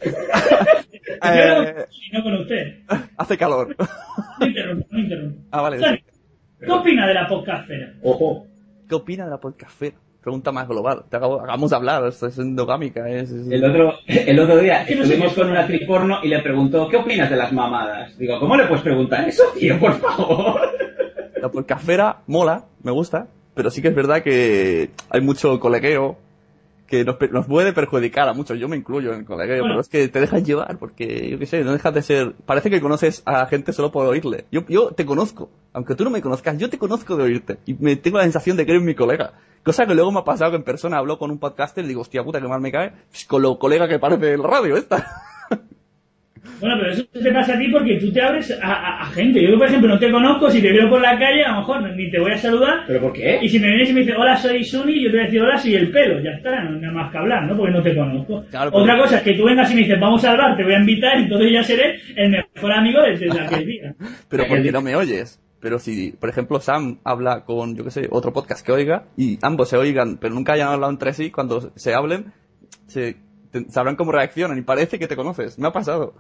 Eh, 1.23 1.75
no 2.13 2.23
con 2.23 2.35
usted. 2.37 2.83
hace 3.17 3.37
calor. 3.37 3.75
No 4.39 4.47
interrumpa, 4.47 4.87
no 4.91 4.99
interrumpa. 5.01 5.41
Ah, 5.51 5.61
vale. 5.63 6.03
¿Qué 6.61 6.71
opina 6.71 7.07
de 7.09 7.15
la 7.15 7.27
podcastfera? 7.27 7.95
Ojo. 8.03 8.47
¿Qué 8.89 8.95
opina 8.95 9.25
de 9.25 9.31
la 9.31 9.39
podcastfera? 9.41 9.97
Pregunta 10.23 10.53
más 10.53 10.69
global. 10.69 11.05
Te 11.11 11.17
acabo- 11.17 11.41
acabamos 11.41 11.71
de 11.71 11.77
hablar, 11.77 12.07
esto 12.07 12.27
es 12.29 12.39
endogámica. 12.39 13.09
Es, 13.11 13.31
es- 13.33 13.51
El 13.51 13.65
otro, 13.65 13.95
el 14.07 14.39
otro 14.39 14.59
día 14.59 14.85
que 14.87 14.95
no 14.95 15.05
sé 15.05 15.15
estuvimos 15.15 15.35
con 15.35 15.51
una 15.51 15.61
actriz 15.61 15.87
porno 15.87 16.19
y 16.23 16.29
le 16.29 16.39
preguntó, 16.41 16.89
¿qué 16.89 16.97
opinas 16.97 17.29
de 17.29 17.37
las 17.37 17.53
mamadas? 17.53 18.17
Digo, 18.19 18.39
¿cómo 18.39 18.57
le 18.57 18.67
puedes 18.67 18.83
preguntar 18.85 19.29
eso, 19.29 19.43
tío? 19.59 19.79
Por 19.81 19.95
favor. 20.01 20.61
La 21.43 21.51
podcastfera 21.51 22.19
mola, 22.29 22.65
me 22.85 22.93
gusta, 22.93 23.27
pero 23.55 23.71
sí 23.71 23.83
que 23.83 23.89
es 23.89 23.95
verdad 23.95 24.23
que 24.23 24.91
hay 25.11 25.21
mucho 25.21 25.59
colegueo 25.59 26.19
que 26.91 27.05
nos, 27.05 27.17
nos 27.31 27.47
puede 27.47 27.73
perjudicar 27.73 28.29
a 28.29 28.35
muchos. 28.35 28.59
Yo 28.59 28.69
me 28.69 28.77
incluyo 28.77 29.13
en 29.15 29.21
el 29.21 29.25
Bueno. 29.25 29.63
pero 29.63 29.81
es 29.81 29.89
que 29.89 30.09
te 30.09 30.21
dejas 30.21 30.43
llevar 30.43 30.77
porque, 30.77 31.31
yo 31.31 31.39
qué 31.39 31.47
sé, 31.47 31.63
no 31.63 31.73
dejas 31.73 31.95
de 31.95 32.03
ser... 32.03 32.35
Parece 32.45 32.69
que 32.69 32.81
conoces 32.81 33.23
a 33.27 33.47
gente 33.47 33.73
solo 33.73 33.93
por 33.93 34.07
oírle. 34.07 34.47
Yo, 34.51 34.67
yo 34.69 34.91
te 34.91 35.07
conozco, 35.07 35.51
aunque 35.73 35.95
tú 35.95 36.03
no 36.03 36.11
me 36.11 36.21
conozcas, 36.21 36.59
yo 36.59 36.69
te 36.69 36.79
conozco 36.79 37.17
de 37.17 37.23
oírte. 37.23 37.59
Y 37.65 37.75
me 37.75 37.95
tengo 37.95 38.19
la 38.19 38.25
sensación 38.25 38.57
de 38.57 38.67
que 38.67 38.73
eres 38.73 38.83
mi 38.83 38.97
colega. 38.97 39.35
Cosa 39.63 39.87
que 39.87 39.95
luego 39.95 40.11
me 40.11 40.19
ha 40.19 40.25
pasado 40.25 40.51
que 40.51 40.57
en 40.57 40.65
persona 40.65 40.99
hablo 40.99 41.17
con 41.17 41.31
un 41.31 41.39
podcaster 41.39 41.85
y 41.85 41.89
digo, 41.89 42.01
hostia 42.01 42.25
puta, 42.25 42.41
que 42.41 42.49
mal 42.49 42.61
me 42.61 42.73
cae, 42.73 42.93
pues 43.11 43.25
con 43.25 43.43
lo 43.43 43.59
colega 43.59 43.87
que 43.87 44.01
parece 44.01 44.33
el 44.33 44.43
radio 44.43 44.77
esta. 44.77 45.07
Bueno, 46.61 46.77
pero 46.79 46.93
eso 46.93 47.05
te 47.07 47.33
pasa 47.33 47.55
a 47.55 47.59
ti 47.59 47.69
porque 47.69 47.99
tú 47.99 48.13
te 48.13 48.21
abres 48.23 48.51
a, 48.63 48.67
a- 48.73 49.03
a 49.03 49.07
gente. 49.07 49.43
Yo, 49.43 49.57
por 49.59 49.67
ejemplo, 49.67 49.89
no 49.89 49.99
te 49.99 50.11
conozco, 50.11 50.51
si 50.51 50.61
te 50.63 50.73
veo 50.73 50.89
por 50.89 51.01
la 51.01 51.19
calle, 51.19 51.43
a 51.45 51.53
lo 51.53 51.59
mejor 51.61 51.83
ni 51.97 52.11
te 52.11 52.19
voy 52.21 52.33
a 52.33 52.39
saludar. 52.39 52.81
¿Pero 52.87 53.01
por 53.01 53.13
qué? 53.13 53.39
Y 53.43 53.49
si 53.49 53.59
me 53.59 53.69
vienes 53.69 53.91
y 53.91 53.93
me 53.95 54.01
dices, 54.01 54.17
hola, 54.19 54.37
soy 54.37 54.65
Suni, 54.65 55.03
yo 55.03 55.11
te 55.11 55.17
voy 55.17 55.21
a 55.21 55.25
decir, 55.27 55.41
hola, 55.43 55.59
soy 55.59 55.75
el 55.75 55.91
pelo. 55.91 56.21
Ya 56.21 56.31
está, 56.31 56.63
no 56.65 56.75
hay 56.77 56.81
nada 56.81 56.93
más 56.95 57.13
que 57.13 57.19
hablar, 57.19 57.45
¿no? 57.47 57.57
Porque 57.57 57.73
no 57.73 57.83
te 57.83 57.95
conozco. 57.97 58.45
Claro, 58.51 58.71
pero- 58.71 58.83
Otra 58.83 58.99
cosa 58.99 59.17
es 59.19 59.23
que 59.23 59.35
tú 59.35 59.45
vengas 59.45 59.71
y 59.71 59.75
me 59.75 59.81
dices, 59.83 60.01
vamos 60.01 60.25
al 60.25 60.37
bar, 60.37 60.57
te 60.57 60.65
voy 60.65 60.75
a 60.75 60.79
invitar, 60.81 61.17
entonces 61.19 61.53
ya 61.53 61.63
seré 61.63 62.01
el 62.17 62.31
mejor 62.31 62.73
amigo 62.73 63.01
desde 63.03 63.31
aquel 63.41 63.67
día. 63.67 63.95
Pero 64.29 64.45
porque 64.49 64.73
no 64.73 64.81
me 64.83 64.97
oyes. 64.97 65.41
Pero 65.61 65.79
si, 65.79 66.13
por 66.13 66.31
ejemplo, 66.31 66.59
Sam 66.61 67.01
habla 67.05 67.45
con, 67.45 67.77
yo 67.77 67.85
qué 67.85 67.91
sé, 67.91 68.09
otro 68.11 68.33
podcast 68.33 68.65
que 68.65 68.73
oiga, 68.73 69.05
y 69.17 69.39
ambos 69.43 69.69
se 69.69 69.77
oigan, 69.77 70.17
pero 70.19 70.35
nunca 70.35 70.55
hayan 70.55 70.69
hablado 70.69 70.91
entre 70.91 71.13
sí, 71.13 71.31
cuando 71.31 71.71
se 71.77 71.93
hablen, 71.93 72.33
se, 72.87 73.17
te- 73.53 73.69
sabrán 73.69 73.97
cómo 73.97 74.11
reaccionan 74.11 74.57
y 74.57 74.63
parece 74.63 74.99
que 74.99 75.07
te 75.07 75.17
conoces. 75.17 75.59
Me 75.59 75.69
ha 75.69 75.73
pasado. 75.73 76.15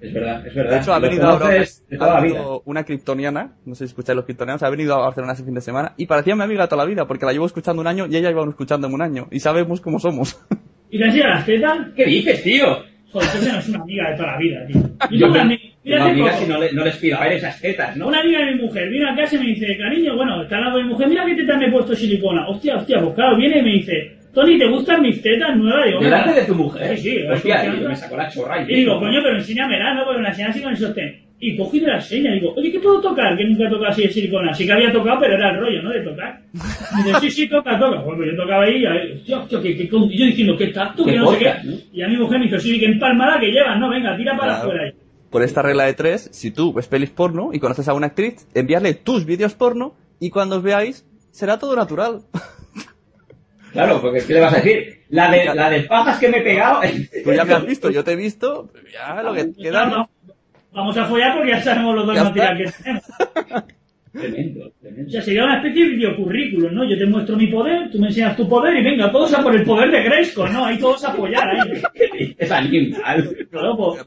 Es 0.00 0.14
verdad, 0.14 0.46
es 0.46 0.54
verdad. 0.54 0.70
De 0.72 0.78
hecho, 0.78 0.94
ha 0.94 0.98
venido 0.98 1.26
ahora 1.26 2.62
una 2.64 2.84
kryptoniana, 2.84 3.56
no 3.66 3.74
sé 3.74 3.84
si 3.86 3.90
escucháis 3.90 4.16
los 4.16 4.24
kryptonianos, 4.24 4.62
ha 4.62 4.70
venido 4.70 4.94
a 4.94 5.00
Barcelona 5.00 5.34
ese 5.34 5.44
fin 5.44 5.54
de 5.54 5.60
semana 5.60 5.92
y 5.98 6.06
parecía 6.06 6.34
mi 6.36 6.42
amiga 6.42 6.66
toda 6.68 6.84
la 6.84 6.88
vida, 6.88 7.06
porque 7.06 7.26
la 7.26 7.32
llevo 7.32 7.46
escuchando 7.46 7.80
un 7.82 7.86
año 7.88 8.06
y 8.06 8.16
ella 8.16 8.30
iba 8.30 8.42
escuchando 8.48 8.86
en 8.86 8.94
un 8.94 9.02
año, 9.02 9.28
y 9.30 9.40
sabemos 9.40 9.80
cómo 9.80 9.98
somos. 9.98 10.40
¿Y 10.90 10.98
te 10.98 11.04
enseña 11.04 11.28
las 11.28 11.46
tetas? 11.46 11.88
¿Qué 11.94 12.04
dices, 12.06 12.42
tío? 12.42 12.66
Joder, 13.12 13.28
esa 13.28 13.52
no 13.52 13.58
es 13.58 13.68
una 13.68 13.82
amiga 13.82 14.10
de 14.10 14.16
toda 14.16 14.32
la 14.32 14.38
vida, 14.38 14.66
tío. 14.66 14.80
Yo 15.10 15.18
Yo 15.18 15.26
una 15.28 15.44
me- 15.44 15.54
ami- 15.56 15.72
mira, 15.84 15.96
tengo 15.98 16.02
hace 16.04 16.10
amigas 16.12 16.34
poco, 16.34 16.44
y 16.44 16.48
no, 16.52 16.58
le- 16.60 16.72
no 16.72 16.84
les 16.84 16.96
pido 16.96 17.16
a 17.18 17.24
ver 17.24 17.32
esas 17.34 17.60
tetas, 17.60 17.96
¿no? 17.96 18.06
Una 18.08 18.20
amiga 18.20 18.38
de 18.38 18.54
mi 18.54 18.62
mujer 18.62 18.88
vino 18.88 19.10
a 19.10 19.16
casa 19.16 19.36
y 19.36 19.38
me 19.40 19.46
dice, 19.46 19.76
cariño, 19.76 20.16
bueno, 20.16 20.42
está 20.42 20.56
hablando 20.56 20.78
de 20.78 20.84
mi 20.84 20.90
mujer, 20.90 21.08
mira 21.08 21.26
qué 21.26 21.34
tetas 21.34 21.58
me 21.58 21.66
he 21.66 21.72
puesto 21.72 21.94
silicona. 21.94 22.48
Hostia, 22.48 22.76
hostia, 22.76 23.00
pues 23.02 23.14
claro, 23.14 23.36
viene 23.36 23.58
y 23.58 23.62
me 23.62 23.72
dice, 23.72 24.16
Tony, 24.32 24.58
¿te 24.58 24.68
gustan 24.68 25.02
mis 25.02 25.20
tetas 25.22 25.56
nuevas? 25.56 25.86
Digo, 25.86 26.00
Delante 26.00 26.40
de 26.40 26.46
tu 26.46 26.54
mujer. 26.54 26.96
Sí, 26.96 27.10
sí, 27.10 27.22
Hostia, 27.28 27.62
tío, 27.62 27.88
me 27.88 27.96
sacó 27.96 28.16
la 28.16 28.28
chorra. 28.28 28.62
Y 28.62 28.74
digo, 28.76 28.98
coño, 29.00 29.20
pero 29.22 29.36
enséñamela, 29.36 29.94
¿no? 29.94 30.04
Porque 30.04 30.18
me 30.18 30.22
la 30.24 30.28
enseña 30.30 30.48
así 30.50 30.60
con 30.62 30.70
el 30.72 30.76
sostén. 30.78 31.22
Y 31.42 31.56
cogí 31.56 31.78
y 31.78 31.80
me 31.80 31.86
la 31.88 31.94
enseña. 31.96 32.32
Digo, 32.34 32.52
oye, 32.56 32.70
¿qué 32.70 32.78
puedo 32.80 33.00
tocar? 33.00 33.36
Que 33.36 33.44
nunca 33.44 33.64
he 33.66 33.70
tocado 33.70 33.86
así 33.90 34.02
de 34.02 34.10
silicona. 34.10 34.52
Sí 34.54 34.66
que 34.66 34.72
había 34.72 34.92
tocado, 34.92 35.18
pero 35.20 35.34
era 35.34 35.50
el 35.50 35.58
rollo, 35.58 35.82
¿no? 35.82 35.90
De 35.90 36.02
tocar. 36.02 36.40
Y 36.52 37.02
dice, 37.02 37.20
sí, 37.20 37.30
sí, 37.30 37.48
toca, 37.48 37.78
toca. 37.78 38.02
Bueno, 38.02 38.16
pues 38.18 38.30
yo 38.30 38.36
tocaba 38.42 38.64
ahí 38.64 38.82
y 38.82 38.86
ahí, 38.86 39.12
hostia, 39.14 39.38
hostia, 39.38 39.60
que, 39.62 39.76
que, 39.76 39.88
con- 39.88 40.04
y 40.12 40.18
yo 40.18 40.26
diciendo, 40.26 40.56
¿qué 40.56 40.66
tacto? 40.68 41.04
Qué 41.04 41.12
Que 41.12 41.18
no 41.18 41.32
sé 41.32 41.38
qué. 41.38 41.52
Y 41.92 42.02
a 42.02 42.08
mi 42.08 42.16
mujer 42.16 42.38
me 42.38 42.44
dijo, 42.46 42.58
sí, 42.58 42.78
que 42.78 42.86
empalmada 42.86 43.40
que 43.40 43.50
llevas, 43.50 43.80
¿no? 43.80 43.88
Venga, 43.90 44.16
tira 44.16 44.36
para 44.36 44.52
Claro. 44.54 44.68
afuera 44.68 44.84
ahí. 44.84 44.92
Por 45.30 45.42
esta 45.42 45.62
regla 45.62 45.84
de 45.86 45.94
tres, 45.94 46.28
si 46.32 46.50
tú 46.50 46.72
ves 46.72 46.88
pelis 46.88 47.10
porno 47.10 47.50
y 47.52 47.58
conoces 47.58 47.88
a 47.88 47.94
una 47.94 48.08
actriz, 48.08 48.46
enviarle 48.54 48.94
tus 48.94 49.24
vídeos 49.24 49.54
porno 49.54 49.94
y 50.20 50.30
cuando 50.30 50.56
os 50.56 50.62
veáis, 50.62 51.06
será 51.30 51.58
todo 51.58 51.74
natural. 51.74 52.20
Claro, 53.72 54.00
porque 54.00 54.20
¿qué 54.26 54.34
le 54.34 54.40
vas 54.40 54.52
a 54.52 54.56
decir? 54.56 55.00
La 55.10 55.30
de, 55.30 55.44
la 55.54 55.70
de 55.70 55.80
pajas 55.82 56.18
que 56.18 56.28
me 56.28 56.38
he 56.38 56.42
pegado. 56.42 56.80
Tú 57.24 57.32
ya 57.34 57.44
me 57.44 57.54
has 57.54 57.66
visto, 57.66 57.90
yo 57.90 58.02
te 58.04 58.12
he 58.12 58.16
visto, 58.16 58.70
ya 58.92 59.22
lo 59.22 59.32
que 59.34 59.52
queda... 59.54 59.84
Vamos- 59.88 60.08
Vamos 60.72 60.96
a 60.96 61.04
follar 61.06 61.34
porque 61.34 61.50
ya 61.50 61.60
sabemos 61.62 61.96
los 61.96 62.06
dos 62.06 62.14
Ya 62.14 62.22
material 62.24 62.58
que 62.58 62.70
tenemos. 62.70 63.02
Tremendo, 64.12 64.66
O 64.66 64.70
tremendo. 64.80 65.10
sea, 65.10 65.22
sería 65.22 65.44
una 65.44 65.56
especie 65.56 65.84
de 65.84 65.90
videocurrículum, 65.96 66.74
¿no? 66.74 66.88
Yo 66.88 66.96
te 66.98 67.06
muestro 67.06 67.36
mi 67.36 67.46
poder, 67.48 67.90
tú 67.90 67.98
me 68.00 68.06
enseñas 68.08 68.36
tu 68.36 68.48
poder 68.48 68.76
y 68.76 68.82
venga, 68.84 69.10
todos 69.10 69.32
a 69.34 69.42
por 69.42 69.54
el 69.54 69.64
poder 69.64 69.90
de 69.90 70.02
Grayskull, 70.02 70.52
¿no? 70.52 70.64
Ahí 70.66 70.78
todos 70.78 71.04
a 71.04 71.10
apoyar, 71.12 71.48
ahí. 71.48 72.34
Es 72.38 72.50
animal. 72.52 73.36
Claro, 73.50 73.76
pues, 73.76 74.06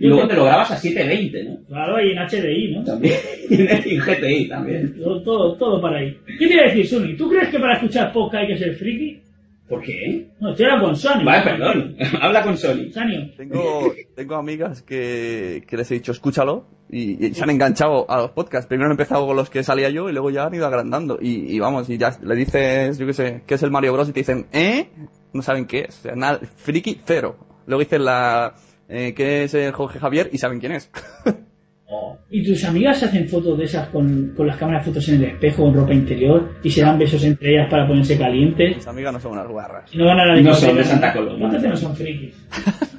Y 0.00 0.06
luego 0.06 0.28
te 0.28 0.34
lo 0.34 0.44
grabas 0.44 0.70
a 0.70 0.76
720, 0.76 1.44
¿no? 1.44 1.66
claro, 1.66 2.00
y 2.00 2.12
en 2.12 2.18
HDI, 2.18 2.74
¿no? 2.74 2.84
También. 2.84 3.14
Y 3.50 3.94
en 3.94 4.00
GTI 4.00 4.48
también. 4.48 4.94
Todo, 4.98 5.22
todo, 5.22 5.56
todo 5.56 5.80
para 5.80 5.98
ahí. 5.98 6.16
¿Qué 6.38 6.46
te 6.46 6.54
iba 6.54 6.62
a 6.62 6.66
decir, 6.66 6.86
Sony? 6.86 7.16
¿Tú 7.16 7.28
crees 7.28 7.48
que 7.48 7.58
para 7.58 7.74
escuchar 7.74 8.12
podcast 8.12 8.42
hay 8.42 8.48
que 8.48 8.58
ser 8.58 8.74
friki? 8.74 9.20
¿Por 9.68 9.82
qué? 9.82 10.28
No, 10.40 10.50
estoy 10.50 10.66
ahora 10.66 10.80
con 10.80 10.96
Sony. 10.96 11.24
Vale, 11.24 11.42
perdón. 11.42 11.96
Habla 12.20 12.42
con 12.42 12.56
Sony. 12.56 12.90
Sanio. 12.92 13.30
Tengo, 13.36 13.92
tengo 14.14 14.34
amigas 14.36 14.82
que, 14.82 15.64
que 15.66 15.76
les 15.76 15.90
he 15.90 15.94
dicho, 15.94 16.12
escúchalo, 16.12 16.66
y, 16.88 17.26
y 17.26 17.34
se 17.34 17.42
han 17.42 17.50
enganchado 17.50 18.08
a 18.08 18.18
los 18.18 18.30
podcasts. 18.30 18.68
Primero 18.68 18.86
han 18.86 18.92
empezado 18.92 19.26
con 19.26 19.34
los 19.34 19.50
que 19.50 19.64
salía 19.64 19.90
yo 19.90 20.08
y 20.08 20.12
luego 20.12 20.30
ya 20.30 20.46
han 20.46 20.54
ido 20.54 20.66
agrandando. 20.66 21.18
Y, 21.20 21.52
y 21.52 21.58
vamos, 21.58 21.90
y 21.90 21.98
ya 21.98 22.16
le 22.22 22.36
dices, 22.36 22.96
yo 22.98 23.06
qué 23.06 23.12
sé, 23.12 23.42
¿qué 23.46 23.54
es 23.54 23.62
el 23.64 23.72
Mario 23.72 23.92
Bros? 23.92 24.08
Y 24.08 24.12
te 24.12 24.20
dicen, 24.20 24.46
¿eh? 24.52 24.88
No 25.32 25.42
saben 25.42 25.66
qué 25.66 25.86
es. 25.88 25.98
O 25.98 26.02
sea, 26.02 26.14
nada, 26.14 26.38
friki, 26.56 27.00
cero. 27.04 27.36
Luego 27.66 27.80
dicen 27.80 28.04
la, 28.04 28.54
eh, 28.88 29.14
¿qué 29.14 29.44
es 29.44 29.54
el 29.54 29.72
Jorge 29.72 29.98
Javier? 29.98 30.30
Y 30.32 30.38
saben 30.38 30.60
quién 30.60 30.72
es. 30.72 30.90
Oh. 31.88 32.18
¿Y 32.30 32.44
tus 32.44 32.64
amigas 32.64 33.00
hacen 33.04 33.28
fotos 33.28 33.56
de 33.56 33.62
esas 33.62 33.90
con, 33.90 34.32
con 34.36 34.44
las 34.44 34.56
cámaras 34.56 34.84
de 34.84 34.90
fotos 34.90 35.08
en 35.08 35.22
el 35.22 35.30
espejo 35.30 35.62
con 35.62 35.72
ropa 35.72 35.94
interior 35.94 36.56
y 36.60 36.68
se 36.68 36.80
dan 36.80 36.98
besos 36.98 37.22
entre 37.22 37.52
ellas 37.52 37.68
para 37.70 37.86
ponerse 37.86 38.18
calientes? 38.18 38.78
Mis 38.78 38.86
amigas 38.88 39.12
no 39.12 39.20
son 39.20 39.32
unas 39.34 39.46
guarras. 39.46 39.94
Y 39.94 39.96
no 39.96 40.06
van 40.06 40.18
a 40.18 40.26
la 40.26 40.40
No 40.40 40.52
son 40.52 40.76
de 40.76 40.82
Santa 40.82 41.12
Coloma. 41.12 41.44
Entonces 41.44 41.70
no 41.70 41.76
son 41.76 41.94
frikis. 41.94 42.34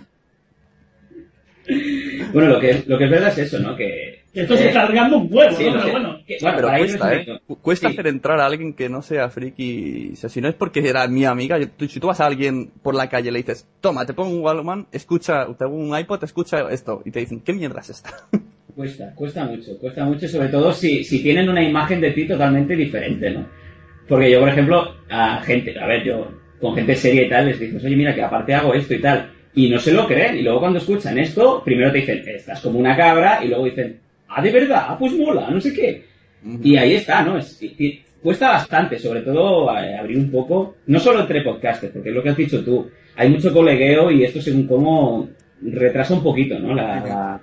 Bueno, 2.33 2.49
lo 2.49 2.59
que, 2.59 2.83
lo 2.87 2.97
que 2.97 3.05
es 3.05 3.11
verdad 3.11 3.29
es 3.29 3.37
eso, 3.39 3.59
¿no? 3.59 3.75
Que. 3.75 4.16
Esto 4.41 4.55
se 4.57 4.63
eh, 4.63 4.67
está 4.67 4.81
alargando 4.81 5.17
un 5.17 5.27
huevo, 5.33 5.55
sí, 5.55 5.63
¿no? 5.65 5.69
lo 5.71 5.73
Pero 5.73 5.85
sé. 5.85 5.91
bueno. 5.91 6.17
Que- 6.27 6.37
bueno, 6.41 6.55
Pero 6.57 6.67
para 6.67 6.79
ir 6.79 6.85
cuesta, 6.87 7.15
¿eh? 7.15 7.39
Cuesta 7.61 7.87
Sí. 7.89 7.93
hacer 7.93 8.07
entrar 8.07 8.39
a 8.39 8.45
alguien 8.45 8.73
que 8.73 8.89
no 8.89 9.01
sea 9.01 9.29
friki. 9.29 10.11
O 10.13 10.15
sea, 10.15 10.29
si 10.29 10.41
no 10.41 10.47
es 10.49 10.55
porque 10.55 10.87
era 10.87 11.07
mi 11.07 11.25
amiga, 11.25 11.57
yo- 11.57 11.69
tú- 11.69 11.87
si 11.87 11.99
tú 11.99 12.07
vas 12.07 12.19
a 12.21 12.25
alguien 12.25 12.69
por 12.83 12.95
la 12.95 13.09
calle 13.09 13.29
y 13.29 13.31
le 13.31 13.39
dices, 13.39 13.67
toma, 13.81 14.05
te 14.05 14.13
pongo 14.13 14.35
un 14.35 14.41
Walkman, 14.43 14.87
escucha, 14.91 15.45
te 15.47 15.65
pongo 15.65 15.77
un 15.77 15.97
iPod, 15.97 16.23
escucha 16.23 16.69
esto. 16.71 17.01
Y 17.05 17.11
te 17.11 17.19
dicen, 17.21 17.41
¿qué 17.41 17.53
mierda 17.53 17.81
es 17.81 17.89
esta? 17.91 18.09
Cuesta, 18.75 19.11
cuesta 19.15 19.43
mucho, 19.45 19.75
cuesta 19.79 20.05
mucho, 20.05 20.27
sobre 20.27 20.49
todo 20.49 20.71
si, 20.71 21.03
si 21.03 21.23
tienen 21.23 21.49
una 21.49 21.63
imagen 21.63 21.99
de 21.99 22.11
ti 22.11 22.27
totalmente 22.27 22.75
diferente, 22.75 23.31
¿no? 23.31 23.47
Porque 24.07 24.29
yo, 24.29 24.39
por 24.39 24.49
ejemplo, 24.49 24.93
a 25.09 25.41
gente, 25.41 25.73
a 25.79 25.87
ver, 25.87 26.03
yo 26.03 26.31
con 26.61 26.75
gente 26.75 26.95
seria 26.95 27.23
y 27.23 27.29
tal, 27.29 27.47
les 27.47 27.59
dices, 27.59 27.83
oye, 27.83 27.95
mira, 27.95 28.13
que 28.13 28.21
aparte 28.21 28.53
hago 28.53 28.75
esto 28.75 28.93
y 28.93 29.01
tal, 29.01 29.31
y 29.55 29.67
no 29.69 29.79
se 29.79 29.93
lo 29.93 30.05
creen, 30.05 30.37
y 30.37 30.43
luego 30.43 30.59
cuando 30.59 30.77
escuchan 30.77 31.17
esto, 31.17 31.63
primero 31.65 31.91
te 31.91 31.99
dicen, 32.01 32.21
estás 32.27 32.61
como 32.61 32.77
una 32.77 32.95
cabra, 32.95 33.43
y 33.43 33.47
luego 33.47 33.65
dicen, 33.65 33.99
ah, 34.29 34.41
de 34.41 34.51
verdad, 34.51 34.85
ah, 34.89 34.97
pues 34.99 35.13
mola, 35.13 35.49
no 35.49 35.59
sé 35.61 35.73
qué. 35.73 36.05
Y 36.63 36.75
ahí 36.77 36.93
está, 36.93 37.23
¿no? 37.23 37.37
Es- 37.37 37.61
y- 37.61 38.01
cuesta 38.21 38.49
bastante, 38.49 38.97
sobre 38.99 39.21
todo 39.21 39.69
eh, 39.77 39.95
abrir 39.95 40.17
un 40.17 40.31
poco, 40.31 40.75
no 40.87 40.99
solo 40.99 41.21
entre 41.21 41.41
podcasters, 41.41 41.93
porque 41.93 42.09
es 42.09 42.15
lo 42.15 42.23
que 42.23 42.29
has 42.29 42.37
dicho 42.37 42.63
tú, 42.63 42.89
hay 43.15 43.29
mucho 43.29 43.53
colegueo 43.53 44.11
y 44.11 44.23
esto 44.23 44.41
según 44.41 44.67
cómo 44.67 45.29
retrasa 45.61 46.13
un 46.15 46.23
poquito, 46.23 46.59
¿no? 46.59 46.73
La, 46.73 46.99
la, 46.99 47.41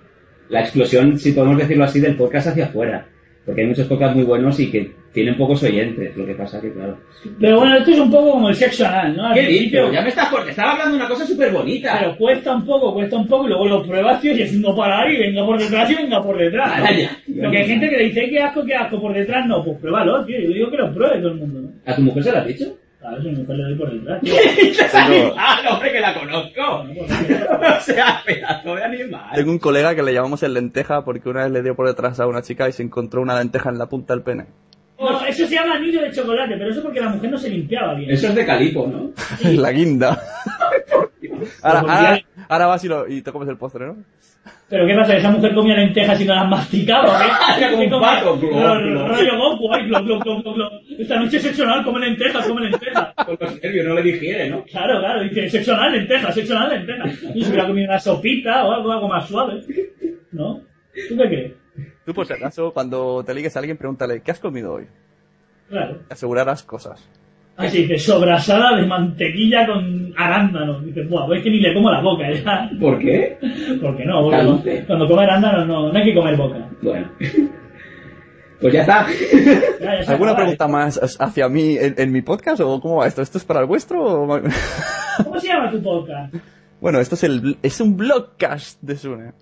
la 0.49 0.61
explosión, 0.61 1.19
si 1.19 1.33
podemos 1.33 1.59
decirlo 1.59 1.85
así, 1.85 2.01
del 2.01 2.17
podcast 2.17 2.49
hacia 2.49 2.67
afuera. 2.67 3.07
Porque 3.45 3.61
hay 3.61 3.67
muchos 3.67 3.87
podcasts 3.87 4.17
muy 4.17 4.25
buenos 4.25 4.59
y 4.59 4.71
que 4.71 4.91
tienen 5.13 5.37
pocos 5.37 5.63
oyentes, 5.63 6.17
lo 6.17 6.25
que 6.25 6.35
pasa 6.35 6.61
que, 6.61 6.73
claro. 6.73 6.99
Pero 7.39 7.59
bueno, 7.59 7.77
esto 7.77 7.91
es 7.91 7.99
un 8.01 8.11
poco 8.11 8.33
como 8.33 8.49
el 8.49 8.55
sexo 8.55 8.87
anal, 8.87 9.17
¿no? 9.17 9.27
Al 9.27 9.35
¿Qué 9.35 9.45
principio? 9.45 9.93
Ya 9.93 10.03
me 10.03 10.09
estás 10.09 10.29
por... 10.29 10.49
Estaba 10.49 10.73
hablando 10.73 10.93
de 10.93 11.01
una 11.01 11.09
cosa 11.09 11.27
súper 11.27 11.53
bonita. 11.53 11.97
Pero 12.01 12.17
cuesta 12.17 12.57
un 12.57 12.65
poco, 12.65 12.95
cuesta 12.95 13.17
un 13.17 13.29
poco, 13.29 13.45
y 13.45 13.49
luego 13.49 13.69
lo 13.69 13.87
pruebas, 13.87 14.21
tío, 14.21 14.35
y 14.35 14.43
es 14.43 14.53
no 14.55 14.75
parar 14.75 15.13
y 15.13 15.19
venga 15.19 15.45
por 15.45 15.59
detrás 15.59 15.91
y 15.91 15.95
venga 15.95 16.23
por 16.23 16.39
detrás. 16.39 16.79
¿no? 16.79 16.85
Ah, 16.85 16.93
ya. 16.93 17.43
Porque 17.43 17.59
hay 17.59 17.67
gente 17.67 17.91
que 17.91 17.97
le 17.97 18.05
dice, 18.05 18.29
qué 18.31 18.41
asco, 18.41 18.65
qué 18.65 18.75
asco 18.75 19.01
por 19.01 19.15
detrás, 19.15 19.47
no, 19.47 19.63
pues 19.63 19.79
pruébalo, 19.79 20.25
tío. 20.25 20.41
Yo 20.41 20.49
digo 20.49 20.71
que 20.71 20.77
lo 20.79 20.95
pruebe 20.95 21.19
todo 21.19 21.29
el 21.29 21.37
mundo, 21.37 21.61
¿no? 21.61 21.71
¿A 21.85 21.95
tu 21.95 22.03
mujer 22.03 22.25
se 22.25 22.33
lo 22.33 22.39
has 22.39 22.47
dicho? 22.47 22.77
Claro, 23.05 23.21
si 23.23 23.29
mi 23.29 23.37
mujer 23.37 23.57
le 23.59 23.65
doy 23.65 23.75
por 23.75 23.93
detrás. 23.93 24.21
¡Es 24.25 24.93
Tengo- 24.93 25.15
animal, 25.37 25.67
hombre, 25.73 25.93
que 25.93 26.01
la 26.01 26.15
conozco! 26.15 26.85
O 27.77 27.81
sea, 27.81 28.23
pedazo 28.25 28.75
de 28.77 28.83
animal. 28.85 29.31
Tengo 29.35 29.51
un 29.51 29.59
colega 29.59 29.95
que 29.95 30.03
le 30.03 30.15
llamamos 30.15 30.43
el 30.43 30.55
lenteja 30.55 31.05
porque 31.05 31.29
una 31.29 31.43
vez 31.45 31.53
le 31.53 31.63
dio 31.63 31.75
por 31.77 31.87
detrás 31.87 32.19
a 32.21 32.27
una 32.27 32.41
chica 32.41 32.67
y 32.69 32.73
se 32.73 32.83
encontró 32.83 33.21
una 33.21 33.39
lenteja 33.39 33.69
en 33.69 33.77
la 33.79 33.87
punta 33.91 34.15
del 34.15 34.23
pene. 34.23 34.47
No, 34.99 35.23
eso 35.27 35.47
se 35.47 35.55
llama 35.55 35.75
anillo 35.75 36.01
de 36.01 36.13
chocolate, 36.13 36.55
pero 36.57 36.71
eso 36.71 36.83
porque 36.83 37.01
la 37.01 37.11
mujer 37.11 37.31
no 37.31 37.37
se 37.37 37.51
limpiaba 37.51 37.93
bien. 37.95 38.11
Eso 38.11 38.29
es 38.29 38.35
de 38.37 38.47
calipo, 38.47 38.87
¿no? 38.87 39.11
la 39.51 39.71
guinda. 39.73 40.19
ahora, 41.63 41.81
ahora, 41.81 42.21
ahora 42.49 42.67
vas 42.67 42.85
y, 42.85 42.89
lo- 42.89 43.07
y 43.09 43.21
te 43.21 43.33
comes 43.33 43.49
el 43.51 43.59
postre, 43.59 43.87
¿no? 43.87 43.97
Pero 44.69 44.87
¿qué 44.87 44.95
pasa? 44.95 45.13
¿Que 45.13 45.19
esa 45.19 45.31
mujer 45.31 45.55
comía 45.55 45.77
lentejas 45.77 46.21
y 46.21 46.25
no 46.25 46.35
las 46.35 46.49
masticaba? 46.49 47.05
¿o 47.05 47.59
¿Qué? 47.59 47.71
Como 47.71 47.83
¿Qué 47.83 47.95
un 47.95 48.01
pato. 48.01 48.37
Rollo 48.37 49.37
Goku, 49.37 49.73
ay, 49.73 49.87
glop, 49.87 50.05
glop, 50.05 50.23
glop, 50.23 50.43
glop. 50.43 50.73
Esta 50.99 51.21
noche 51.21 51.37
es 51.37 51.43
sexo 51.43 51.65
anal, 51.65 51.85
come 51.85 52.01
lentejas, 52.01 52.47
come 52.47 52.63
lentejas. 52.63 53.15
Con 53.27 53.37
los 53.39 53.63
nervios 53.63 53.87
no 53.87 53.95
le 53.95 54.03
digiere, 54.03 54.49
¿no? 54.49 54.65
Claro, 54.65 55.01
claro, 55.01 55.23
dice 55.23 55.51
sexo 55.51 55.75
anal, 55.75 55.93
lentejas, 55.93 56.35
sexo 56.35 56.57
anal, 56.57 56.71
lentejas. 56.71 57.23
Y 57.35 57.43
se 57.43 57.51
hubiera 57.51 57.67
comido 57.67 57.89
una 57.89 57.99
sopita 57.99 58.65
o 58.65 58.73
algo, 58.73 58.91
algo 58.91 59.09
más 59.09 59.29
suave. 59.29 59.63
¿No? 60.33 60.61
¿Tú 61.09 61.17
qué 61.17 61.29
crees? 61.29 61.53
Tú, 62.07 62.15
por 62.15 62.27
si 62.27 62.33
acaso, 62.33 62.73
cuando 62.73 63.23
te 63.25 63.35
ligues 63.35 63.57
a 63.57 63.59
alguien, 63.59 63.77
pregúntale, 63.77 64.23
¿qué 64.23 64.31
has 64.31 64.41
comido 64.41 64.75
hoy? 64.75 64.87
Claro. 65.69 66.01
Te 66.09 66.15
asegurarás 66.15 66.63
cosas. 66.63 67.09
Así 67.57 67.83
dice, 67.83 67.99
sobrasada 67.99 68.77
de 68.77 68.87
mantequilla 68.87 69.67
con 69.67 70.13
arándanos. 70.17 70.85
Dice, 70.85 71.03
buah, 71.05 71.27
pues 71.27 71.39
es 71.39 71.45
que 71.45 71.51
ni 71.51 71.61
le 71.61 71.73
como 71.75 71.91
la 71.91 72.01
boca 72.01 72.25
ya. 72.33 72.69
¿Por 72.81 72.99
qué? 72.99 73.39
¿Por 73.81 73.97
qué 73.97 74.05
no? 74.05 74.23
Porque 74.23 74.37
cuando, 74.45 74.63
cuando 74.87 75.09
come 75.09 75.23
arándanos 75.23 75.67
no, 75.67 75.93
no 75.93 75.99
hay 75.99 76.05
que 76.05 76.15
comer 76.15 76.37
boca. 76.37 76.69
Bueno. 76.83 77.11
Pues 78.61 78.73
ya 78.73 78.81
está. 78.83 79.07
Ya, 79.81 79.97
ya 79.97 80.03
se 80.05 80.13
¿Alguna 80.13 80.35
pregunta 80.35 80.67
más 80.69 80.99
hacia 81.21 81.49
mí 81.51 81.77
en, 81.77 81.97
en 81.99 82.13
mi 82.13 82.23
podcast 82.23 82.61
o 82.63 82.81
cómo 82.81 82.97
va 82.99 83.07
esto? 83.09 83.21
¿Esto 83.21 83.37
es 83.37 83.45
para 83.45 83.61
el 83.61 83.67
vuestro? 83.67 84.03
o- 84.03 84.39
¿eh? 84.39 84.43
¿Cómo 85.23 85.39
se 85.39 85.49
llama 85.49 85.71
tu 85.71 85.83
podcast? 85.83 86.35
bueno, 86.81 86.99
esto 87.01 87.15
es, 87.17 87.25
el, 87.25 87.59
es 87.63 87.81
un 87.83 87.97
blogcast 87.99 88.81
de 88.81 88.97
Sune. 88.97 89.33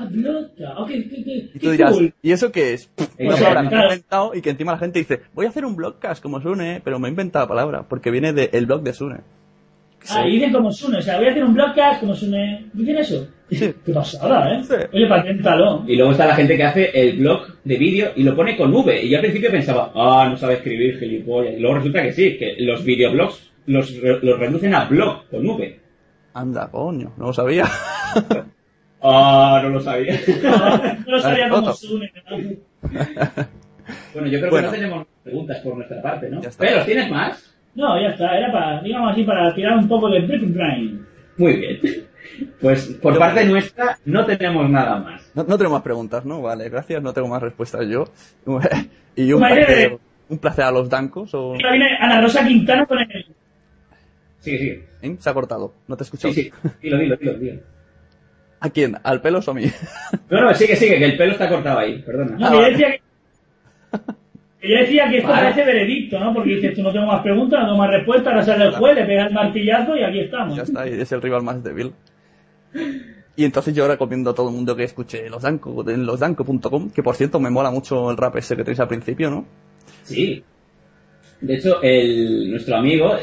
Ah, 0.00 0.86
qué, 0.88 1.08
qué, 1.08 1.16
Y 1.20 1.48
qué 1.52 1.58
tú 1.58 1.70
dirás, 1.70 1.92
cool. 1.92 2.14
¿y 2.22 2.32
eso 2.32 2.50
qué 2.52 2.72
es? 2.74 2.90
Una 3.18 3.34
O 3.34 3.36
sea, 3.36 3.48
palabra 3.48 3.68
que 3.70 3.76
me 3.76 3.80
he 3.80 3.84
inventado 3.84 4.34
y 4.34 4.40
que 4.42 4.50
encima 4.50 4.72
la 4.72 4.78
gente 4.78 4.98
dice, 4.98 5.20
voy 5.34 5.46
a 5.46 5.50
hacer 5.50 5.64
un 5.64 5.76
blogcast 5.76 6.22
como 6.22 6.40
Sune, 6.40 6.80
pero 6.84 6.98
me 6.98 7.08
he 7.08 7.10
inventado 7.10 7.44
la 7.44 7.48
palabra, 7.48 7.86
porque 7.88 8.10
viene 8.10 8.32
del 8.32 8.66
blog 8.66 8.82
de 8.82 8.92
Sune. 8.92 9.20
Ah, 10.08 10.26
y 10.26 10.32
dicen 10.36 10.52
como 10.52 10.72
Sune. 10.72 10.98
O 10.98 11.02
sea, 11.02 11.18
voy 11.18 11.26
a 11.26 11.30
hacer 11.30 11.44
un 11.44 11.52
blogcast 11.52 12.00
como 12.00 12.14
Sune. 12.14 12.70
¿Dicen 12.72 12.96
eso? 12.98 13.28
Sí. 13.50 13.74
Qué 13.84 13.92
pasada, 13.92 14.54
¿eh? 14.54 14.64
Sí. 14.64 14.74
Oye, 14.94 15.06
paténtalo. 15.06 15.84
Y 15.86 15.96
luego 15.96 16.12
está 16.12 16.26
la 16.26 16.36
gente 16.36 16.56
que 16.56 16.64
hace 16.64 16.90
el 16.94 17.18
blog 17.18 17.46
de 17.64 17.76
vídeo 17.76 18.12
y 18.16 18.22
lo 18.22 18.34
pone 18.34 18.56
con 18.56 18.72
V. 18.72 19.02
Y 19.04 19.10
yo 19.10 19.18
al 19.18 19.22
principio 19.22 19.50
pensaba, 19.50 19.92
ah, 19.94 20.26
no 20.30 20.36
sabe 20.38 20.54
escribir, 20.54 20.98
gilipollas. 20.98 21.54
Y 21.54 21.60
luego 21.60 21.76
resulta 21.76 22.02
que 22.02 22.12
sí, 22.12 22.38
que 22.38 22.56
los 22.60 22.82
videoblogs 22.82 23.50
los, 23.66 23.92
los 23.92 24.38
reducen 24.38 24.74
a 24.74 24.86
blog 24.86 25.28
con 25.28 25.46
V. 25.46 25.80
Anda, 26.32 26.70
coño, 26.70 27.12
no 27.18 27.26
lo 27.26 27.32
sabía. 27.34 27.64
Ah, 29.02 29.60
no 29.62 29.70
lo 29.70 29.80
sabía. 29.80 30.20
No 31.06 31.12
lo 31.12 31.20
sabía 31.20 31.48
como. 31.48 31.72
Sune. 31.72 32.12
¿no? 32.30 32.36
bueno, 34.14 34.28
yo 34.28 34.38
creo 34.38 34.50
Bueno. 34.50 34.50
que 34.50 34.62
no 34.62 34.70
tenemos 34.70 35.06
preguntas 35.22 35.58
por 35.60 35.76
nuestra 35.76 36.02
parte, 36.02 36.28
¿no? 36.28 36.40
Pero, 36.58 36.84
¿tienes 36.84 37.10
más? 37.10 37.56
No, 37.74 38.00
ya 38.00 38.08
está. 38.08 38.36
Era 38.36 38.52
para, 38.52 38.82
digamos 38.82 39.12
así, 39.12 39.24
para 39.24 39.54
tirar 39.54 39.78
un 39.78 39.88
poco 39.88 40.08
de 40.08 40.20
Breaking 40.20 40.54
Brain. 40.54 41.06
Muy 41.36 41.56
bien. 41.56 41.80
Pues 42.60 42.86
por 43.02 43.18
parte 43.18 43.44
nuestra 43.44 43.98
no 44.04 44.24
tenemos 44.26 44.68
nada 44.68 44.98
más. 44.98 45.30
No, 45.34 45.44
no 45.44 45.58
tengo 45.58 45.72
más 45.72 45.82
preguntas, 45.82 46.24
¿no? 46.24 46.42
Vale, 46.42 46.68
gracias, 46.68 47.02
no 47.02 47.12
tengo 47.12 47.28
más 47.28 47.42
respuestas 47.42 47.86
yo. 47.88 48.04
y 49.16 49.32
un 49.32 49.40
placer, 49.40 49.98
un 50.28 50.38
placer 50.38 50.64
a 50.64 50.70
los 50.70 50.88
dancos. 50.88 51.34
O... 51.34 51.54
Ahora 51.54 51.72
viene 51.72 51.96
Ana 51.98 52.20
Rosa 52.20 52.46
Quintana 52.46 52.86
con 52.86 52.98
el... 52.98 53.26
Sigue, 54.40 54.58
sigue. 54.58 54.88
¿Eh? 55.02 55.16
Se 55.18 55.30
ha 55.30 55.34
cortado, 55.34 55.74
no 55.88 55.96
te 55.96 56.02
he 56.02 56.04
escuchado. 56.04 56.32
Sí, 56.32 56.44
sí. 56.44 56.52
Dilo, 56.82 56.98
dilo, 56.98 57.16
dilo, 57.16 57.34
dilo. 57.34 57.60
¿A 58.60 58.70
quién? 58.70 58.96
¿Al 59.02 59.20
pelos 59.22 59.48
o 59.48 59.52
a 59.52 59.54
mí? 59.54 59.64
No, 60.28 60.40
no, 60.42 60.54
sigue, 60.54 60.76
sigue, 60.76 60.98
que 60.98 61.04
el 61.06 61.16
pelo 61.16 61.32
está 61.32 61.48
cortado 61.48 61.78
ahí. 61.78 62.02
Perdona. 62.02 62.36
No, 62.36 62.46
Ah, 62.46 62.52
yo 62.54 62.62
decía 62.70 62.88
que... 62.90 63.00
yo 64.68 64.76
decía 64.80 65.08
que 65.10 65.16
esto 65.18 65.28
Vale. 65.30 65.42
parece 65.42 65.64
veredicto, 65.64 66.20
¿no? 66.20 66.34
Porque 66.34 66.50
dices, 66.56 66.74
tú 66.74 66.82
no 66.82 66.92
tengo 66.92 67.06
más 67.06 67.22
preguntas, 67.22 67.60
no 67.60 67.66
tengo 67.66 67.78
más 67.78 67.90
respuestas, 67.90 68.32
ahora 68.32 68.44
sale 68.44 68.64
el 68.66 68.72
juez, 68.72 68.94
le 68.96 69.04
pega 69.06 69.26
el 69.26 69.32
martillazo 69.32 69.96
y 69.96 70.02
aquí 70.04 70.20
estamos. 70.20 70.56
ya 70.56 70.62
está, 70.64 70.86
y 70.88 71.00
es 71.00 71.10
el 71.12 71.22
rival 71.22 71.42
más 71.42 71.62
débil. 71.64 71.92
Y 73.36 73.44
entonces 73.44 73.74
yo 73.74 73.88
recomiendo 73.88 74.30
a 74.30 74.34
todo 74.34 74.48
el 74.50 74.54
mundo 74.54 74.76
que 74.76 74.84
escuche 74.84 75.28
los 75.30 75.42
Danco, 75.42 75.88
en 75.88 76.04
losdanco.com, 76.04 76.90
que 76.90 77.02
por 77.02 77.16
cierto 77.16 77.40
me 77.40 77.48
mola 77.48 77.70
mucho 77.70 78.10
el 78.10 78.16
rap 78.18 78.36
ese 78.36 78.54
que 78.56 78.64
tenéis 78.64 78.80
al 78.80 78.88
principio, 78.88 79.30
¿no? 79.30 79.46
Sí. 80.02 80.44
De 81.40 81.54
hecho, 81.54 81.80
el, 81.82 82.50
nuestro 82.50 82.76
amigo 82.76 83.16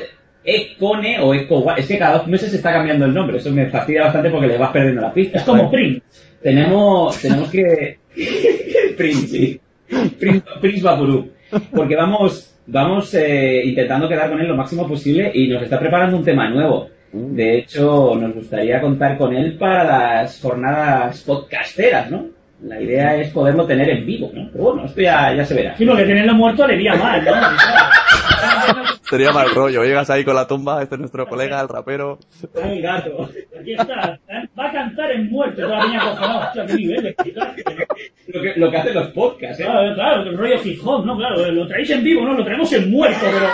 Econe 0.49 1.19
o 1.19 1.33
Eco, 1.33 1.75
es 1.75 1.85
que 1.85 1.97
cada 1.97 2.19
dos 2.19 2.27
meses 2.27 2.49
se 2.49 2.55
está 2.55 2.71
cambiando 2.71 3.05
el 3.05 3.13
nombre. 3.13 3.37
Eso 3.37 3.51
me 3.51 3.69
fastidia 3.69 4.03
bastante 4.03 4.29
porque 4.29 4.47
le 4.47 4.57
vas 4.57 4.71
perdiendo 4.71 5.01
la 5.01 5.13
pista. 5.13 5.39
Es 5.39 5.43
como. 5.43 5.69
Prince. 5.69 6.01
Tenemos, 6.41 7.21
tenemos 7.21 7.49
que... 7.49 7.97
Prince, 8.97 9.27
sí. 9.27 9.59
Prince, 10.17 10.43
Prince. 10.61 10.87
Porque 11.73 11.95
vamos, 11.97 12.55
vamos 12.65 13.13
eh, 13.15 13.61
intentando 13.65 14.07
quedar 14.07 14.29
con 14.29 14.39
él 14.39 14.47
lo 14.47 14.55
máximo 14.55 14.87
posible 14.87 15.31
y 15.33 15.49
nos 15.49 15.63
está 15.63 15.77
preparando 15.79 16.15
un 16.15 16.23
tema 16.23 16.49
nuevo. 16.49 16.89
De 17.11 17.57
hecho, 17.57 18.15
nos 18.15 18.33
gustaría 18.33 18.79
contar 18.79 19.17
con 19.17 19.35
él 19.35 19.57
para 19.57 19.83
las 19.83 20.41
jornadas 20.41 21.23
podcasteras, 21.23 22.09
¿no? 22.09 22.25
La 22.63 22.81
idea 22.81 23.15
es 23.17 23.31
poderlo 23.31 23.65
tener 23.65 23.89
en 23.89 24.05
vivo, 24.05 24.31
¿no? 24.33 24.49
Pero 24.51 24.63
bueno, 24.63 24.85
esto 24.85 25.01
ya, 25.01 25.33
ya 25.35 25.43
se 25.43 25.55
verá. 25.55 25.77
Sí, 25.77 25.85
porque 25.85 26.05
tenerlo 26.05 26.33
muerto 26.35 26.65
le 26.65 26.75
iría 26.75 26.95
mal, 26.95 27.23
¿no? 27.23 27.31
Sería 29.09 29.31
mal 29.31 29.53
rollo, 29.55 29.83
llegas 29.83 30.09
ahí 30.09 30.25
con 30.25 30.35
la 30.35 30.47
tumba, 30.47 30.83
este 30.83 30.95
es 30.95 30.99
nuestro 30.99 31.25
colega, 31.27 31.61
el 31.61 31.69
rapero. 31.69 32.19
Como 32.53 32.73
un 32.73 32.81
gato. 32.81 33.29
Aquí 33.59 33.73
está, 33.73 34.19
¿eh? 34.27 34.47
va 34.57 34.67
a 34.67 34.71
cantar 34.71 35.11
en 35.11 35.29
muerto, 35.29 35.61
toda 35.61 35.77
la 35.77 35.85
niña 35.85 35.99
cojonada, 36.01 36.47
hostia, 36.47 36.65
qué 36.65 36.73
nivel 36.73 37.03
de. 37.03 37.15
Lo 38.27 38.41
que, 38.41 38.53
lo 38.57 38.69
que 38.69 38.77
hacen 38.77 38.93
los 38.95 39.07
podcasts, 39.09 39.59
¿eh? 39.61 39.63
Claro, 39.63 39.95
claro, 39.95 40.23
el 40.23 40.37
rollo 40.37 40.59
Gijón, 40.59 41.05
¿no? 41.05 41.15
Claro, 41.15 41.51
lo 41.51 41.67
traéis 41.67 41.89
en 41.91 42.03
vivo, 42.03 42.25
¿no? 42.25 42.33
Lo 42.33 42.43
traemos 42.43 42.71
en 42.73 42.91
muerto, 42.91 43.25
pero 43.31 43.47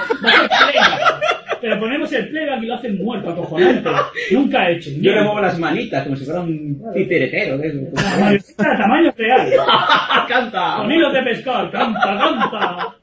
a. 1.68 1.70
Pero 1.70 1.80
ponemos 1.80 2.12
el 2.14 2.30
playback 2.30 2.62
y 2.64 2.66
lo 2.66 2.76
hacen 2.76 2.98
muerto, 3.04 3.30
acojonante. 3.30 3.90
Nunca 4.32 4.70
he 4.70 4.76
hecho. 4.76 4.90
Yo 5.00 5.12
le 5.14 5.22
muevo 5.24 5.42
las 5.42 5.58
manitas 5.60 6.04
como 6.04 6.16
si 6.16 6.26
fuera 6.26 6.42
un 6.42 6.82
titeretero. 6.94 7.62
esos. 7.64 7.94
Tamaño, 7.94 8.40
tamaño 8.58 9.14
real. 9.18 9.52
¡Canta! 10.28 10.76
Con 10.78 10.92
hilos 10.92 11.14
de 11.14 11.22
pescar, 11.24 11.72
canta, 11.72 12.00
canta. 12.02 12.96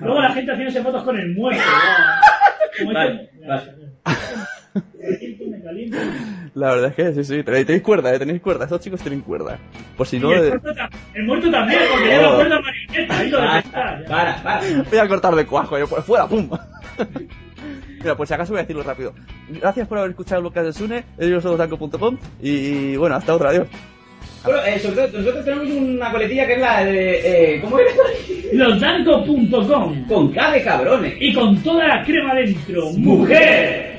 Luego 0.00 0.20
la 0.20 0.32
gente 0.32 0.52
haciéndose 0.52 0.82
fotos 0.82 1.02
con 1.04 1.18
el 1.18 1.34
muerto. 1.34 1.62
este- 2.78 2.84
vale. 2.92 3.28
La 6.54 6.70
verdad 6.74 6.90
es 6.90 6.94
que 6.94 7.12
sí, 7.14 7.24
sí, 7.24 7.42
tenéis, 7.42 7.82
cuerda, 7.82 8.14
eh, 8.14 8.18
tenéis 8.18 8.40
cuerda, 8.40 8.66
esos 8.66 8.80
chicos 8.80 9.00
tienen 9.00 9.20
cuerda. 9.22 9.58
Por 9.96 10.06
si 10.06 10.18
no, 10.18 10.32
el, 10.32 10.48
muerto 10.48 10.68
tam- 10.74 10.90
el 11.14 11.24
muerto 11.24 11.50
también, 11.50 11.80
porque 11.90 12.08
ya 12.08 12.18
Oh. 12.20 12.22
lo 12.30 12.36
cuerda 12.36 12.60
marioneta, 12.60 13.24
hilo 13.24 13.40
de 13.40 13.46
Para, 13.46 13.62
pescar. 13.62 14.02
ya. 14.02 14.08
para, 14.08 14.36
para. 14.42 14.60
voy 14.90 14.98
a 14.98 15.08
cortar 15.08 15.34
de 15.34 15.46
cuajo, 15.46 15.78
yo 15.78 15.88
por 15.88 16.02
fuera, 16.02 16.26
pum. 16.26 16.48
Mira, 18.00 18.16
pues 18.16 18.28
si 18.28 18.34
acaso 18.34 18.52
voy 18.52 18.58
a 18.60 18.62
decirlo 18.62 18.82
rápido. 18.82 19.14
Gracias 19.48 19.86
por 19.88 19.98
haber 19.98 20.10
escuchado 20.10 20.40
el 20.40 20.44
podcast 20.46 20.66
de 20.66 20.72
Sune, 20.72 21.04
ellos 21.18 21.42
son 21.42 21.56
danco.com 21.56 22.16
y 22.42 22.96
bueno, 22.96 23.16
hasta 23.16 23.34
otra, 23.34 23.50
adiós. 23.50 23.66
Bueno, 24.44 24.58
eh, 24.64 24.78
sobre 24.80 24.96
todo, 24.96 25.18
nosotros 25.20 25.44
tenemos 25.44 25.68
una 25.70 26.10
coletilla 26.10 26.46
que 26.46 26.52
es 26.54 26.60
la 26.60 26.84
de... 26.84 27.54
Eh, 27.54 27.60
¿Cómo 27.60 27.78
era? 27.78 27.90
Losdanco.com 28.52 30.06
Con 30.08 30.32
K 30.32 30.50
de 30.50 30.64
cabrones. 30.64 31.14
y 31.20 31.32
con 31.32 31.62
toda 31.62 31.86
la 31.86 32.04
crema 32.04 32.34
dentro, 32.34 32.90
mujer. 32.92 33.91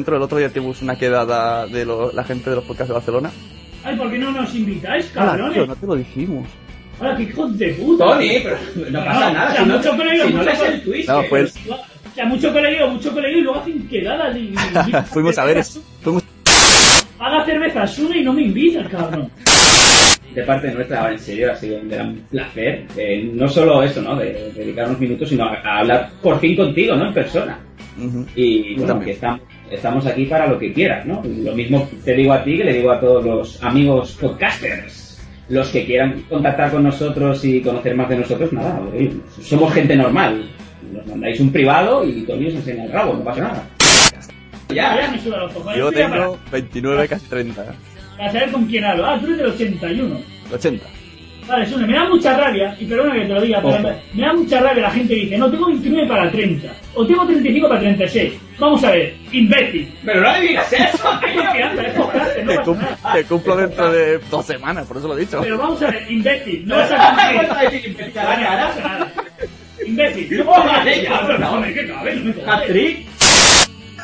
Dentro 0.00 0.14
del 0.14 0.22
otro 0.22 0.38
día 0.38 0.48
tuvimos 0.48 0.80
una 0.80 0.96
quedada 0.96 1.66
de 1.66 1.84
lo- 1.84 2.10
la 2.10 2.24
gente 2.24 2.48
de 2.48 2.56
los 2.56 2.64
podcasts 2.64 2.88
de 2.88 2.94
Barcelona. 2.94 3.30
Ay, 3.84 3.96
¿por 3.96 4.10
qué 4.10 4.16
no 4.18 4.30
nos 4.30 4.54
invitáis, 4.54 5.10
Ah, 5.14 5.26
cabrones? 5.26 5.52
tío, 5.52 5.66
no 5.66 5.76
te 5.76 5.86
lo 5.86 5.94
dijimos. 5.94 6.48
Ahora, 6.98 7.16
qué 7.18 7.24
hijos 7.24 7.58
de 7.58 7.68
puta. 7.74 8.04
Tony, 8.06 8.30
pero 8.42 8.56
no 8.90 9.04
pasa 9.04 9.20
No, 9.28 9.34
nada. 9.34 9.50
o 9.50 9.52
sea, 9.52 9.62
si 9.62 9.68
no, 9.68 9.76
mucho 9.76 9.90
si 9.92 9.98
no 9.98 10.24
mucho 10.24 10.42
lees 10.42 10.58
premio. 10.58 10.74
el 10.74 10.82
twist. 10.82 11.08
No, 11.10 11.22
pues- 11.28 11.54
O 11.68 12.14
sea, 12.14 12.24
mucho 12.24 12.50
colegio, 12.50 12.88
mucho 12.88 13.12
colegio 13.12 13.38
y 13.38 13.42
luego 13.42 13.60
hacen 13.60 13.88
quedadas. 13.88 14.36
Y, 14.36 14.40
y- 14.40 14.54
Fuimos 15.12 15.36
a 15.36 15.44
ver 15.44 15.58
eso. 15.58 15.82
Fuimos... 16.00 16.22
Paga 17.18 17.44
cerveza 17.44 17.86
Sune 17.86 18.18
y 18.20 18.24
no 18.24 18.32
me 18.32 18.42
invita, 18.44 18.82
cabrón. 18.88 19.30
De 20.34 20.42
parte 20.44 20.72
nuestra, 20.72 21.12
en 21.12 21.18
serio, 21.18 21.52
ha 21.52 21.56
sido 21.56 21.78
un 21.78 21.90
gran 21.90 22.14
placer. 22.30 22.86
eh, 22.96 23.30
no 23.34 23.46
solo 23.48 23.82
eso, 23.82 24.00
¿no? 24.00 24.16
De, 24.16 24.32
de 24.32 24.52
dedicar 24.54 24.86
unos 24.86 24.98
minutos, 24.98 25.28
sino 25.28 25.44
a, 25.44 25.56
a 25.62 25.80
hablar 25.80 26.10
por 26.22 26.40
fin 26.40 26.56
contigo, 26.56 26.96
¿no? 26.96 27.08
En 27.08 27.12
persona. 27.12 27.58
Y 28.34 28.76
bueno, 28.76 28.98
que 29.00 29.10
estamos, 29.10 29.40
estamos 29.70 30.06
aquí 30.06 30.26
para 30.26 30.46
lo 30.46 30.58
que 30.58 30.72
quieras, 30.72 31.06
¿no? 31.06 31.22
Lo 31.24 31.54
mismo 31.54 31.88
te 32.04 32.14
digo 32.14 32.32
a 32.32 32.42
ti 32.42 32.58
que 32.58 32.64
le 32.64 32.74
digo 32.74 32.90
a 32.90 33.00
todos 33.00 33.24
los 33.24 33.62
amigos 33.62 34.16
podcasters. 34.20 35.18
Los 35.48 35.68
que 35.68 35.84
quieran 35.84 36.22
contactar 36.28 36.70
con 36.70 36.84
nosotros 36.84 37.44
y 37.44 37.60
conocer 37.60 37.96
más 37.96 38.08
de 38.08 38.18
nosotros, 38.18 38.52
nada, 38.52 38.80
somos 39.42 39.72
gente 39.72 39.96
normal. 39.96 40.48
Nos 40.92 41.06
mandáis 41.06 41.40
un 41.40 41.50
privado 41.50 42.04
y 42.04 42.22
Tony 42.22 42.46
os 42.46 42.54
enseña 42.54 42.84
el 42.84 42.92
rabo, 42.92 43.14
no 43.14 43.24
pasa 43.24 43.40
nada. 43.40 43.64
Ya, 44.68 45.00
Ya, 45.00 45.10
me 45.10 45.18
suda 45.18 45.38
los 45.38 45.52
cojones. 45.52 45.78
Yo 45.78 45.90
tengo 45.90 46.38
29, 46.52 47.08
casi 47.08 47.26
30. 47.26 47.64
Para, 47.64 47.76
para 48.16 48.32
saber 48.32 48.52
con 48.52 48.66
quién 48.66 48.84
hablo. 48.84 49.04
Ah, 49.06 49.18
tú 49.18 49.26
eres 49.26 49.38
del 49.38 49.46
81. 49.48 50.20
80. 50.52 50.86
Vale, 51.50 51.66
Sune, 51.66 51.84
me 51.84 51.94
da 51.94 52.08
mucha 52.08 52.36
rabia, 52.36 52.76
y 52.78 52.84
perdona 52.84 53.12
que 53.12 53.22
te 53.22 53.34
lo 53.34 53.40
diga, 53.40 53.60
pero 53.60 53.82
me, 54.14 54.22
da 54.22 54.32
mucha 54.32 54.60
rabia 54.60 54.82
la 54.84 54.90
gente 54.92 55.16
que 55.16 55.20
dice, 55.22 55.36
no, 55.36 55.50
tengo 55.50 55.66
29 55.66 56.06
para 56.06 56.30
30, 56.30 56.72
o 56.94 57.04
tengo 57.04 57.26
35 57.26 57.68
para 57.68 57.80
36. 57.80 58.32
Vamos 58.60 58.84
a 58.84 58.90
ver, 58.92 59.16
imbécil. 59.32 59.92
Pero 60.04 60.20
no 60.20 60.32
le 60.32 60.40
digas 60.42 60.72
eso, 60.72 61.08
que 63.12 63.24
cumplo 63.24 63.56
dentro 63.56 63.90
de 63.90 64.18
dos 64.30 64.46
semanas, 64.46 64.86
por 64.86 64.98
eso 64.98 65.08
lo 65.08 65.16
he 65.16 65.20
dicho. 65.22 65.40
Pero 65.42 65.58
vamos 65.58 65.82
a 65.82 65.90
ver, 65.90 66.06
imbécil, 66.08 66.68
no 66.68 66.76
vas 66.76 66.92
a 66.92 67.16
cumplir. 67.16 67.88
Imbécil, 69.88 70.44
no 70.44 70.54
a 70.54 70.84
ver, 70.84 72.16
no. 72.20 72.52
¿Hat-trick? 72.52 73.09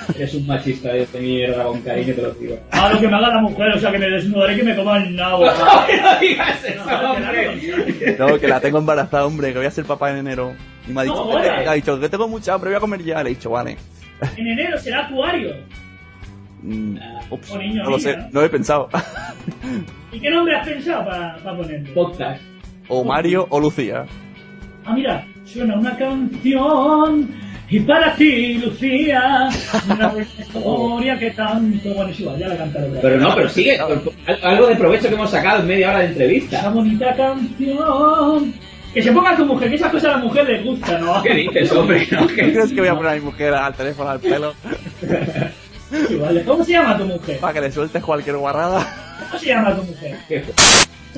Eres 0.17 0.35
un 0.35 0.47
machista 0.47 0.93
de 0.93 1.07
mierda 1.21 1.65
con 1.65 1.81
cariño, 1.83 2.15
te 2.15 2.23
lo 2.23 2.31
digo. 2.33 2.59
A 2.71 2.93
lo 2.93 3.01
que 3.01 3.09
me 3.09 3.17
haga 3.17 3.29
la 3.29 3.41
mujer, 3.41 3.73
o 3.75 3.79
sea, 3.79 3.91
que 3.91 3.99
me 3.99 4.09
desnudaré 4.09 4.55
y 4.55 4.57
que 4.59 4.63
me 4.65 4.77
coma 4.77 4.99
el 4.99 5.17
nabo. 5.17 5.45
no 5.47 6.21
digas 6.21 6.65
eso, 6.65 6.85
No, 6.85 7.13
hombre. 7.13 8.17
No, 8.19 8.39
que 8.39 8.49
la 8.49 8.61
tengo 8.61 8.79
embarazada, 8.79 9.27
hombre, 9.27 9.53
que 9.53 9.59
voy 9.59 9.67
a 9.67 9.71
ser 9.71 9.85
papá 9.85 10.11
en 10.11 10.19
enero. 10.19 10.55
Y 10.89 10.93
me 10.93 11.01
ha 11.01 11.05
dicho, 11.05 11.17
No, 11.17 11.27
que, 11.27 11.49
joder. 11.49 11.69
ha 11.69 11.73
dicho 11.73 11.99
que 12.01 12.09
tengo 12.09 12.29
mucha 12.29 12.55
hambre, 12.55 12.71
voy 12.71 12.77
a 12.77 12.81
comer 12.81 13.03
ya. 13.03 13.23
Le 13.23 13.31
he 13.31 13.35
dicho, 13.35 13.51
vale. 13.51 13.77
En 14.37 14.47
enero 14.47 14.79
será 14.79 15.07
acuario. 15.07 15.55
Mm, 16.63 16.97
ups, 17.31 17.51
O 17.51 17.59
niño, 17.59 17.83
no 17.85 17.91
lo 17.91 17.97
niña, 17.99 18.13
sé, 18.13 18.17
¿no? 18.17 18.29
no 18.33 18.43
he 18.43 18.49
pensado. 18.49 18.89
¿Y 20.13 20.21
qué 20.21 20.31
nombre 20.31 20.57
has 20.57 20.67
pensado 20.67 21.05
para 21.05 21.37
ponerle? 21.57 21.91
Podcast. 21.93 22.43
o 22.89 23.05
Mario 23.05 23.47
o 23.51 23.61
Lucía. 23.61 24.05
Ah, 24.85 24.95
mira, 24.95 25.27
suena 25.45 25.77
una 25.77 25.97
canción 25.97 27.29
y 27.69 27.81
para 27.81 28.15
ti, 28.15 28.55
Lucía, 28.59 29.49
una 29.89 30.13
historia 30.39 31.19
que 31.19 31.31
tanto... 31.33 31.89
Bueno, 31.95 32.11
es 32.11 32.21
igual, 32.21 32.39
ya 32.39 32.49
la 32.49 32.55
vez. 32.65 32.73
Pero 33.03 33.21
no, 33.21 33.35
pero 33.35 33.49
sigue. 33.49 33.79
Al- 33.79 34.03
Algo 34.43 34.67
de 34.69 34.77
provecho 34.77 35.09
que 35.09 35.15
hemos 35.15 35.31
sacado 35.31 35.61
en 35.63 35.67
media 35.67 35.89
hora 35.91 35.99
de 36.01 36.05
Esa 36.05 36.13
entrevista. 36.13 36.69
bonita 36.71 37.15
canción... 37.17 38.55
Que 38.95 39.03
se 39.03 39.13
ponga 39.13 39.37
tu 39.37 39.45
mujer, 39.45 39.69
que 39.69 39.75
esas 39.75 39.91
cosas 39.93 40.15
a 40.15 40.17
la 40.17 40.25
mujer 40.25 40.49
les 40.49 40.65
gusta, 40.65 40.99
¿no? 40.99 41.23
¿Qué 41.23 41.35
dices, 41.35 41.71
hombre? 41.73 42.07
¿No? 42.13 42.27
¿Qué 42.29 42.35
¿Qué- 42.37 42.53
crees 42.53 42.73
que 42.73 42.81
voy 42.81 42.89
a 42.89 42.95
poner 42.95 43.13
a 43.13 43.15
mi 43.17 43.21
mujer 43.21 43.53
al 43.53 43.75
teléfono, 43.75 44.09
al 44.09 44.21
pelo, 44.21 44.55
Sí, 46.09 46.15
vale. 46.17 46.43
¿Cómo 46.45 46.65
se 46.65 46.73
llama 46.73 46.97
tu 46.97 47.05
mujer? 47.05 47.39
para 47.39 47.53
que 47.53 47.61
le 47.61 47.71
sueltes 47.73 48.03
cualquier 48.03 48.37
guarrada? 48.39 48.87
¿Cómo 49.29 49.39
se 49.39 49.47
llama 49.49 49.77
tu 49.77 49.83
mujer? 49.83 50.17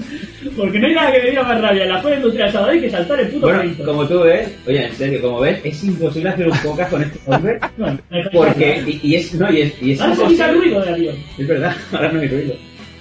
Porque 0.57 0.79
no 0.79 0.87
hay 0.87 0.95
nada 0.95 1.13
que 1.13 1.23
me 1.23 1.31
diga 1.31 1.43
más 1.43 1.61
rabia 1.61 1.85
en 1.85 1.89
la 1.91 2.01
fuera 2.01 2.17
industrial 2.17 2.69
hay 2.69 2.81
que 2.81 2.91
saltar 2.91 3.21
el 3.21 3.29
puto 3.29 3.41
Bueno, 3.47 3.59
palito. 3.59 3.85
como 3.85 4.07
tú 4.07 4.21
ves, 4.21 4.49
oye, 4.67 4.87
en 4.87 4.95
serio, 4.95 5.21
como 5.23 5.41
ves, 5.41 5.61
es 5.65 5.85
imposible 5.85 6.31
hacer 6.31 6.49
un 6.49 6.59
podcast 6.59 6.91
con 6.91 7.03
este 7.03 7.19
hombre. 7.27 7.59
Porque, 8.33 8.83
y, 8.87 9.09
y 9.09 9.15
es, 9.17 9.35
no, 9.35 9.53
y 9.53 9.63
es, 9.63 9.83
y 9.83 9.93
es 9.93 10.01
Ahora 10.01 10.17
se 10.17 10.53
ruido 10.53 10.81
de 10.83 10.91
avión. 10.91 11.17
Es 11.37 11.47
verdad, 11.49 11.77
ahora 11.93 12.13
no 12.13 12.21
hay 12.21 12.29
ruido. 12.29 12.55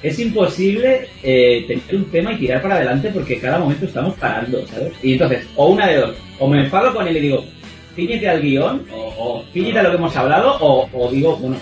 Es 0.03 0.19
imposible 0.19 1.07
eh, 1.23 1.65
tener 1.67 1.95
un 1.95 2.05
tema 2.11 2.31
y 2.33 2.37
tirar 2.37 2.61
para 2.61 2.75
adelante 2.75 3.09
porque 3.11 3.39
cada 3.39 3.57
momento 3.57 3.85
estamos 3.85 4.13
parando, 4.15 4.65
¿sabes? 4.67 4.93
Y 5.01 5.13
entonces, 5.13 5.45
o 5.55 5.67
una 5.69 5.87
de 5.87 5.97
dos, 5.97 6.15
o 6.39 6.47
me 6.47 6.63
enfado 6.63 6.93
con 6.93 7.07
él 7.07 7.17
y 7.17 7.21
digo, 7.21 7.43
ciñete 7.95 8.29
al 8.29 8.41
guion, 8.41 8.83
o, 8.93 9.13
o 9.17 9.45
ciñete 9.51 9.79
a 9.79 9.83
lo 9.83 9.89
que 9.89 9.95
hemos 9.95 10.15
hablado, 10.15 10.55
o, 10.61 10.87
o 10.93 11.11
digo, 11.11 11.35
bueno, 11.37 11.57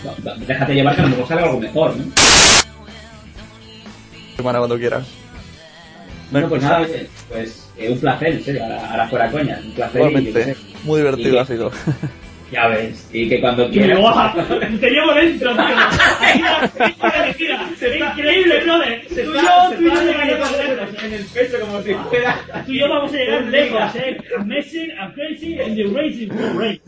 déjate 0.46 0.76
llevar 0.76 0.96
que 0.96 1.02
a 1.02 1.06
lo 1.06 1.10
mejor 1.12 1.28
salga 1.28 1.46
algo 1.46 1.60
mejor, 1.62 1.96
¿no? 1.96 2.04
Semana 4.36 4.60
cuando 4.60 4.78
quieras. 4.78 5.08
Bueno, 6.32 6.50
pues 6.50 6.62
nada, 6.64 6.82
oye, 6.82 7.08
pues 7.30 7.72
eh, 7.78 7.90
un 7.90 8.00
placer, 8.00 8.28
en 8.30 8.44
serio, 8.44 8.64
ahora, 8.64 8.92
ahora 8.92 9.08
fuera 9.08 9.32
coña, 9.32 9.60
un 9.64 9.72
placer. 9.72 10.02
y 10.02 10.06
Igualmente, 10.06 10.44
sé, 10.44 10.56
muy 10.84 11.00
divertido 11.02 11.36
Y- 11.36 11.38
ha 11.38 11.46
sido. 11.46 11.72
ya 12.52 12.68
ves, 12.68 13.10
y 13.14 13.30
que 13.30 13.42
cuando 13.42 13.70
quieras... 13.70 14.00
Te 14.80 14.90
llevo 14.90 15.14
dentro, 15.14 15.54
tío. 15.56 15.66
Mira, 16.36 16.72
mira, 16.80 17.36
mira. 17.40 18.10
Increíble, 18.12 18.64
brother. 18.64 19.02
Tú 19.08 19.16
y 19.16 19.24
yo, 19.24 19.76
tú 19.78 19.82
y 19.84 19.86
yo 19.86 20.02
llegaremos 20.04 20.52
lejos. 20.58 21.04
en 21.04 21.14
el 21.14 21.26
pecho 21.26 21.60
como 21.62 21.82
si 21.82 21.94
fuera... 21.94 22.40
Tú 22.66 22.72
y 22.72 22.80
yo 22.80 22.90
vamos 22.90 23.14
a 23.14 23.18
llegar 23.18 23.44
lejos, 23.44 23.96
eh. 23.96 24.18
Amazing, 24.40 24.90
I'm 24.92 25.14
crazy, 25.14 25.60
and 25.60 25.76
the 25.76 25.84
racing 25.88 26.30
will 26.34 26.54
race. 26.58 26.82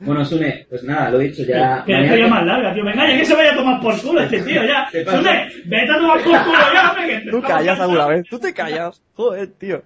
Bueno, 0.00 0.24
Sune, 0.24 0.66
pues 0.68 0.82
nada, 0.82 1.10
lo 1.10 1.20
he 1.20 1.24
dicho 1.24 1.42
ya. 1.42 1.84
Que 1.84 1.92
la 1.92 2.00
mañana- 2.00 2.28
más 2.28 2.46
larga, 2.46 2.74
tío. 2.74 2.84
Venga, 2.84 3.06
ya 3.06 3.18
que 3.18 3.24
se 3.26 3.34
vaya 3.34 3.52
a 3.52 3.56
tomar 3.56 3.80
por 3.80 4.00
culo 4.00 4.20
este 4.22 4.40
tío, 4.40 4.62
ya. 4.64 4.88
Sune, 4.90 5.48
vete 5.66 5.92
a 5.92 5.96
tomar 5.98 6.20
por 6.22 6.42
culo 6.42 6.58
ya, 6.72 6.90
hombre. 6.92 7.24
Tú 7.30 7.42
callas 7.42 7.80
alguna 7.80 8.06
vez, 8.06 8.26
tú 8.28 8.38
te 8.38 8.54
callas. 8.54 9.02
Joder, 9.14 9.48
tío. 9.58 9.82